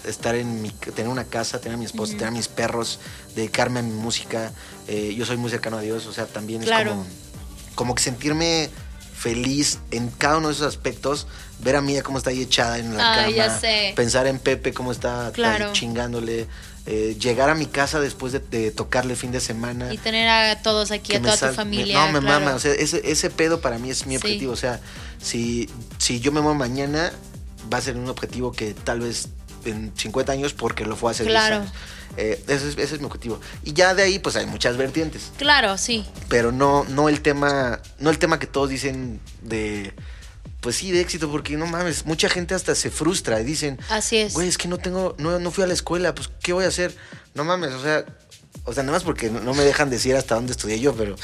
[0.06, 2.98] estar en mi, tener una casa, tener a mi esposa, tener a mis perros,
[3.34, 4.52] dedicarme a mi música.
[4.88, 6.90] Eh, yo soy muy cercano a Dios, o sea, también Claro.
[6.92, 7.06] es como,
[7.74, 8.70] como que sentirme
[9.14, 11.26] feliz en cada uno de esos aspectos,
[11.60, 13.92] ver a Mía cómo está ahí echada en la Ay, cama, ya sé.
[13.96, 15.72] pensar en Pepe cómo está, Claro.
[15.72, 16.46] chingándole,
[16.84, 19.92] eh, llegar a mi casa después de, de tocarle fin de semana.
[19.92, 21.94] Y tener a todos aquí, que a toda tu familia.
[21.98, 22.40] No, me claro.
[22.40, 22.54] mama.
[22.54, 24.18] O sea, ese, ese pedo para mí es mi Sí.
[24.18, 24.52] objetivo.
[24.52, 24.80] O sea,
[25.20, 27.10] si, si yo me muevo mañana,
[27.72, 29.28] va a ser un objetivo que tal vez
[29.66, 31.56] en 50 años, porque lo fue hace 10 Claro.
[31.56, 31.72] años.
[32.16, 33.40] Eh, ese, es, ese es mi objetivo.
[33.64, 35.32] Y ya de ahí, pues hay muchas vertientes.
[35.36, 36.06] Claro, sí.
[36.28, 39.92] Pero no, no el tema, no el tema que todos dicen de.
[40.60, 44.16] Pues sí, de éxito, porque no mames, mucha gente hasta se frustra y dicen, Así
[44.16, 44.32] es.
[44.32, 46.68] güey, es que no tengo, no, no fui a la escuela, pues, ¿qué voy a
[46.68, 46.96] hacer?
[47.34, 48.04] No mames, o sea,
[48.66, 51.16] o sea, nada más porque no, me dejan decir hasta dónde estudié yo, pero,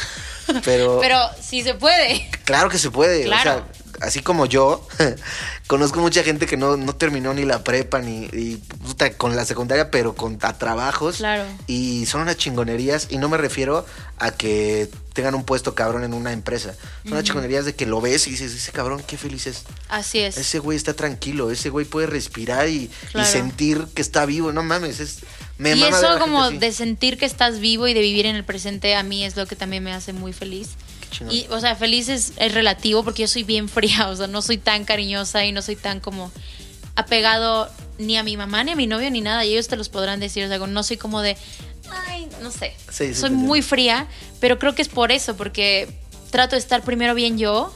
[0.65, 2.29] pero, Pero sí se puede.
[2.45, 3.51] claro que se puede, Claro.
[3.51, 3.67] o sea,
[4.01, 4.87] así como yo,
[5.67, 9.91] conozco mucha gente que no, no terminó ni la prepa ni puta, con la secundaria,
[9.91, 11.45] pero con a trabajos, Claro.
[11.67, 13.85] y son unas chingonerías, y no me refiero
[14.19, 18.01] a que tengan un puesto cabrón en una empresa, son unas chingonerías de que lo
[18.01, 19.65] ves y dices, ese cabrón, qué feliz es.
[19.89, 20.39] Así es.
[20.39, 22.91] Ese güey está tranquilo, ese güey puede respirar y,
[23.25, 24.53] sentir que está vivo.
[24.53, 25.19] No mames, es.
[25.59, 26.67] Me y eso como gente así.
[26.67, 29.47] de sentir que estás vivo y de vivir en el presente a mí es lo
[29.47, 30.71] que también me hace muy feliz.
[31.31, 34.43] Y, o sea, feliz es, es relativo porque yo soy bien fría, o sea, no
[34.43, 36.33] soy tan cariñosa y no soy tan como
[36.97, 39.45] apegado ni a mi mamá, ni a mi novio, ni nada.
[39.45, 41.37] Y ellos te los podrán decir, o sea, no soy como de,
[42.09, 42.75] ay, no sé.
[42.91, 43.69] Sí, sí, soy muy entiendo.
[43.69, 44.07] fría,
[44.41, 45.89] pero creo que es por eso, porque
[46.31, 47.73] trato de estar primero bien yo,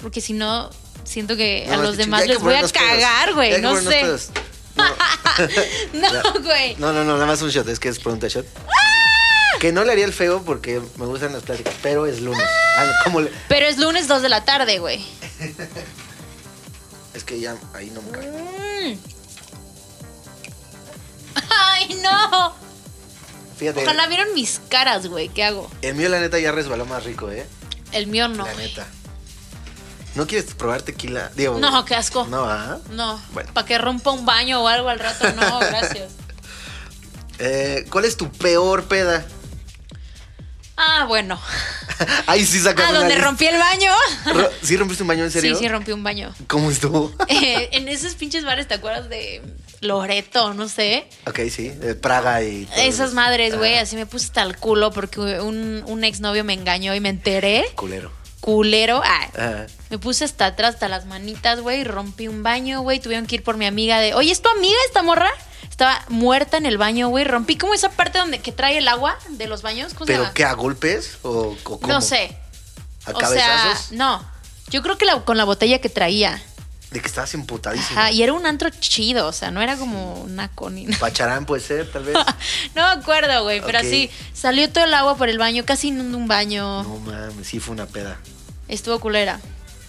[0.00, 0.70] porque si no,
[1.04, 3.76] siento que No, a los demás hay les que voy a cagar, güey, que no
[3.80, 3.88] sé.
[3.88, 4.28] pedos.
[5.92, 6.22] No.
[6.42, 6.76] Güey.
[6.76, 7.68] no, no, no, nada más un shot.
[7.68, 8.46] Es que es pregunta shot.
[8.66, 9.58] ¡Ah!
[9.60, 12.46] Que no le haría el feo porque me gustan las pláticas, pero es lunes.
[12.78, 15.04] Ah, ¿cómo le- Pero es lunes 2 de la tarde, güey.
[17.14, 18.28] Es que ya ahí no me cae.
[18.30, 18.98] Mm.
[21.50, 22.54] Ay, no.
[23.56, 25.30] Fíjate, Ojalá vieron mis caras, güey.
[25.30, 25.70] ¿Qué hago?
[25.80, 27.46] el mío la neta ya resbaló más rico, ¿eh?
[27.92, 28.44] El mío no.
[28.44, 28.68] la güey.
[28.68, 28.86] neta.
[30.16, 31.30] ¿No quieres probar tequila?
[31.36, 32.26] Digo, No, qué asco.
[32.26, 32.78] No, ¿ah?
[32.90, 33.20] No.
[33.32, 33.52] Bueno.
[33.52, 36.12] Para que rompa un baño o algo al rato, no, gracias.
[37.38, 39.24] Eh, ¿Cuál es tu peor peda?
[40.78, 41.40] Ah, bueno.
[42.26, 43.92] Ay, sí, saca Ah, donde rompí el baño.
[44.62, 45.54] ¿Sí rompiste un baño en serio?
[45.56, 46.34] Sí, sí, rompí un baño.
[46.48, 47.12] ¿Cómo estuvo?
[47.28, 49.42] Eh, en esos pinches bares, ¿te acuerdas de
[49.80, 50.52] Loreto?
[50.54, 51.08] No sé.
[51.26, 52.68] ok, sí, de Praga y...
[52.76, 56.52] Esas madres, güey, Ah, así me puse hasta el culo porque un, un exnovio me
[56.54, 57.64] engañó y me enteré.
[57.74, 58.10] Culero.
[58.40, 59.02] Culero.
[59.04, 62.98] Ah, Ah, Me puse hasta atrás, hasta las manitas, güey, rompí un baño, güey.
[63.00, 65.30] Tuvieron que ir por mi amiga de, oye, ¿es tu amiga esta morra?
[65.70, 67.24] Estaba muerta en el baño, güey.
[67.24, 69.92] Rompí como esa parte donde que trae el agua de los baños.
[69.94, 70.34] ¿Cómo se ¿Pero llama?
[70.34, 70.44] qué?
[70.44, 71.18] ¿A golpes?
[71.22, 71.86] ¿O, o cómo?
[71.86, 72.36] No sé.
[73.04, 73.92] ¿A O sea, cabezazos?
[73.92, 74.24] no.
[74.70, 76.42] Yo creo que la- con la botella que traía.
[76.90, 77.98] De que estabas emputadísimo.
[78.00, 80.96] Ajá, y era un antro chido, o sea, no era como una conina.
[80.98, 82.16] Pacharán puede ser, tal vez.
[82.74, 86.16] No me acuerdo, güey, pero así salió todo el agua por el baño, casi inundó
[86.18, 86.82] un baño.
[86.84, 88.18] No mames, sí fue una peda.
[88.68, 89.40] Estuvo culera.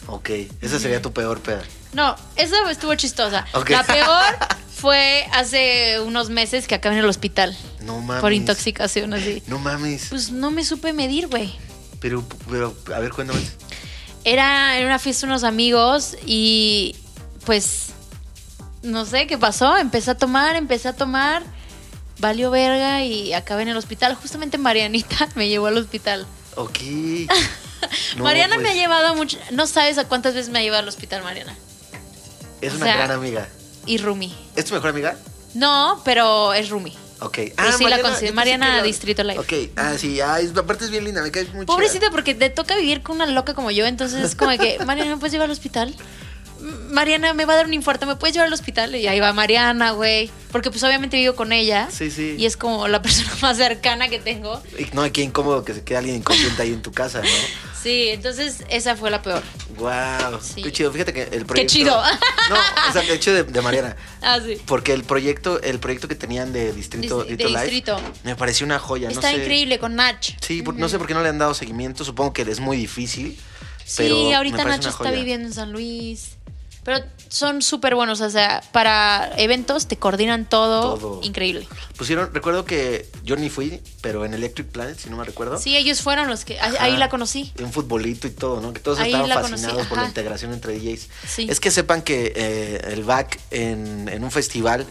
[0.08, 0.30] Ok,
[0.62, 1.64] esa sería tu peor peda.
[1.94, 3.46] No, esa estuvo chistosa.
[3.70, 4.24] La peor
[4.76, 8.22] fue hace unos meses que acabé en el hospital No mames.
[8.22, 9.44] por intoxicación así.
[9.48, 10.08] No mames.
[10.10, 11.54] Pues no me supe medir, güey.
[12.00, 13.42] Pero, pero, a ver, cuéntame.
[14.24, 16.96] Era en una fiesta de unos amigos y
[17.46, 17.88] pues
[18.84, 19.78] no sé qué pasó.
[19.78, 21.44] Empecé a tomar, empecé a tomar.
[22.20, 24.16] Valió verga y acabé en el hospital.
[24.16, 26.26] Justamente Marianita me llevó al hospital.
[26.58, 26.80] Ok.
[28.18, 29.38] No, Mariana pues, me ha llevado mucho.
[29.52, 31.56] No sabes a cuántas veces me ha llevado al hospital, Mariana.
[32.60, 33.48] Es o una sea- gran amiga.
[33.86, 34.36] Y Rumi.
[34.56, 35.16] ¿Es tu mejor amiga?
[35.54, 36.92] No, pero es Rumi.
[37.20, 37.38] Ok.
[37.56, 39.40] Pero sí la considero- Mariana la- Distrito Life.
[39.40, 41.68] Ok, ah, sí, ah, es- aparte es bien linda, me cae muy chida.
[41.68, 45.12] Pobrecita, porque te toca vivir con una loca como yo, entonces es como que, Mariana,
[45.12, 45.96] ¿me puedes llevar al hospital?
[46.68, 48.96] "M- Mariana, me va a dar un infarto, ¿me puedes llevar al hospital?
[48.96, 50.30] Y ahí va Mariana, güey.
[50.52, 51.90] Porque pues obviamente vivo con ella.
[51.92, 52.36] Sí, sí.
[52.38, 54.62] Y es como la persona más cercana que tengo.
[54.78, 57.28] Y No, qué incómodo que se quede alguien inconsciente ahí en tu casa, ¿no?
[57.82, 59.42] Sí, entonces esa fue la peor.
[59.78, 60.62] Wow, Sí.
[60.64, 60.92] qué chido.
[60.92, 61.72] Fíjate que el proyecto.
[61.74, 62.02] chido.
[62.50, 62.56] No,
[62.90, 63.96] o sea, el chido de, de Mariana.
[64.22, 64.58] Ah, sí.
[64.66, 68.02] Porque el proyecto, el proyecto que tenían de Distrito, Dis- de Distrito Life Distrito.
[68.24, 69.10] me pareció una joya.
[69.10, 70.26] Está no sé, increíble con Nach.
[70.42, 72.04] Sí, por- no sé por qué no le han dado seguimiento.
[72.04, 73.40] Supongo que es muy difícil.
[73.96, 76.32] pero Sí, ahorita Nacho está viviendo en San Luis.
[76.88, 81.20] Pero son súper buenos, o sea, para eventos te coordinan todo, Todo.
[81.22, 81.68] increíble.
[81.98, 85.58] Pusieron, recuerdo que yo ni fui, pero en Electric Planet, si no me recuerdo.
[85.58, 86.58] Sí, ellos fueron los que...
[86.62, 86.86] ahí- Ajá.
[86.86, 87.52] Ahí la conocí.
[87.60, 88.72] Un futbolito y todo, ¿no?
[88.72, 91.10] Que todos Ahí estaban fascinados por la integración entre DJs.
[91.28, 91.48] Sí.
[91.50, 94.86] Es que sepan que eh, el back en, en un festival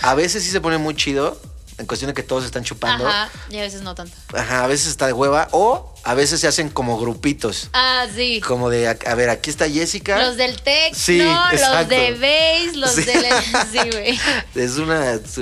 [0.00, 1.38] a veces sí se pone muy chido,
[1.78, 3.06] en cuestión de que todos están chupando.
[3.06, 4.16] Ajá, y a veces no tanto.
[4.34, 5.48] Ajá, a veces está de hueva.
[5.52, 7.68] O a veces se hacen como grupitos.
[7.74, 8.40] Ah, sí.
[8.40, 10.18] Como de, a, a ver, aquí está Jessica.
[10.24, 13.02] Los del tech, Sí, no, los de bass, los Sí.
[13.02, 13.26] del...
[13.72, 14.18] Sí, güey.
[14.54, 15.36] Es una, es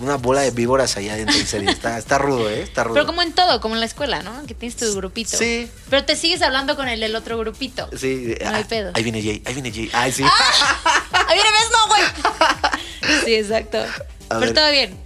[0.00, 1.70] una bola de víboras allá adentro, en serio.
[1.70, 2.62] Está, está rudo, ¿eh?
[2.62, 2.94] Está rudo.
[2.94, 4.44] Pero como en todo, como en la escuela, ¿no?
[4.46, 5.38] Que tienes tu grupito.
[5.38, 5.70] Sí.
[5.88, 7.88] Pero te sigues hablando con el del otro grupito.
[7.96, 8.90] Sí, No hay ah, pedo.
[8.94, 9.90] ahí viene Jay, ahí viene Jay.
[9.94, 10.22] Ay, sí.
[10.24, 12.02] ¡A ver, ves, no, güey!
[13.24, 13.78] Sí, exacto.
[14.28, 14.54] Pero ver.
[14.54, 14.96] todo bien.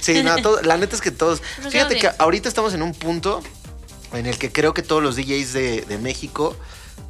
[0.00, 1.42] Sí, no, todo- la neta es que todos.
[1.56, 3.42] Pero Fíjate que ahorita estamos en un punto
[4.12, 6.56] en el que creo que todos los DJs de, de México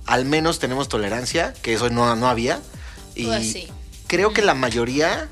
[0.06, 2.60] al menos tenemos tolerancia, que eso no, no había.
[3.14, 3.68] Y Pues sí.
[4.06, 5.28] creo que la mayoría,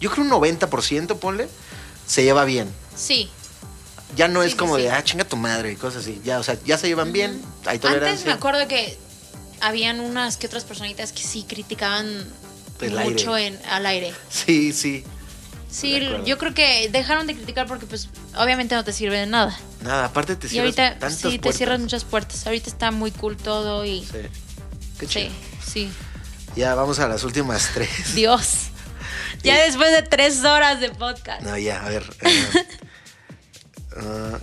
[0.00, 1.48] yo creo un 90%, ponle,
[2.06, 2.68] se lleva bien.
[2.94, 3.30] Sí.
[4.16, 4.82] Ya no Sí, es como sí.
[4.82, 6.20] de, ah, chinga tu madre y cosas así.
[6.24, 8.10] Ya, o sea, ya se llevan bien, hay tolerancia.
[8.12, 8.98] Antes me acuerdo que
[9.60, 12.06] habían unas que otras personitas que sí criticaban
[12.80, 13.56] El mucho aire.
[13.56, 14.12] en, al aire.
[14.30, 15.04] Sí, sí.
[15.70, 19.56] Sí, yo creo que dejaron de criticar porque pues obviamente no te sirve de nada.
[19.82, 21.56] Nada, aparte te Y cierras ahorita tantas sí te puertas.
[21.56, 22.46] cierran muchas puertas.
[22.46, 24.12] Ahorita está muy cool todo y Sí.
[24.98, 25.30] Qué sí, chido.
[25.64, 25.90] sí.
[26.56, 28.14] Ya vamos a las últimas tres.
[28.14, 28.48] Dios.
[29.44, 31.42] Ya después de tres horas de podcast.
[31.42, 32.02] No, ya, a ver.
[32.22, 32.62] eh,
[33.96, 34.38] ah,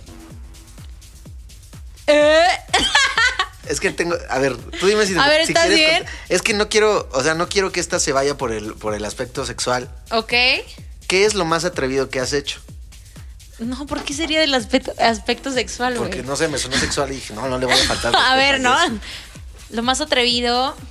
[2.06, 2.46] Eh,
[3.68, 6.04] Es que tengo, a ver, tú dime si, A ver, ¿estás bien?
[6.28, 8.94] Es que no quiero, o sea, no quiero que esta se vaya por el por
[8.94, 9.90] el aspecto sexual.
[10.12, 10.32] ok.
[11.06, 12.60] ¿Qué es lo más atrevido que has hecho?
[13.58, 16.10] No, ¿por qué sería del aspecto, aspecto sexual, güey?
[16.10, 18.14] Porque no sé, me sonó sexual y dije, no, no le voy a faltar.
[18.28, 18.76] A ver, ¿no?
[18.82, 18.94] eso.
[19.70, 20.76] Lo más atrevido.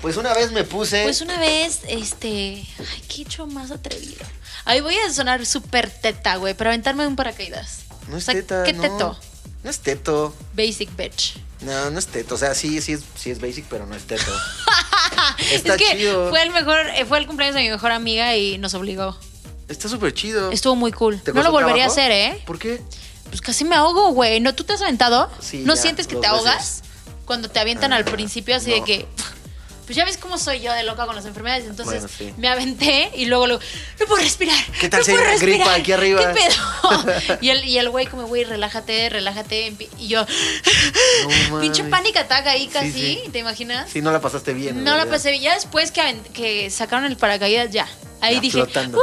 [0.00, 1.02] Pues una vez me puse.
[1.02, 2.64] Pues una vez, este.
[2.78, 4.24] Ay, ¿qué he hecho más atrevido?
[4.64, 7.80] Ahí voy a sonar súper teta, güey, pero aventarme un paracaídas.
[8.08, 8.64] no es O sea, teta.
[8.64, 8.82] ¿Qué no.
[8.82, 9.18] teto?
[9.64, 10.34] No es teto.
[10.54, 11.34] Basic bitch.
[11.60, 12.34] No, no es teto.
[12.34, 14.30] O sea, sí, sí es, sí es basic, pero no es teto.
[15.52, 16.30] Está es que chido.
[16.30, 19.16] fue el mejor, eh, fue el cumpleaños de mi mejor amiga y nos obligó.
[19.68, 20.50] Está súper chido.
[20.50, 21.20] Estuvo muy cool.
[21.20, 22.00] ¿Te No lo volvería trabajo?
[22.00, 22.42] a hacer, ¿eh?
[22.46, 22.80] ¿Por qué?
[23.28, 24.40] Pues casi me ahogo, güey.
[24.40, 25.30] ¿No tú te has aventado?
[25.40, 26.32] Sí, ¿No ya, sientes que te veces.
[26.32, 26.82] ahogas?
[27.26, 29.06] Cuando te avientan Ah, al principio así de que...
[29.88, 31.64] Pues ya ves cómo soy yo de loca con las enfermedades.
[31.64, 32.34] Entonces Bueno, sí.
[32.36, 33.62] me aventé y luego, luego,
[33.98, 34.54] no puedo respirar.
[34.78, 36.34] ¿Qué tal no si hay puedo gripa aquí arriba?
[36.34, 37.38] ¿Qué pedo?
[37.40, 39.72] y el, y el güey como, güey, relájate, relájate.
[39.98, 40.26] Y yo,
[41.50, 41.98] No pinche mames.
[41.98, 43.22] panic attack ahí casi, sí.
[43.32, 43.88] ¿te imaginas?
[43.90, 44.76] Sí, no la pasaste bien.
[44.76, 45.42] en No la pasé bien.
[45.44, 47.88] Ya después que sacaron el paracaídas, ya.
[48.20, 48.98] Ahí Ya, dije, flotando.
[48.98, 49.02] "Uh".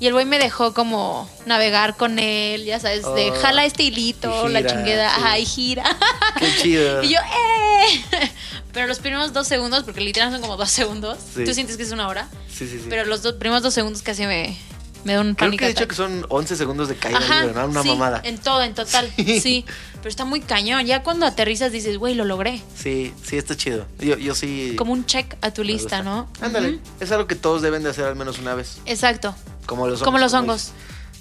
[0.00, 3.82] Y el güey me dejó como navegar con él, ya sabes, de Oh, jala este
[3.84, 5.20] hilito, la chingueda, sí.
[5.20, 5.84] ajá, y gira.
[6.38, 7.02] Qué chido.
[7.02, 8.30] y yo, ¡eh!
[8.72, 11.44] Pero los primeros dos segundos, porque literal son como dos segundos, Sí.
[11.44, 12.86] tú sientes que es una hora, Sí, sí, sí.
[12.88, 14.56] pero los dos, primeros dos segundos casi me,
[15.04, 15.58] Me da un Creo pánico.
[15.60, 17.66] que he dicho que son 11 segundos de caída Ajá, libre, ¿no?
[17.66, 18.20] Una sí, mamada.
[18.24, 19.10] En todo, en total.
[19.16, 19.40] Sí.
[19.40, 19.64] Sí.
[19.96, 20.84] Pero está muy cañón.
[20.86, 22.60] Ya cuando aterrizas dices, güey, lo logré.
[22.76, 23.86] Sí, sí, está chido.
[24.00, 24.74] Yo, yo sí.
[24.76, 26.02] Como un check a tu lista, gusta.
[26.02, 26.28] ¿no?
[26.40, 26.80] Ándale.
[27.00, 28.78] Es algo que todos deben de hacer al menos una vez.
[28.86, 29.34] Exacto.
[29.66, 30.04] Como los hongos.
[30.04, 30.70] Como los hongos.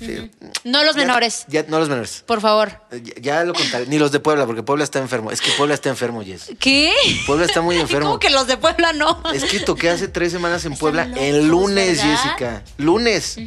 [0.01, 0.31] Sí.
[0.63, 2.23] No los Ya- menores, Ya, no los menores.
[2.25, 2.81] por favor.
[2.91, 3.85] Eh, Ya, ya lo contaré.
[3.87, 5.31] Ni los de Puebla, porque Puebla está enfermo.
[5.31, 6.51] Es que Puebla está enfermo, Jess.
[6.59, 6.91] ¿Qué?
[7.27, 8.07] Puebla está muy enfermo.
[8.07, 9.21] ¿Cómo que los de Puebla no?
[9.33, 11.05] Es que toqué hace tres semanas en Puebla.
[11.05, 12.17] locos, el lunes, ¿verdad?
[12.23, 12.63] Jessica.
[12.77, 13.37] Lunes.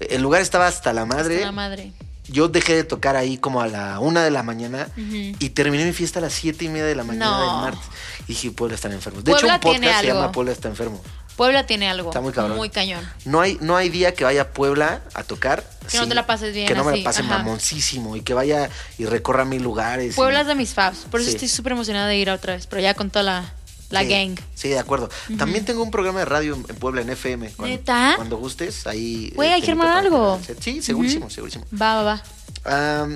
[0.00, 1.36] El lugar estaba hasta la madre.
[1.36, 1.92] Hasta la madre.
[2.30, 5.92] Yo dejé de tocar ahí como a la una de la mañana y terminé mi
[5.94, 7.40] fiesta a las siete y media de la mañana No.
[7.40, 7.86] del martes.
[8.24, 9.24] Y dije, Puebla están enfermos.
[9.24, 11.00] De Puebla hecho, un podcast se llama Puebla está enfermo.
[11.38, 12.10] Puebla tiene algo.
[12.10, 12.56] Está muy cabrón.
[12.56, 13.08] Muy cañón.
[13.24, 15.64] No hay, no hay día que vaya a Puebla a tocar.
[15.88, 17.38] Que no te la pases bien, Que no me la pase ajá.
[17.38, 20.14] mamoncísimo y que vaya y recorra mil lugares.
[20.14, 21.06] y- Puebla es de mis faves.
[21.10, 21.36] Por eso Sí.
[21.36, 22.66] estoy súper emocionada de ir otra vez.
[22.66, 23.52] Pero ya con toda la,
[23.90, 24.36] la Sí, gang.
[24.56, 25.08] Sí, de acuerdo.
[25.38, 27.50] También tengo un programa de radio en Puebla, en FM.
[27.56, 28.14] Cuando, ¿Neta?
[28.16, 29.32] Cuando gustes, ahí.
[29.36, 30.40] Güey, eh, hay te que armar algo.
[30.60, 31.64] Sí, segurísimo, segurísimo.
[31.80, 32.20] Va, va,
[32.66, 33.08] va.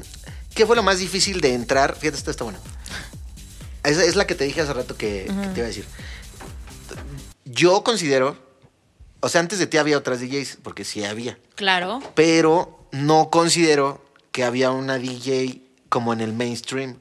[0.55, 1.97] ¿Qué fue lo más difícil de entrar?
[1.97, 2.61] Fíjate, esto está bueno.
[3.83, 5.85] Esa es la que te dije hace rato que, que te iba a decir.
[7.53, 8.37] Yo considero,
[9.21, 12.01] o sea, antes de ti había otras DJs, porque sí había, Claro.
[12.15, 16.97] pero no considero que había una DJ como en el mainstream.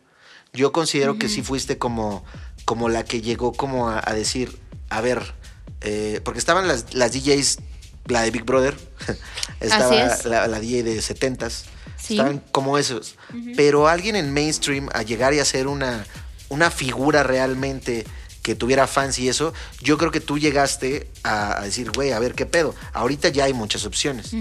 [0.53, 2.25] Yo considero que sí fuiste como,
[2.65, 4.59] como la que llegó como a, a decir,
[4.89, 5.33] a ver,
[5.79, 7.59] eh, porque estaban las, las DJs,
[8.07, 8.75] la de Big Brother,
[9.61, 10.25] estaba es.
[10.25, 11.63] la, la DJ de 70s,
[11.97, 12.15] Sí.
[12.15, 13.15] estaban como esos.
[13.55, 16.03] Pero alguien en mainstream a llegar y a ser una,
[16.49, 18.05] una figura realmente
[18.41, 22.19] que tuviera fans y eso, yo creo que tú llegaste a, a decir, güey, a
[22.19, 22.73] ver qué pedo.
[22.93, 24.31] Ahorita ya hay muchas opciones,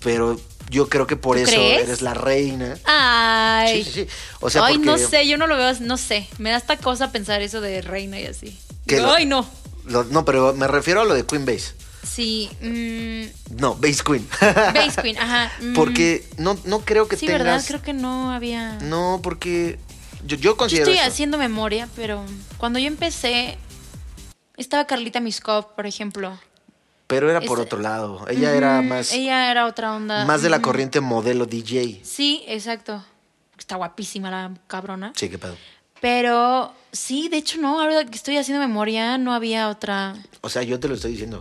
[0.00, 0.40] pero
[0.70, 1.82] yo creo que por ¿Tú eso crees?
[1.82, 2.76] eres la reina.
[2.84, 3.82] Ay.
[3.84, 4.08] Sí, sí, sí.
[4.40, 6.28] O sea, Ay, porque no sé, yo no lo veo, no sé.
[6.38, 8.58] Me da esta cosa pensar eso de reina y así.
[8.86, 9.46] Que lo- Ay, no.
[9.86, 11.72] lo- no, pero me refiero a lo de Queen Base.
[12.08, 12.50] Sí.
[12.60, 14.26] mm, No, Base Queen.
[14.40, 15.50] Base Queen, ajá.
[15.60, 15.72] mm.
[15.74, 17.42] porque no, no creo que Sí, tengas.
[17.44, 17.64] ¿verdad?
[17.66, 18.78] Creo que no había.
[18.82, 19.78] No, porque
[20.24, 20.84] yo, yo Yo considero.
[20.90, 21.08] estoy eso.
[21.12, 22.24] haciendo memoria, pero
[22.58, 23.58] cuando yo empecé,
[24.56, 26.38] estaba Carlita Miskov, por ejemplo.
[27.06, 28.26] Pero era por Es- otro lado.
[28.28, 30.24] Ella era más, Ella era otra onda.
[30.24, 32.00] más de la corriente modelo DJ.
[32.02, 33.04] Sí, exacto.
[33.58, 35.12] Está guapísima la cabrona.
[35.14, 35.56] Sí, qué pedo.
[36.00, 40.14] Pero sí, de hecho no, ahora que estoy haciendo memoria, no había otra.
[40.42, 41.40] O sea, yo te lo estoy diciendo.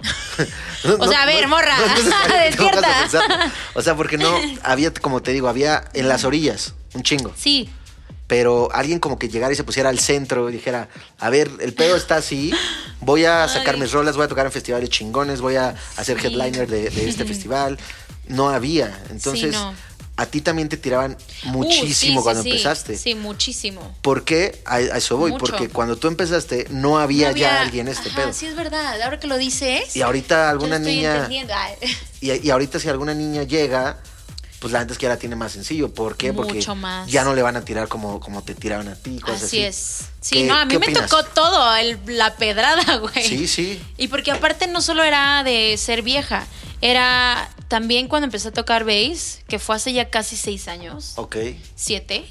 [1.00, 1.76] O sea, a ver, morra,
[2.46, 3.10] despierta.
[3.74, 4.32] O sea, porque no,
[4.64, 7.34] había, como te digo, había en las orillas, un chingo.
[7.36, 7.70] Sí,
[8.34, 10.90] Pero alguien como que llegara y se pusiera al centro y dijera,
[11.20, 12.52] a ver, el pedo está así,
[13.00, 16.26] voy a sacar mis rolas, voy a tocar en festivales chingones, voy a hacer Sí.
[16.26, 17.78] headliner de, de este festival.
[18.28, 19.04] No había.
[19.12, 19.76] Entonces, no.
[20.18, 21.16] a ti también te tiraban
[21.46, 22.98] Uh, muchísimo sí, cuando empezaste.
[22.98, 23.96] Sí, muchísimo.
[24.02, 24.60] ¿Por qué?
[24.66, 25.46] A, a eso voy, Mucho.
[25.46, 28.34] porque cuando tú empezaste no había, No ya alguien este Ajá, pedo.
[28.34, 29.00] Sí, es verdad.
[29.04, 29.96] Ahora que lo dices.
[29.96, 31.30] Y ahorita alguna yo estoy niña
[32.20, 33.98] y ahorita si alguna niña llega,
[34.64, 35.94] pues la gente es que la tiene más sencillo.
[35.94, 36.32] ¿Por qué?
[36.32, 37.12] Porque más.
[37.12, 39.64] ya no le van a tirar como, como te tiraban a ti, cosas Así así.
[39.66, 40.06] es.
[40.22, 41.10] Sí, ¿Qué- no, a mí me opinas?
[41.10, 43.28] tocó todo, el- la pedrada, güey.
[43.28, 43.82] Sí, sí.
[43.98, 46.48] Y porque aparte no solo era de ser vieja,
[46.80, 51.36] era también cuando empecé a tocar bass, que fue hace ya casi seis años, Ok.
[51.76, 52.24] siete,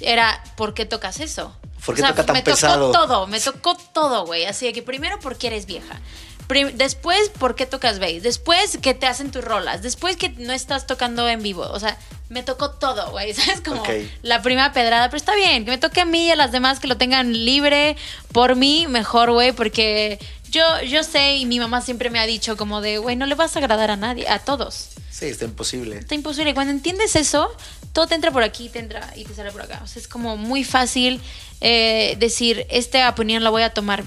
[0.00, 1.54] era ¿por qué tocas eso?
[1.86, 2.90] ¿Por qué toca tan me pesado?
[2.90, 4.46] tocó todo, me tocó todo, güey.
[4.46, 6.00] Así de que primero porque eres vieja.
[6.48, 8.22] Después, ¿por qué tocas bass?
[8.22, 9.82] Después, que te hacen tus rolas?
[9.82, 11.62] Después, que no estás tocando en vivo.
[11.62, 11.98] O sea,
[12.28, 13.32] me tocó todo, güey.
[13.34, 13.60] ¿Sabes?
[13.60, 13.82] Como
[14.22, 15.08] la primera pedrada.
[15.08, 17.32] Pero está bien, que me toque a mí y a las demás que lo tengan
[17.32, 17.96] libre.
[18.32, 19.52] Por mí, mejor, güey.
[19.52, 20.18] Porque
[20.50, 23.34] yo, yo sé y mi mamá siempre me ha dicho como de, güey, no le
[23.34, 24.90] vas a agradar a nadie, a todos.
[25.10, 25.98] Sí, está imposible.
[25.98, 26.54] Está imposible.
[26.54, 27.50] Cuando entiendes eso,
[27.92, 29.80] todo te entra por aquí, te entra y te sale por acá.
[29.82, 31.20] O sea, es como muy fácil
[31.60, 34.04] eh, decir, esta opinión la voy a tomar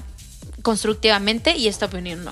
[0.62, 2.32] constructivamente y esta opinión no.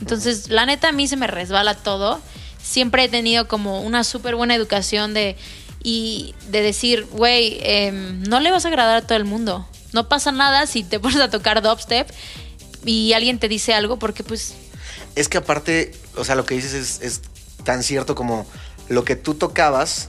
[0.00, 2.20] Entonces, la neta, a mí se me resbala todo.
[2.62, 5.36] Siempre he tenido como una súper buena educación de,
[5.82, 9.68] y de decir, güey, em, no le vas a agradar a todo el mundo.
[9.92, 12.08] No pasa nada si te pones a tocar dubstep
[12.84, 14.54] y alguien te dice algo porque pues
[15.14, 17.20] Es que aparte, o sea, lo que dices es, es
[17.64, 18.46] tan cierto como
[18.88, 20.08] lo que tú tocabas,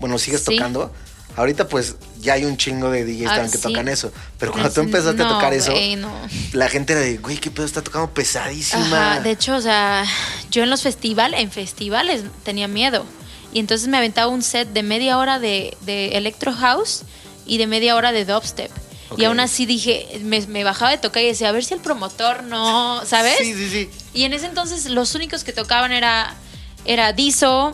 [0.00, 0.56] bueno, sigues Sí.
[0.56, 0.92] tocando.
[1.36, 3.62] Ahorita pues ya hay un chingo de DJs Ah, también que sí.
[3.62, 4.12] tocan eso.
[4.38, 6.12] Pero cuando tú empezaste a tocar eso, no.
[6.52, 9.12] la gente era de, güey, qué pedo, está tocando pesadísima.
[9.12, 10.04] Ajá, de hecho, o sea,
[10.50, 13.04] yo en los festivales, en festivales tenía miedo.
[13.52, 17.02] Y entonces me aventaba un set de media hora de, de Electro House
[17.46, 18.70] y de media hora de dubstep.
[19.08, 19.20] Ok.
[19.20, 21.80] Y aún así dije, me, me bajaba de tocar y decía, a ver si el
[21.80, 23.38] promotor no, ¿sabes?
[23.38, 23.90] Sí, sí, sí.
[24.12, 26.34] Y en ese entonces los únicos que tocaban era,
[26.84, 27.72] era Dizo,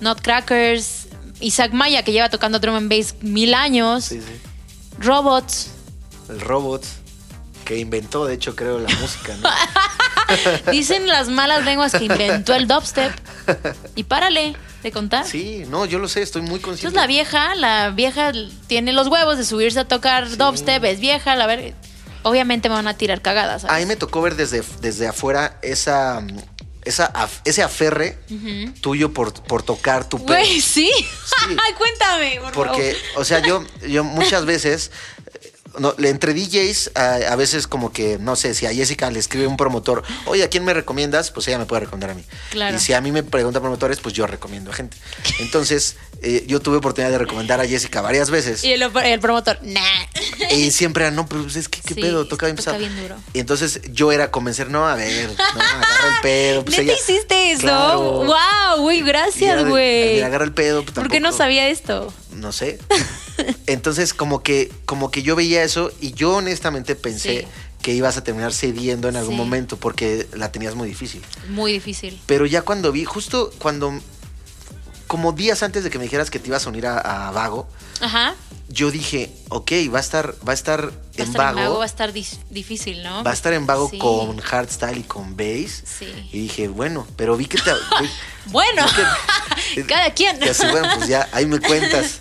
[0.00, 0.97] Nutcrackers,
[1.40, 4.32] Isaac Maya, que lleva tocando drum and bass mil años, Sí, sí.
[4.98, 5.70] Robots.
[6.28, 6.84] El robot
[7.64, 9.48] que inventó, de hecho, creo, la música, ¿no?
[10.72, 13.12] Dicen las malas lenguas que inventó el dubstep.
[13.94, 15.26] Y párale de contar.
[15.26, 16.88] Sí, no, yo lo sé, estoy muy consciente.
[16.88, 18.32] Entonces la vieja, la vieja
[18.66, 21.74] tiene los huevos de subirse a tocar dubstep, es vieja, la ver.
[22.24, 23.62] Obviamente me van a tirar cagadas.
[23.62, 23.76] ¿sabes?
[23.76, 26.22] A mí me tocó ver desde, desde afuera esa,
[26.88, 28.18] esa af- ese aferre
[28.80, 30.38] tuyo por, por tocar tu pelo.
[30.38, 30.90] Güey, sí.
[31.78, 33.20] Cuéntame, por Porque, favor.
[33.20, 34.90] o sea, yo, yo muchas veces,
[35.78, 39.18] no, le- entre DJs, a, a veces como que, no sé, si a Jessica le
[39.18, 41.30] escribe un promotor, oye, ¿a quién me recomiendas?
[41.30, 42.24] Pues ella me puede recomendar a mí.
[42.50, 42.76] Claro.
[42.76, 44.96] Y si a mí me preguntan promotores, pues yo recomiendo a gente.
[45.40, 48.64] Entonces, eh, yo tuve oportunidad de recomendar a Jessica varias veces.
[48.64, 49.80] Y el, el promotor, nah.
[50.50, 52.26] Y siempre era, no, pues es que, ¿qué Sí, pedo?
[52.26, 52.78] Toca bien pesado.
[52.78, 53.16] bien duro.
[53.34, 56.64] Y entonces yo era convencer, no, a ver, no, agarra el pedo.
[56.64, 57.62] Pues ¿Neta ella- hiciste eso?
[57.62, 58.00] Claro.
[58.24, 58.80] ¡Wow!
[58.82, 60.14] Güey, gracias, güey.
[60.14, 60.82] "Mira, agarra el pedo.
[60.82, 62.12] pues, ¿Por qué no sabía esto?
[62.32, 62.78] No sé.
[63.66, 67.46] Entonces, como que, como que yo veía eso y yo honestamente pensé Sí.
[67.82, 69.38] que ibas a terminar cediendo en algún Sí.
[69.38, 71.22] momento porque la tenías muy difícil.
[71.48, 72.20] Muy difícil.
[72.26, 73.92] Pero ya cuando vi, justo cuando,
[75.06, 77.68] como días antes de que me dijeras que te ibas a unir a, a Vago,
[78.00, 78.34] Ajá.
[78.68, 81.60] yo dije, ok, va a estar, va a estar Va a en estar en Vago.
[81.60, 83.24] vago, va a estar difícil, ¿no?
[83.24, 83.98] Va a estar en vago Sí.
[83.98, 85.82] con hardstyle y con bass.
[85.98, 86.06] Sí.
[86.32, 87.72] Y dije, bueno, pero vi que te.
[88.46, 88.86] Bueno,
[89.74, 90.38] que- cada quien.
[90.42, 92.18] Y así, bueno, pues ya, ahí me cuentas.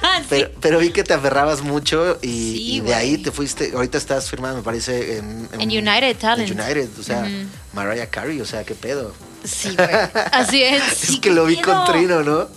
[0.28, 3.72] Pero, pero vi que te aferrabas mucho y, Sí, y de ahí te fuiste.
[3.74, 6.50] Ahorita estás firmada, me parece, en, En United Talent.
[6.50, 7.28] En United, o sea.
[7.72, 9.12] Mariah Carey, o sea, qué pedo.
[9.44, 9.88] Sí, güey.
[10.32, 11.10] Así es.
[11.10, 11.84] es que lo vi con.
[11.86, 12.48] Trino, ¿no?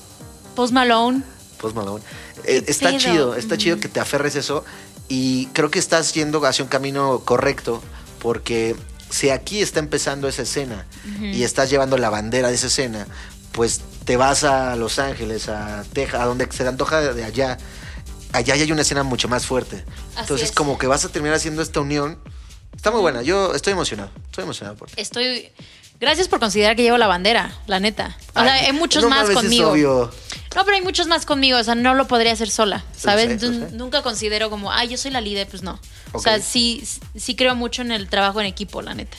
[0.56, 1.24] Post Malone.
[1.60, 2.04] Post Malone.
[2.46, 3.00] Eh, está pedo?
[3.00, 4.64] chido, está chido que te aferres eso.
[5.10, 7.82] Y creo que estás yendo hacia un camino correcto.
[8.20, 8.76] Porque
[9.10, 10.86] si aquí está empezando esa escena
[11.22, 13.06] y estás llevando la bandera de esa escena,
[13.52, 17.58] pues te vas a Los Ángeles, a Texas, a donde se te antoja de allá.
[18.32, 19.86] Allá ya hay una escena mucho más fuerte.
[20.14, 20.56] Así Entonces, es.
[20.56, 22.20] como que vas a terminar haciendo esta unión.
[22.76, 23.22] Está muy buena.
[23.22, 24.10] Yo estoy emocionado.
[24.26, 24.96] Estoy emocionado por ti.
[24.98, 25.52] Estoy.
[26.00, 28.18] Gracias por considerar que llevo la bandera, la neta.
[28.36, 29.72] O sea, Ay, hay muchos no más conmigo.
[29.72, 30.12] obvio.
[30.56, 31.58] No, pero hay muchos más conmigo.
[31.60, 33.26] O sea, no lo podría hacer sola, ¿sabes?
[33.26, 33.78] sé, lo Entonces, sé.
[33.78, 35.80] Nunca considero como, ay, yo soy la líder, pues no.
[36.12, 36.84] O sea, sí,
[37.16, 39.16] sí creo mucho en el trabajo en equipo, la neta.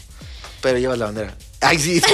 [0.61, 1.35] Pero llevas la bandera.
[1.65, 2.01] Ay, sí.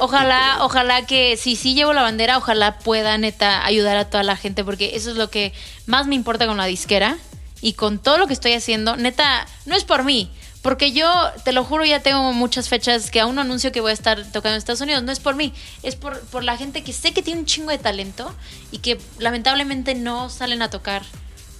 [0.00, 4.36] Ojalá, ojalá que si sí llevo la bandera, ojalá pueda neta ayudar a toda la
[4.36, 5.52] gente, porque eso es lo que
[5.86, 7.16] más me importa con la disquera
[7.62, 8.96] y con todo lo que estoy haciendo.
[8.96, 10.30] Neta, no es por mí,
[10.62, 11.10] porque yo,
[11.44, 14.22] te lo juro, ya tengo muchas fechas que aún no anuncio que voy a estar
[14.24, 15.02] tocando en Estados Unidos.
[15.02, 17.70] No es por mí, es por, por la gente que sé que tiene un chingo
[17.70, 18.34] de talento
[18.70, 21.02] y que lamentablemente no salen a tocar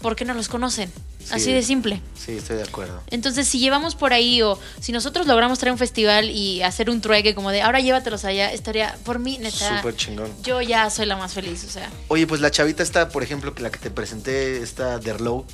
[0.02, 0.90] porque no los conocen.
[1.30, 1.52] Así Sí.
[1.52, 2.00] de simple.
[2.16, 3.02] Sí, estoy de acuerdo.
[3.10, 7.00] Entonces, si llevamos por ahí o si nosotros logramos traer un festival y hacer un
[7.02, 9.76] trueque como de ahora llévatelos allá, estaría por mí, neta.
[9.78, 10.30] Súper chingón.
[10.42, 11.90] Yo ya soy la más feliz, o sea.
[12.08, 15.44] Oye, pues la chavita está, por ejemplo, que la que te presenté, esta Derlow,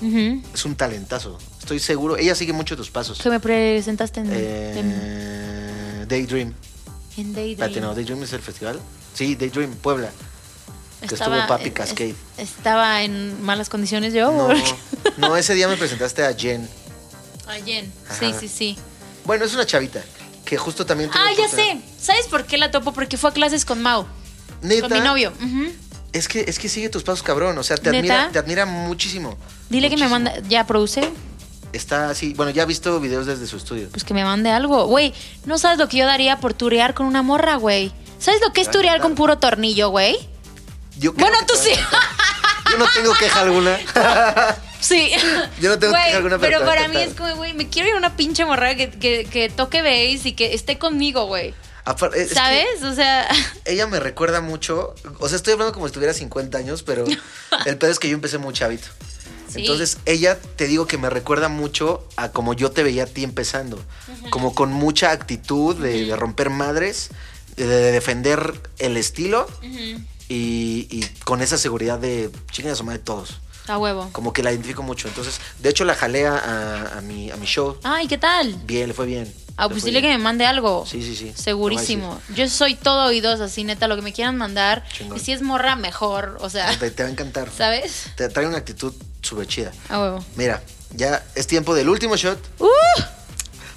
[0.00, 0.42] ujú.
[0.54, 1.36] es un talentazo.
[1.58, 2.16] Estoy seguro.
[2.16, 3.18] Ella sigue mucho tus pasos.
[3.18, 6.54] Que me presentaste en, Eh, Daydream.
[7.16, 7.50] en, en Daydream.
[7.68, 8.80] Espérate, no, Daydream es el festival.
[9.12, 10.10] Sí, Daydream, Puebla.
[11.06, 12.14] Que Estaba- estuvo Papi es- Cascade.
[12.38, 14.48] Estaba en malas condiciones yo.
[15.16, 16.68] No, ese día me presentaste a Jen.
[17.46, 17.92] A Jen.
[18.18, 18.40] Sí, Ajá.
[18.40, 18.78] sí, sí.
[19.24, 20.02] Bueno, es una chavita
[20.44, 21.80] que justo también tuvo Ah, ya sé.
[22.00, 22.92] ¿Sabes por qué la topo?
[22.92, 24.06] Porque fue a clases con Mau.
[24.62, 24.88] ¿Neta?
[24.88, 25.32] Con mi novio.
[26.12, 27.58] Es que, es que sigue tus pasos, cabrón.
[27.58, 27.98] O sea, te ¿Neta?
[27.98, 29.36] admira, te admira muchísimo.
[29.70, 30.32] Dile que me manda.
[30.48, 31.10] ¿Ya produce?
[31.72, 32.32] Está así.
[32.34, 33.88] Bueno, ya he visto videos desde su estudio.
[33.90, 34.86] Pues que me mande algo.
[34.86, 35.12] Güey,
[35.44, 37.92] no sabes lo que yo daría por turear con una morra, güey.
[38.18, 40.16] ¿Sabes lo que es turear con puro tornillo, güey?
[40.98, 41.72] Yo creo Bueno, que tú sí.
[42.70, 43.78] Yo no tengo queja alguna.
[44.80, 45.10] Sí.
[45.60, 47.98] Yo no tengo queja alguna, pero para mí es como, güey, me quiero ir a
[47.98, 51.54] una pinche morra que, que, que toque bass y que esté conmigo, güey.
[52.32, 52.82] ¿Sabes?
[52.82, 53.26] O sea,
[53.64, 54.94] ella me recuerda mucho.
[55.20, 57.04] O sea, estoy hablando como si tuviera 50 años, pero
[57.66, 58.88] el pedo es que yo empecé muy chavito.
[59.48, 59.60] Sí.
[59.60, 63.24] Entonces, ella te digo que me recuerda mucho a como yo te veía a ti
[63.24, 63.82] empezando.
[64.30, 67.08] Como con mucha actitud de, de romper madres,
[67.56, 69.48] de, de defender el estilo
[70.28, 73.40] y, y con esa seguridad de chinguen a su madre todos.
[73.66, 74.08] a huevo.
[74.12, 75.08] Como que la identifico mucho.
[75.08, 77.78] Entonces, de hecho, la jalé a, mi, a mi show.
[77.82, 78.54] Ay, ¿qué tal?
[78.64, 79.32] Bien, le fue bien.
[79.60, 80.86] Ah, pues dile que me mande algo.
[80.86, 81.32] Sí, sí, sí.
[81.34, 82.20] Segurísimo.
[82.36, 84.84] Yo soy todo oídos, así, neta, lo que me quieran mandar.
[84.92, 85.16] Chingón.
[85.16, 86.38] Y si es morra, mejor.
[86.40, 87.50] O sea, Te, te va a encantar.
[87.56, 88.04] ¿sabes?
[88.16, 89.72] Te trae una actitud súper chida.
[89.88, 90.24] A huevo.
[90.36, 92.38] Mira, ya es tiempo del último shot.
[92.60, 92.68] ¡Uh!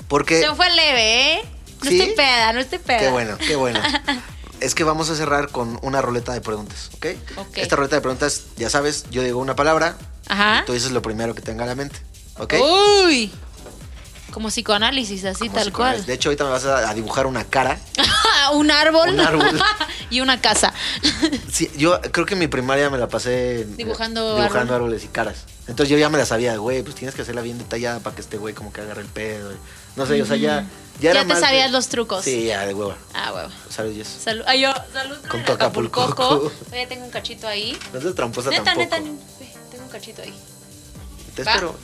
[0.07, 0.39] Porque.
[0.41, 1.41] Se fue leve, ¿eh?
[1.83, 1.99] No ¿Sí?
[1.99, 2.99] estoy peda, no estoy peda.
[2.99, 3.79] Qué bueno, qué bueno.
[4.61, 7.07] es que vamos a cerrar con una roleta de preguntas, ¿ok?
[7.38, 7.57] Ok.
[7.57, 9.97] Esta roleta de preguntas, ya sabes, yo digo una palabra,
[10.27, 10.63] Ajá.
[10.65, 11.99] tú dices lo primero que tenga a la mente,
[12.38, 12.53] ¿ok?
[13.05, 13.31] Uy.
[14.31, 16.05] Como psicoanálisis, así Como tal cual.
[16.05, 17.77] De hecho, ahorita me vas a, dibujar una cara.
[18.53, 19.09] un árbol.
[19.09, 19.61] Un árbol.
[20.09, 20.73] y una casa.
[21.51, 24.75] Sí, yo creo que en mi primaria me la pasé Dibujando dibujando árbol.
[24.75, 25.43] árboles y caras.
[25.67, 28.21] Entonces yo ya me la sabía, güey, pues tienes que hacerla bien detallada para que
[28.21, 29.51] este güey como que agarre el pedo.
[29.95, 30.65] No sé, o sea, ya.
[30.99, 32.23] Ya, Ya te de- sabías los trucos.
[32.23, 32.93] Sí, ya, de huevo.
[33.13, 33.49] Ah, huevo.
[33.69, 34.03] Salud.
[34.05, 34.43] Salud.
[34.47, 36.01] Ay, yo, salud Con tu Acapulco.
[36.03, 36.49] Acapulcoco.
[36.65, 37.77] Todavía tengo un cachito ahí.
[37.91, 38.84] No seas tramposa Neta, tampoco.
[38.97, 40.34] neta, ve, tengo un cachito ahí.
[41.35, 41.51] Te Va.
[41.53, 41.76] espero.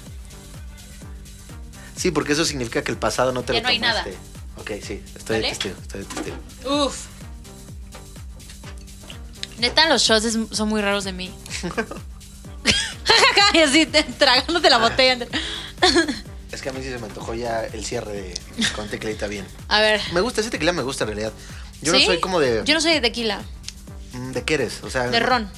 [1.95, 4.03] Sí, porque eso significa que el pasado no te Ya lo no hay nada.
[4.03, 4.19] tomaste.
[4.59, 6.37] Ok, sí, estoy de testigo, estoy de testigo.
[6.85, 7.05] Uf.
[9.57, 11.33] Neta, los shots son muy raros de mí.
[13.53, 15.25] y así, te- tragándote la botella.
[16.51, 18.33] Es que a mí sí se me antojó ya el cierre de
[18.75, 19.45] con tequilita bien.
[19.67, 20.01] A ver.
[20.13, 21.33] Me gusta, ese tequila me gusta en realidad.
[21.81, 21.99] Yo ¿Sí?
[21.99, 22.63] no soy como de...
[22.65, 23.41] Yo no soy de tequila,
[24.13, 24.83] Mm, ¿De qué eres?
[24.83, 25.07] O sea...
[25.09, 25.49] de ron.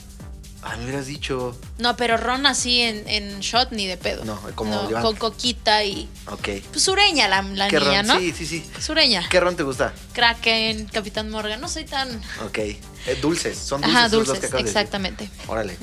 [0.61, 1.57] Ah, me hubieras dicho...
[1.77, 4.26] No, pero ron así en, en shot ni de pedo.
[4.26, 5.02] No, como Iván.
[5.02, 6.10] con coquita y.
[6.27, 6.49] Ok.
[6.72, 8.07] Pues sureña la, la ¿Qué niña, ron?
[8.07, 8.19] ¿no?
[8.19, 8.69] Sí, sí, sí.
[8.81, 9.26] Sureña.
[9.30, 9.94] ¿Qué ron te gusta?
[10.14, 11.61] Kraken, Capitán Morgan.
[11.61, 12.10] No soy tan.
[12.45, 12.57] Ok.
[12.57, 12.81] Eh,
[13.22, 13.98] dulces, son dulces.
[13.98, 14.77] Ajá, dulces, que acabas de decir.
[14.77, 15.30] exactamente.
[15.48, 15.77] Órale.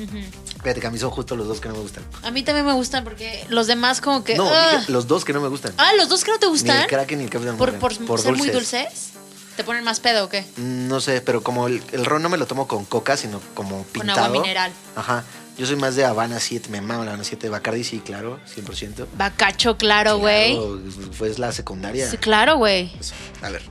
[0.62, 2.04] Fíjate que a mí son justo los dos que no me gustan.
[2.22, 4.34] A mí también me gustan porque los demás, como que.
[4.36, 4.50] No,
[4.88, 5.72] los dos que no me gustan.
[5.78, 6.82] Ah, los dos que no te Ni gustan.
[6.82, 8.06] el Kraken ni el Capitán por, Morgan.
[8.06, 9.12] por, ser muy dulces.
[9.56, 10.42] ¿Te ponen más pedo o qué?
[10.56, 13.40] Mm, No sé, pero como el, el ron no me lo tomo con coca, sino
[13.54, 14.24] como pintado.
[14.26, 14.72] agua mineral.
[14.94, 15.24] Ajá.
[15.56, 17.48] Yo soy más de Habana 7, me mama la Habana 7.
[17.48, 19.06] Bacardi sí, claro, 100%.
[19.16, 20.52] Bacacho, claro, güey.
[20.54, 20.80] Claro,
[21.12, 22.10] Fue la secundaria.
[22.10, 22.92] Sí, claro, güey.
[23.40, 23.62] A ver.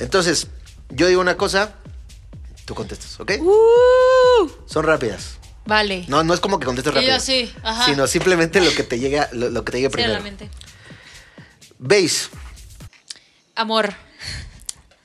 [0.00, 0.48] Entonces,
[0.88, 1.74] yo digo una cosa,
[2.64, 3.32] tú contestas, ¿ok?
[3.40, 5.38] Uh, Son rápidas.
[5.66, 6.04] vale.
[6.08, 7.12] No, no es como que contestes rápido.
[7.12, 7.84] yo así, ajá.
[7.86, 10.20] Sino simplemente lo que te llega, lo, lo que te llegue Sí, primero.
[11.78, 12.28] Bass,
[13.54, 13.94] Amor.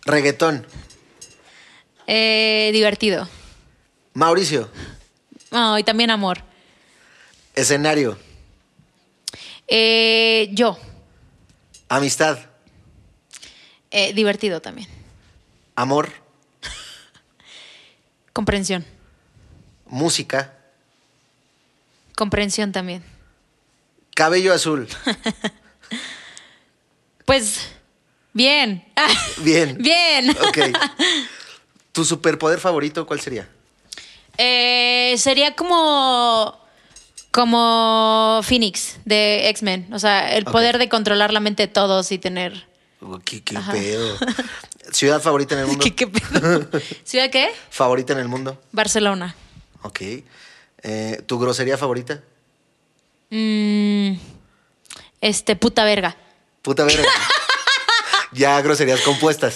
[0.06, 0.66] Reggaetón,
[2.08, 3.28] Eh, divertido.
[4.14, 4.70] Mauricio,
[5.52, 6.40] Oh, y también amor.
[7.56, 8.18] escenario,
[9.68, 10.78] Eh, yo.
[11.90, 12.38] amistad,
[13.92, 14.88] Eh, divertido también.
[15.76, 16.12] amor,
[18.34, 18.86] Comprensión.
[19.88, 20.54] música,
[22.16, 23.04] Comprensión también.
[24.14, 24.88] cabello azul.
[27.26, 27.72] Pues,
[28.36, 28.86] bien.
[29.38, 29.78] Bien.
[29.80, 30.30] bien.
[30.30, 30.58] Ok.
[31.92, 33.50] ¿Tu superpoder favorito cuál sería?
[34.38, 36.64] Eh, sería como.
[37.32, 39.90] Como Phoenix de X-Men.
[39.92, 42.66] O sea, el poder de controlar la mente de todos y tener.
[43.02, 44.18] Oh, ¿Qué, qué pedo?
[44.92, 45.84] ¿Ciudad favorita en el mundo?
[45.84, 46.70] ¿Qué, qué pedo?
[47.04, 47.50] ¿Ciudad qué?
[47.70, 48.62] ¿Favorita en el mundo?
[48.72, 49.36] Barcelona.
[49.82, 50.02] Ok.
[50.82, 52.22] Eh, ¿Tu grosería favorita?
[53.30, 54.14] Mm,
[55.20, 56.16] este, puta verga.
[56.62, 57.04] Puta verga.
[58.36, 59.56] Ya groserías compuestas.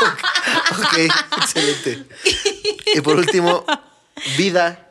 [0.78, 0.98] ok,
[1.38, 2.04] excelente.
[2.94, 3.64] Y por último,
[4.36, 4.88] vida.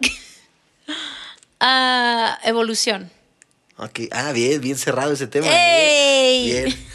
[1.60, 3.12] Ah, evolución.
[3.82, 4.02] Ok.
[4.12, 5.48] Ah, bien, bien cerrado ese tema.
[5.50, 6.52] ¡Ey!
[6.52, 6.88] Bien.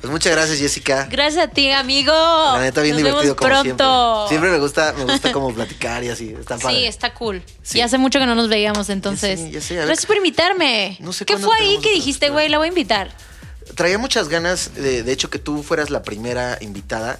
[0.00, 1.06] Pues muchas gracias, Jessica.
[1.08, 2.12] Gracias a ti, amigo.
[2.12, 4.26] La neta, bien Nos divertido vemos como pronto.
[4.26, 4.28] siempre.
[4.28, 6.34] Siempre me gusta, me gusta como platicar y así.
[6.38, 6.78] Está padre.
[6.78, 7.44] Sí, está cool.
[7.62, 7.78] Sí.
[7.78, 9.38] Y hace mucho que no nos veíamos, entonces.
[9.38, 9.74] Ya sé, ya sé.
[9.76, 10.96] Gracias por invitarme.
[10.98, 12.48] No sé ¿Qué cuándo fue ahí que dijiste, güey?
[12.48, 13.14] La voy a invitar.
[13.74, 17.18] Traía muchas ganas, de, de hecho, que tú fueras la primera invitada,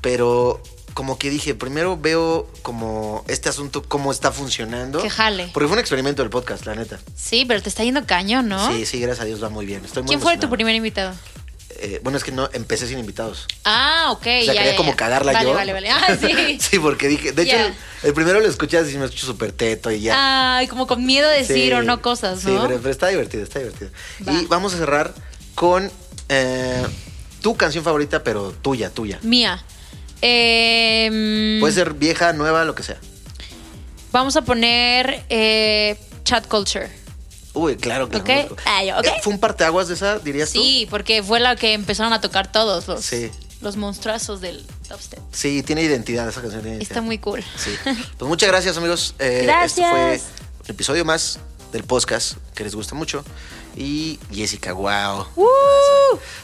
[0.00, 0.60] pero
[0.94, 5.02] como que dije, primero veo como este asunto, cómo está funcionando.
[5.02, 5.50] Que jale.
[5.52, 7.00] Porque fue un experimento del podcast, la neta.
[7.16, 8.72] Sí, pero te está yendo cañón, ¿no?
[8.72, 9.84] Sí, sí, gracias a Dios va muy bien.
[9.84, 11.14] Estoy muy ¿Quién fue tu primer invitado?
[11.80, 13.46] Eh, bueno, es que no, empecé sin invitados.
[13.64, 14.20] Ah, ok.
[14.20, 14.96] O sea, ya, quería ya, como ya.
[14.96, 15.54] cagarla vale, yo.
[15.54, 16.58] Vale, vale, Ah, sí.
[16.60, 19.90] sí, porque dije, de hecho, el, el primero lo escuchas y me escucho súper teto
[19.90, 20.58] y ya.
[20.58, 22.62] Ay, como con miedo de decir Sí, o no cosas, Sí, ¿no?
[22.62, 23.90] pero, pero está divertido, está divertido.
[24.26, 24.32] Va.
[24.32, 25.12] Y vamos a cerrar
[25.54, 25.90] con
[26.28, 26.82] eh,
[27.42, 29.18] tu canción favorita, pero tuya, tuya.
[29.22, 29.62] Mía.
[30.22, 32.96] Eh, mm, Puede ser vieja, nueva, lo que sea.
[34.12, 36.88] Vamos a poner eh, chat culture.
[37.52, 38.28] Uy, claro que Ok.
[38.28, 38.56] la conozco.
[38.66, 38.82] Ah.
[38.84, 40.60] Eh, ¿Fue un parteaguas de esa, dirías tú?
[40.62, 43.30] Sí, porque fue la que empezaron a tocar todos los, Sí.
[43.60, 45.20] los monstruazos del dubstep.
[45.32, 46.62] Sí, tiene identidad esa canción.
[46.62, 47.02] tiene Está identidad.
[47.02, 47.44] muy cool.
[47.56, 47.70] Sí.
[48.18, 49.14] Pues muchas gracias, amigos.
[49.18, 49.78] Eh, Gracias.
[49.78, 51.38] Este fue un episodio más
[51.72, 53.24] del podcast que les gusta mucho.
[53.76, 55.26] Y Jessica, wow.
[55.34, 55.48] ¡Woo!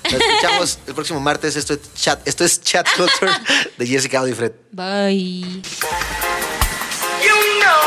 [0.05, 1.55] Nos escuchamos el próximo martes.
[1.57, 3.33] Esto es Chat, esto es chat Culture
[3.79, 4.53] de Jessica Audifred.
[4.73, 5.63] Bye.
[7.23, 7.83] You know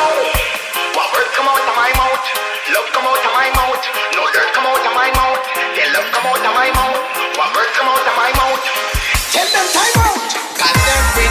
[0.95, 2.24] what words come out of my mouth,
[2.72, 3.84] love come out of my mouth,
[4.15, 5.41] no dirt come out of my mouth,
[5.76, 6.99] then love come out of my mouth.
[7.36, 8.64] What words come out of my mouth?
[9.34, 10.32] Tell them time out.
[10.56, 11.28] Cause every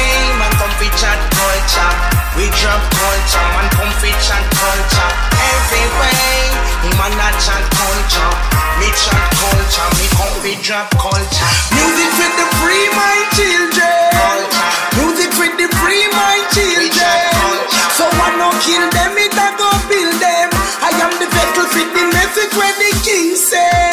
[0.00, 1.92] day man come fi chat culture,
[2.36, 5.10] we drop culture, man come fi chat culture.
[5.36, 6.40] Every way
[6.96, 8.32] man a chat culture,
[8.80, 11.50] me chat culture, me come fi drop culture.
[11.76, 14.08] Music with the free my children.
[14.16, 14.70] Culture.
[15.00, 17.20] Music with the free my children.
[17.96, 20.48] So I no kill them, it a go build them.
[20.80, 23.89] I am the vessel fit the message where the king send.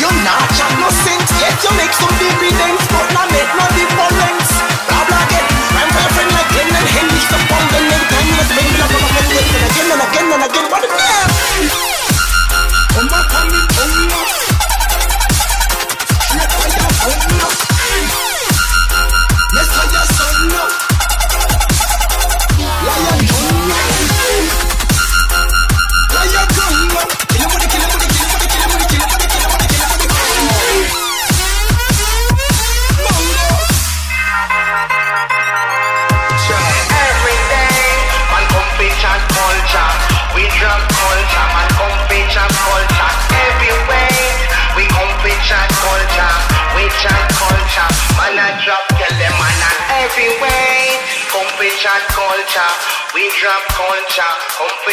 [0.00, 4.37] You're not just no sense, yet you make some dividends, but not make no difference.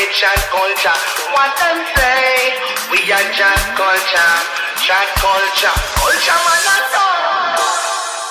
[0.06, 1.00] rich and culture.
[1.34, 2.54] What them say?
[2.92, 4.36] We are jack culture,
[4.86, 7.56] jack culture, culture manatón.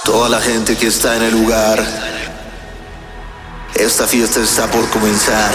[0.05, 1.85] Toda la gente que está en el lugar.
[3.75, 5.51] Esta fiesta está por comenzar.